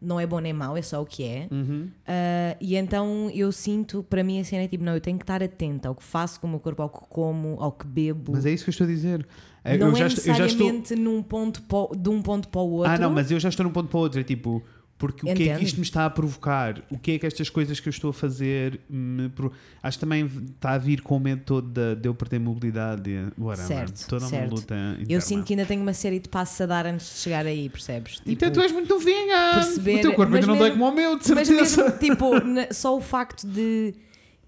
[0.00, 1.48] Não é bom nem mau, é só o que é.
[1.50, 1.88] Uhum.
[2.06, 5.24] Ah, e então eu sinto, para mim, a cena é tipo: não, eu tenho que
[5.24, 8.32] estar atenta ao que faço com o meu corpo, ao que como, ao que bebo.
[8.32, 9.26] Mas é isso que eu estou a dizer.
[9.64, 10.32] É, não eu, é já já estou.
[10.34, 12.92] necessariamente num ponto po- de um ponto para o outro.
[12.92, 14.20] Ah, não, mas eu já estou num ponto para o outro.
[14.20, 14.62] É tipo,
[14.98, 15.58] porque o que é Entendo.
[15.60, 16.82] que isto me está a provocar?
[16.90, 20.00] O que é que estas coisas que eu estou a fazer me provo- Acho que
[20.04, 23.08] também está a vir com o medo todo de, de eu perder mobilidade.
[23.38, 23.66] Whatever.
[23.68, 24.42] Certo, Toda certo.
[24.44, 25.06] uma luta interna.
[25.08, 27.68] Eu sinto que ainda tenho uma série de passos a dar antes de chegar aí,
[27.68, 28.20] percebes?
[28.26, 29.52] Então Tipo, tu és muito novinha!
[29.54, 31.84] perceber- O teu corpo mas ainda não dói como o meu, de Mas certeza!
[31.84, 32.26] mesmo, tipo,
[32.74, 33.94] só o facto de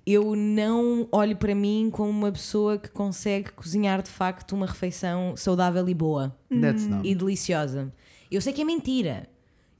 [0.04, 5.34] eu não olho para mim como uma pessoa que consegue cozinhar de facto uma refeição
[5.36, 7.06] saudável e boa That's not.
[7.08, 7.92] e deliciosa.
[8.30, 9.28] Eu sei que é mentira.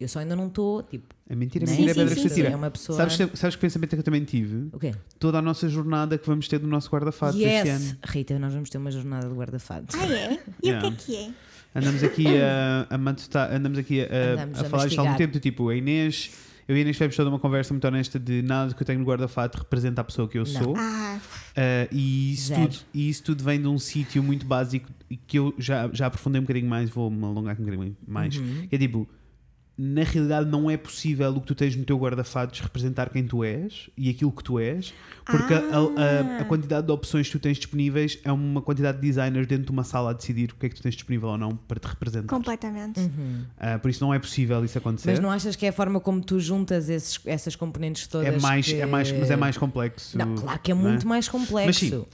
[0.01, 1.73] Eu só ainda não estou, tipo, É mentira, é Né?
[1.73, 2.49] mentira, é Sim, pedra sim, que se tira.
[2.49, 4.69] é uma pessoa- Sabes, sabes que pensamento é que eu também tive?
[4.73, 4.93] o quê?
[5.19, 7.69] Toda a nossa jornada que vamos ter do nosso guarda-fato este Yes!
[7.91, 7.99] ano.
[8.07, 9.95] Rita, nós vamos ter uma jornada de guarda-fatos.
[10.01, 10.39] Ah, é?
[10.63, 10.89] E Yeah.
[10.89, 11.31] o que é que é?
[11.79, 15.03] Andamos aqui a, a matutar- andamos aqui a, a- Andamos a a falar isto há
[15.05, 16.31] algum tempo, tipo, a Inês,
[16.67, 18.99] eu e a Inês tivemos toda uma conversa muito honesta de nada que eu tenho
[18.99, 20.63] no guarda-fato representa a pessoa que eu Não.
[20.65, 20.75] sou.
[20.77, 21.19] Ah,
[21.51, 22.63] Uh, e, isso Zero.
[22.69, 26.07] tudo, e isso tudo vem de um sítio muito básico e que eu já, já
[26.07, 28.37] aprofundei um bocadinho mais, vou-me alongar um bocadinho mais.
[28.37, 28.69] Uhum.
[28.71, 29.07] É tipo,
[29.82, 33.43] na realidade não é possível o que tu tens no teu guarda-fatos representar quem tu
[33.43, 34.93] és e aquilo que tu és,
[35.24, 39.01] porque a- a, a, a quantidade de opções que tu tens disponíveis é uma quantidade
[39.01, 41.31] de designers dentro de uma sala a decidir o que é que tu tens disponível
[41.31, 42.28] ou não para te representar.
[42.28, 43.01] completamente.
[43.01, 43.44] Uhum.
[43.57, 45.12] Uh, por isso não é possível isso acontecer.
[45.12, 48.27] Mas não achas que é a forma como tu juntas esses- essas componentes todas?
[48.27, 50.19] é mais, que- é mais, mas é mais complexo.
[50.19, 51.66] Não, claro que é não muito mais complexo.
[51.66, 52.05] Mas sim.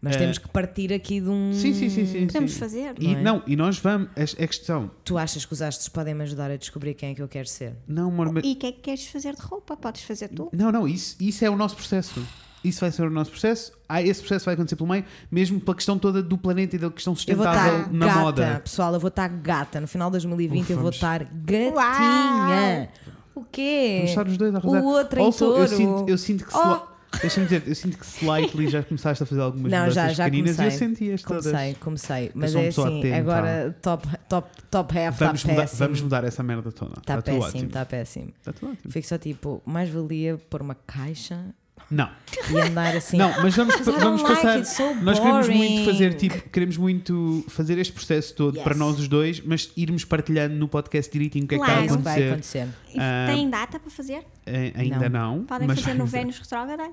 [0.00, 1.52] Mas Eh, temos que partir aqui de um.
[1.54, 2.26] Sim, sim, sim, sim.
[2.26, 2.58] Podemos sim.
[2.58, 2.94] fazer.
[3.00, 3.22] E, não é?
[3.22, 4.08] não, e nós vamos.
[4.14, 4.90] É, é questão.
[5.04, 7.48] Tu achas que os astros podem me ajudar a descobrir quem é que eu quero
[7.48, 7.74] ser?
[7.88, 9.76] Não, amor, mas- E o que é que queres fazer de roupa?
[9.76, 10.48] Podes fazer tu.
[10.52, 12.22] não, não, isso, isso é o nosso processo.
[12.64, 13.72] Isso vai ser o nosso processo.
[13.88, 16.90] Ah, esse processo vai acontecer pelo meio, mesmo pela questão toda do planeta e da
[16.90, 18.60] questão Eu vou sustentável estar na gata, moda.
[18.64, 19.80] pessoal, eu vou estar gata.
[19.80, 22.88] No final de 2020 Ufa, eu vou estar gatinha.
[23.34, 23.94] O quê?
[23.98, 24.82] Vamos estar os dois a arrasar.
[24.82, 25.68] O outro em Also, eu touro.
[25.68, 26.56] sinto, eu sinto que.
[26.56, 26.60] Oh!
[26.60, 30.16] sli- Deixa-me dizer, eu sinto que slightly já começaste a fazer algumas Não, já, mudanças
[30.16, 30.64] já pequeninas comecei.
[30.70, 31.44] e eu senti as todas.
[31.46, 32.30] Comecei, comecei.
[32.34, 33.16] Mas é assim, atenta.
[33.16, 35.78] agora top, top, top half Vamos está mudar, péssimo.
[35.78, 36.98] vamos mudar essa merda toda.
[36.98, 38.32] Está Está tudo péssimo, está péssimo.
[38.38, 38.92] Está tudo ótimo.
[38.92, 41.54] Fico só tipo, mais valia pôr uma caixa
[41.88, 42.10] Não,
[42.50, 43.16] e andar assim.
[43.16, 44.56] não, mas vamos, vamos like passar.
[44.58, 48.64] it, so Nós queremos muito fazer tipo, queremos muito fazer este processo todo Yes.
[48.64, 51.80] para nós os dois, mas irmos partilhando no podcast direitinho o que é que Claro.
[51.84, 52.58] está a Isso vai acontecer.
[52.62, 52.94] acontecer.
[52.94, 54.26] E Ah, Tem data para fazer?
[54.44, 55.44] Eh, ainda não.
[55.44, 56.06] Podem mas fazer no.
[56.06, 56.90] Vênus retrógrada?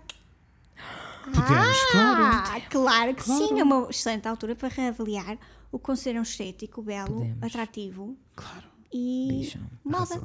[1.26, 2.24] Podemos, claro.
[2.26, 3.48] Ah, claro que Claro.
[3.48, 3.60] sim.
[3.60, 5.38] É uma excelente altura para reavaliar
[5.72, 5.86] o que
[6.20, 7.38] um estético, belo, Podemos.
[7.42, 8.66] atrativo Claro.
[8.94, 9.60] e Bicho.
[9.84, 10.22] moda.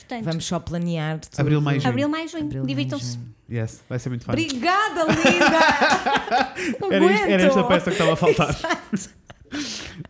[0.00, 1.38] Portanto, Vamos só planear tudo.
[1.40, 1.90] Abril, maio, junho.
[1.90, 2.66] abril, maio, junho.
[2.66, 3.18] Divirtam-se.
[3.50, 4.32] Yes, vai ser muito fun.
[4.32, 6.94] Obrigada, linda!
[6.94, 8.56] Era, isto- era esta peça que estava a faltar.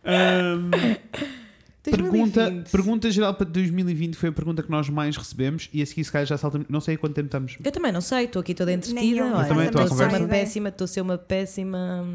[0.04, 0.70] Ahm,
[1.82, 2.70] pergunta, 2020.
[2.70, 6.12] pergunta geral para 2020 foi a pergunta que nós mais recebemos e a seguir se
[6.12, 6.66] calhar já saltamos.
[6.68, 7.56] Não sei há quanto tempo estamos.
[7.64, 9.00] Eu também não sei, estou aqui toda entretida.
[9.20, 9.26] eu.
[9.26, 10.28] Eu também estou a ser uma conversa.
[10.28, 12.06] péssima, estou a ser uma péssima,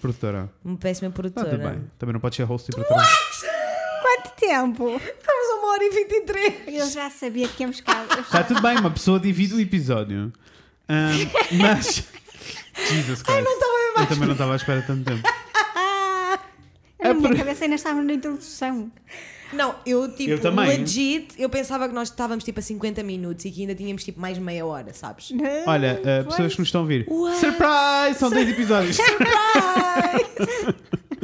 [0.00, 0.50] Produtora.
[0.64, 1.50] uma péssima Está produtora.
[1.50, 1.82] tudo bem.
[1.98, 3.02] Também não pode ser host e produtora.
[4.04, 4.88] Quanto tempo?
[4.96, 6.54] Estamos a uma hora e 23.
[6.66, 8.04] Eu já sabia que íamos cá.
[8.20, 10.30] Está tudo bem, uma pessoa divide o episódio.
[10.86, 11.26] Ahm,
[11.58, 12.04] mas.
[12.90, 13.46] Jesus Christ.
[13.96, 15.22] Eu também não estava à espera de tanto tempo.
[15.22, 16.38] Na
[17.10, 18.92] É minha por- cabeça ainda estava na introdução.
[19.54, 20.66] Não, eu tipo, Eu também.
[20.66, 24.20] legit, eu pensava que nós estávamos tipo a 50 minutos e que ainda tínhamos tipo
[24.20, 25.30] mais meia hora, sabes?
[25.66, 27.06] Olha, uh, pessoas que nos estão a ouvir.
[27.08, 27.38] What?
[27.38, 28.18] Surprise!
[28.18, 28.98] São 10 episódios.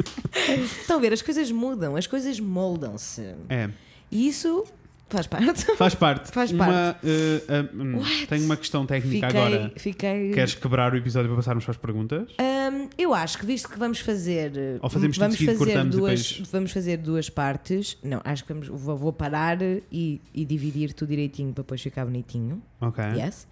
[0.81, 3.21] Estão a ver, as coisas mudam, as coisas moldam-se.
[3.49, 3.69] É,
[4.11, 4.65] E isso
[5.09, 5.65] faz parte.
[5.75, 6.31] faz parte.
[6.33, 7.05] Faz Uma, parte.
[7.05, 8.27] uh, uh, hum, What?
[8.27, 9.41] tenho uma questão técnica Fiquei.
[9.41, 9.73] agora.
[9.75, 10.31] fiquei...
[10.31, 12.29] Queres quebrar o episódio para passarmos para as perguntas?
[12.39, 14.79] Hum, eu acho que visto que vamos fazer.
[14.81, 17.97] Ou fazemos tudo vamos seguido, fazer duas, depois- Vamos fazer duas partes.
[18.01, 19.57] Não, acho que vamos, vou, vou parar
[19.91, 22.61] e, e dividir tudo direitinho para depois ficar bonitinho.
[22.79, 23.03] Ok.
[23.17, 23.45] Yes.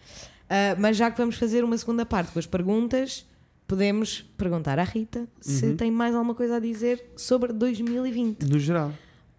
[0.49, 3.25] Ah, mas já que vamos fazer uma segunda parte com as perguntas,
[3.69, 5.75] podemos perguntar à Rita se Uhum.
[5.77, 8.43] tem mais alguma coisa a dizer sobre 2020.
[8.47, 8.91] No geral.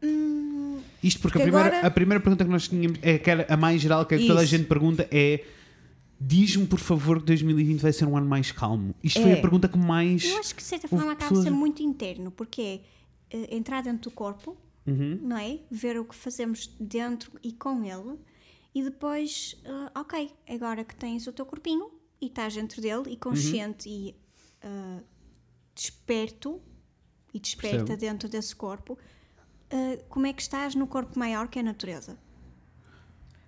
[0.02, 3.44] Hum, Isto porque, a, Porque primeira, agora- a primeira pergunta que nós tínhamos, é aquela,
[3.48, 4.56] a mais geral, que, é que toda a Isso.
[4.56, 5.44] gente pergunta é.
[6.22, 8.94] Diz-me, por favor, que 2020 vai ser um ano mais calmo.
[9.02, 9.38] Isto foi É.
[9.38, 10.22] a pergunta que mais.
[10.24, 12.80] eu acho que de certa forma acaba pessoas- de ser muito interno, porque é
[13.30, 14.54] eh, entrar dentro do corpo,
[14.86, 15.18] Uhum.
[15.22, 15.58] não é?
[15.70, 18.18] Ver o que fazemos dentro e com ele,
[18.74, 21.86] e depois, ah, ok, agora que tens o teu corpinho
[22.20, 24.14] e estás dentro dele e consciente e
[24.62, 25.00] ah,
[25.74, 26.60] desperto
[27.32, 28.00] e desperta Percebo.
[28.00, 28.98] dentro desse corpo,
[29.70, 32.18] ah, como é que estás no corpo maior que é a natureza?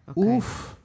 [0.07, 0.23] Ok.
[0.23, 0.77] Uf!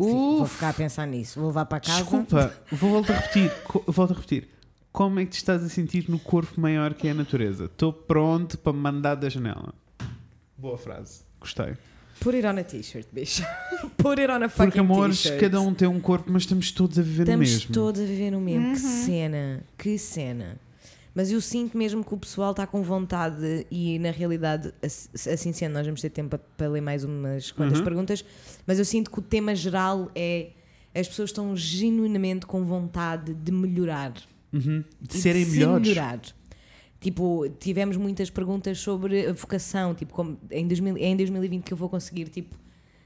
[0.00, 0.54] Sim, vou Uf!
[0.54, 1.38] ficar a pensar nisso.
[1.38, 1.98] Vou levar para casa.
[2.00, 3.50] Desculpa, vou voltar a repetir.
[3.86, 4.48] Volto a repetir.
[4.92, 7.64] Como é que te estás a sentir no corpo maior que é a natureza?
[7.64, 9.74] Estou pronto para me mandar da janela.
[10.56, 11.22] Boa frase.
[11.40, 11.76] Gostei.
[12.20, 13.42] Put it on a t-shirt, bicho.
[13.96, 16.98] Put it on a fucking Porque, amores, cada um tem um corpo, mas estamos todos
[16.98, 17.74] a viver no Estamos mesmo.
[17.74, 18.72] todos a viver no mesmo.
[18.72, 20.58] Que cena, que cena.
[21.14, 25.52] Mas eu sinto mesmo que o pessoal está com vontade e na realidade, ass- assim
[25.52, 27.84] sendo, nós vamos ter tempo para, ler mais umas quantas Uhum.
[27.84, 28.24] perguntas,
[28.66, 30.48] mas eu sinto que o tema geral é
[30.94, 34.12] as pessoas estão genuinamente com vontade de melhorar.
[34.52, 34.82] Uhum.
[35.00, 35.88] De serem de se melhores.
[35.88, 36.20] melhorar.
[37.04, 41.72] Tipo, tivemos muitas perguntas sobre a vocação, tipo, como em, 2000, é em 2020 que
[41.74, 42.56] eu vou conseguir, tipo,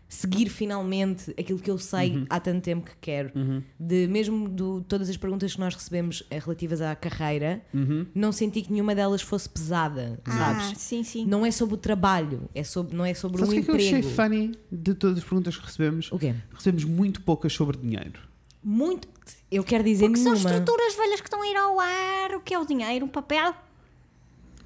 [0.08, 2.26] seguir finalmente aquilo que eu sei Uhum.
[2.30, 3.32] há tanto tempo que quero.
[3.78, 8.06] De mesmo do, todas as perguntas que nós recebemos eh, relativas à carreira, Uhum.
[8.14, 10.30] não senti que nenhuma delas fosse pesada, Ah,
[10.60, 10.78] sabes?
[10.80, 11.26] sim, sim.
[11.26, 13.64] Não é sobre o trabalho, é sobre, não é sobre Sabes o o que é
[13.64, 14.06] que eu emprego.
[14.06, 16.12] achei funny de todas as perguntas que recebemos?
[16.12, 16.36] O quê?
[16.54, 18.20] Recebemos muito poucas sobre dinheiro.
[18.62, 19.08] Muito.
[19.50, 20.50] Eu quero dizer Porque são nenhuma.
[20.50, 23.52] estruturas velhas que estão a ir ao ar, o que é o dinheiro, um papel.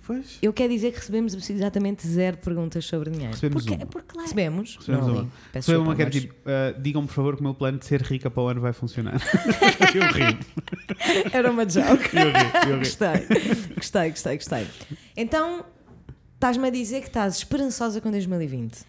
[0.05, 0.39] Pois.
[0.43, 3.33] Eu quero dizer que recebemos exatamente zero perguntas sobre dinheiro.
[3.35, 3.87] Recebemos Porque, uma.
[3.87, 4.77] porque lá Recebemos?
[4.77, 5.31] Recebemos não uma.
[5.53, 7.79] Recebemos uma desculpa, que era mas- tipo: ah, digam por favor que o meu plano
[7.79, 9.21] de ser rica para o ano vai funcionar.
[9.95, 11.31] eu ri.
[11.33, 12.17] Era uma joke.
[12.17, 12.71] Eu ri.
[12.71, 12.79] Eu ri.
[12.79, 14.67] gostei, gostei, gostei, gostei.
[15.17, 15.65] Então,
[16.35, 18.85] estás-me a dizer que estás esperançosa com 2020?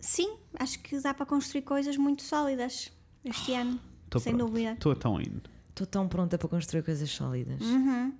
[0.00, 2.90] Sim, acho que dá para construir coisas muito sólidas
[3.24, 3.78] este ano.
[4.08, 4.50] Tô sem pronto.
[4.50, 4.72] dúvida.
[4.72, 5.42] Estou tão indo.
[5.70, 7.60] Estou tão pronta para construir coisas sólidas.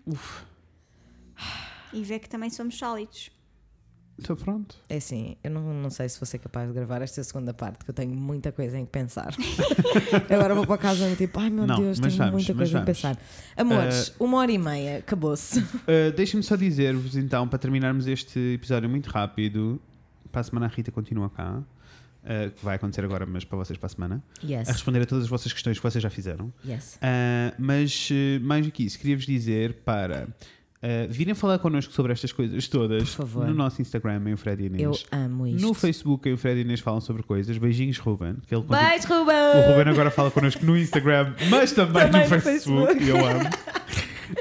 [0.06, 0.42] Uf.
[1.94, 3.30] E ver que também somos sólidos.
[4.16, 4.76] Estou pronto.
[4.88, 7.84] É assim, eu não, não sei se vou ser capaz de gravar esta segunda parte,
[7.84, 9.34] que eu tenho muita coisa em que pensar.
[10.30, 12.74] Agora vou para casa e tipo, ai meu Não, Deus, tenho vamos, muita coisa em
[12.74, 12.86] vamos.
[12.86, 13.18] pensar.
[13.56, 15.58] Amores, uma hora e meia, acabou-se.
[15.84, 19.80] Uh, Deixem-me só dizer-vos então, para terminarmos este episódio muito rápido,
[20.30, 23.76] para a semana a Rita continua cá, uh, que vai acontecer agora, mas para vocês
[23.78, 26.52] para a semana, a Yes, responder a todas as vossas questões que vocês já fizeram.
[26.64, 26.94] yes.
[26.96, 30.28] Uh, mas uh, mais do que isso, queria-vos dizer para
[30.84, 34.82] uh, virem falar connosco sobre estas coisas todas no nosso Instagram, em Fred Inês.
[34.82, 35.66] Eu amo isto.
[35.66, 37.56] No Facebook, em o Fred Inês falam sobre coisas.
[37.58, 38.36] Beijinhos, Ruben.
[38.46, 39.34] Que ele continua- Ruben!
[39.34, 42.94] o Ruben agora fala connosco no Instagram, mas também, Também no no Facebook.
[42.94, 43.08] Facebook.
[43.08, 43.48] eu amo.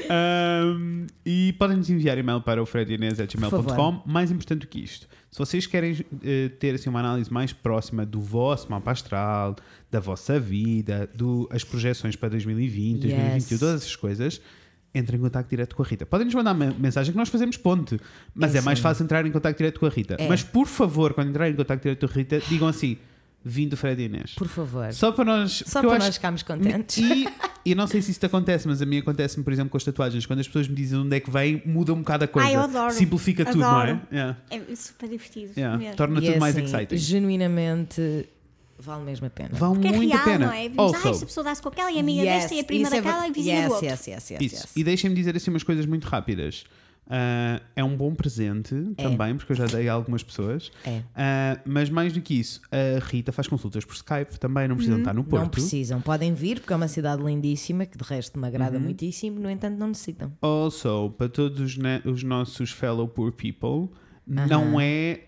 [0.09, 4.01] Um, e podem nos enviar e-mail para o fredinês.gmail.com.
[4.05, 8.05] Mais importante do que isto, se vocês querem eh, ter assim, uma análise mais próxima
[8.05, 9.55] do vosso mapa astral,
[9.91, 13.59] da vossa vida, do, as projeções para 2020, 2021, Yes.
[13.59, 14.41] todas essas coisas,
[14.95, 16.05] entrem em contato direto com a Rita.
[16.05, 17.99] Podem nos mandar uma mensagem que nós fazemos ponte,
[18.35, 20.15] mas É é, mais fácil entrar em contato direto com a Rita.
[20.19, 20.27] É.
[20.27, 22.97] Mas por favor, quando entrarem em contato direto com a Rita, digam assim:
[23.43, 24.35] vim do Fred e Inês.
[24.35, 24.93] Por favor.
[24.93, 25.63] Só para nós.
[25.65, 26.97] Só eu para acho- nós ficarmos contentes.
[26.97, 27.27] E,
[27.65, 30.25] e não sei se isto acontece, mas a mim acontece-me, por exemplo, com as tatuagens.
[30.25, 32.47] Quando as pessoas me dizem onde é que vem, muda um bocado a coisa.
[32.47, 32.93] Ai, eu adoro.
[32.93, 33.91] Simplifica tudo, não é?
[33.91, 34.01] Adoro.
[34.11, 35.51] Yeah, É super divertido.
[35.57, 35.77] yeah.
[35.77, 35.95] mesmo.
[35.95, 36.97] Torna E tudo é mais assim, exciting.
[36.97, 38.29] Genuinamente
[38.83, 39.49] vale mesmo a pena.
[39.53, 40.45] Vale Porque é muito real, a pena.
[40.47, 40.63] não é?
[40.69, 42.63] Vimos, ah, Also, esta pessoa dá-se com aquela e a amiga Yes, desta e a
[42.63, 43.85] prima é daquela ver- e vizinha yes, do outro.
[43.89, 44.55] Yes, yes, yes, isso.
[44.63, 44.71] yes.
[44.75, 46.63] E deixem-me dizer assim umas coisas muito rápidas.
[47.09, 49.03] Ah, é um bom presente É.
[49.03, 50.71] também, porque eu já dei a algumas pessoas.
[50.85, 51.01] É.
[51.13, 54.99] Ah, mas mais do que isso, a Rita faz consultas por Skype também, não precisam
[54.99, 55.43] estar no Porto.
[55.43, 58.83] Não precisam, podem vir porque é uma cidade lindíssima que de resto me agrada Uhum.
[58.83, 60.31] muitíssimo, no entanto não necessitam.
[60.41, 63.89] Also, para todos os, os nossos fellow poor people,
[64.25, 65.19] não é.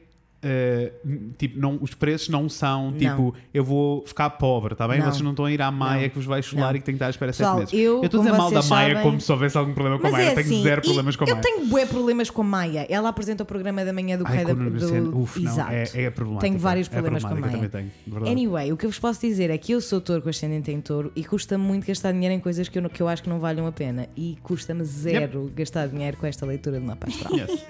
[0.45, 0.91] Eh,
[1.38, 4.99] tipo, não, os preços não são tipo, eu vou ficar pobre, tá bem?
[4.99, 5.05] Não.
[5.07, 6.09] Vocês não estão a ir à Maia Não.
[6.09, 6.76] que vos vai chular Não.
[6.76, 7.85] e que tem que estar à espera Pessoal, 7 meses.
[7.88, 10.11] eu, estou a dizer mal da Maia sabem- como se houvesse algum problema com a
[10.11, 10.31] Mas Maia.
[10.31, 11.43] é Tenho assim, zero problemas com a eu Maia.
[11.43, 12.85] tenho bué problemas com a Maia.
[12.89, 15.72] Ela apresenta o programa da manhã do Ai, o da, do, Uf, não, Exato.
[15.72, 16.11] é, é.
[16.39, 17.51] Tenho vários é problemas com a Maia.
[17.51, 17.91] Também tenho.
[18.27, 20.80] Anyway, o que eu vos posso dizer é que eu sou touro com ascendente em
[20.81, 23.30] touro e custa muito gastar dinheiro em coisas que eu, não- que eu acho que
[23.30, 24.07] não valham a pena.
[24.15, 27.34] E custa-me zero gastar dinheiro com esta leitura de mapa astral.
[27.35, 27.65] Yes.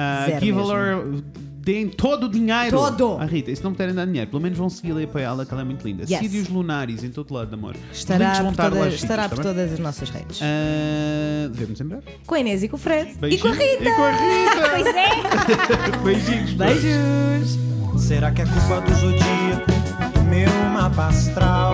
[0.00, 1.24] Ah, Zero give mesmo.
[1.60, 3.18] deem todo o dinheiro Todo!
[3.18, 3.50] à Rita.
[3.50, 5.64] E se não puderem dar dinheiro, pelo menos vão segui-la e apoiá-la, que ela é
[5.64, 6.04] muito linda.
[6.08, 6.20] Yes.
[6.20, 7.74] Sítios lunares em todo lado, amor.
[7.92, 10.40] Estará, por, todas, estará tá por todas as nossas redes.
[10.40, 12.04] Ah, Vemos em breve.
[12.24, 13.10] Com a Inês e com o Fred.
[13.28, 13.58] E com a Beijinhos.
[13.58, 13.88] Rita.
[13.88, 14.68] E com a Rita.
[14.70, 15.98] Pois é.
[16.04, 16.52] Beijinhos.
[16.52, 17.58] Beijos.
[18.00, 19.72] Será que é culpa do zodíaco,
[20.14, 21.72] do meu mapa astral?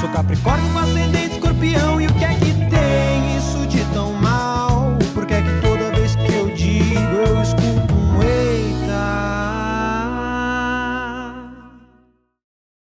[0.00, 2.49] Sou capricórnio com ascendente escorpião e o que é que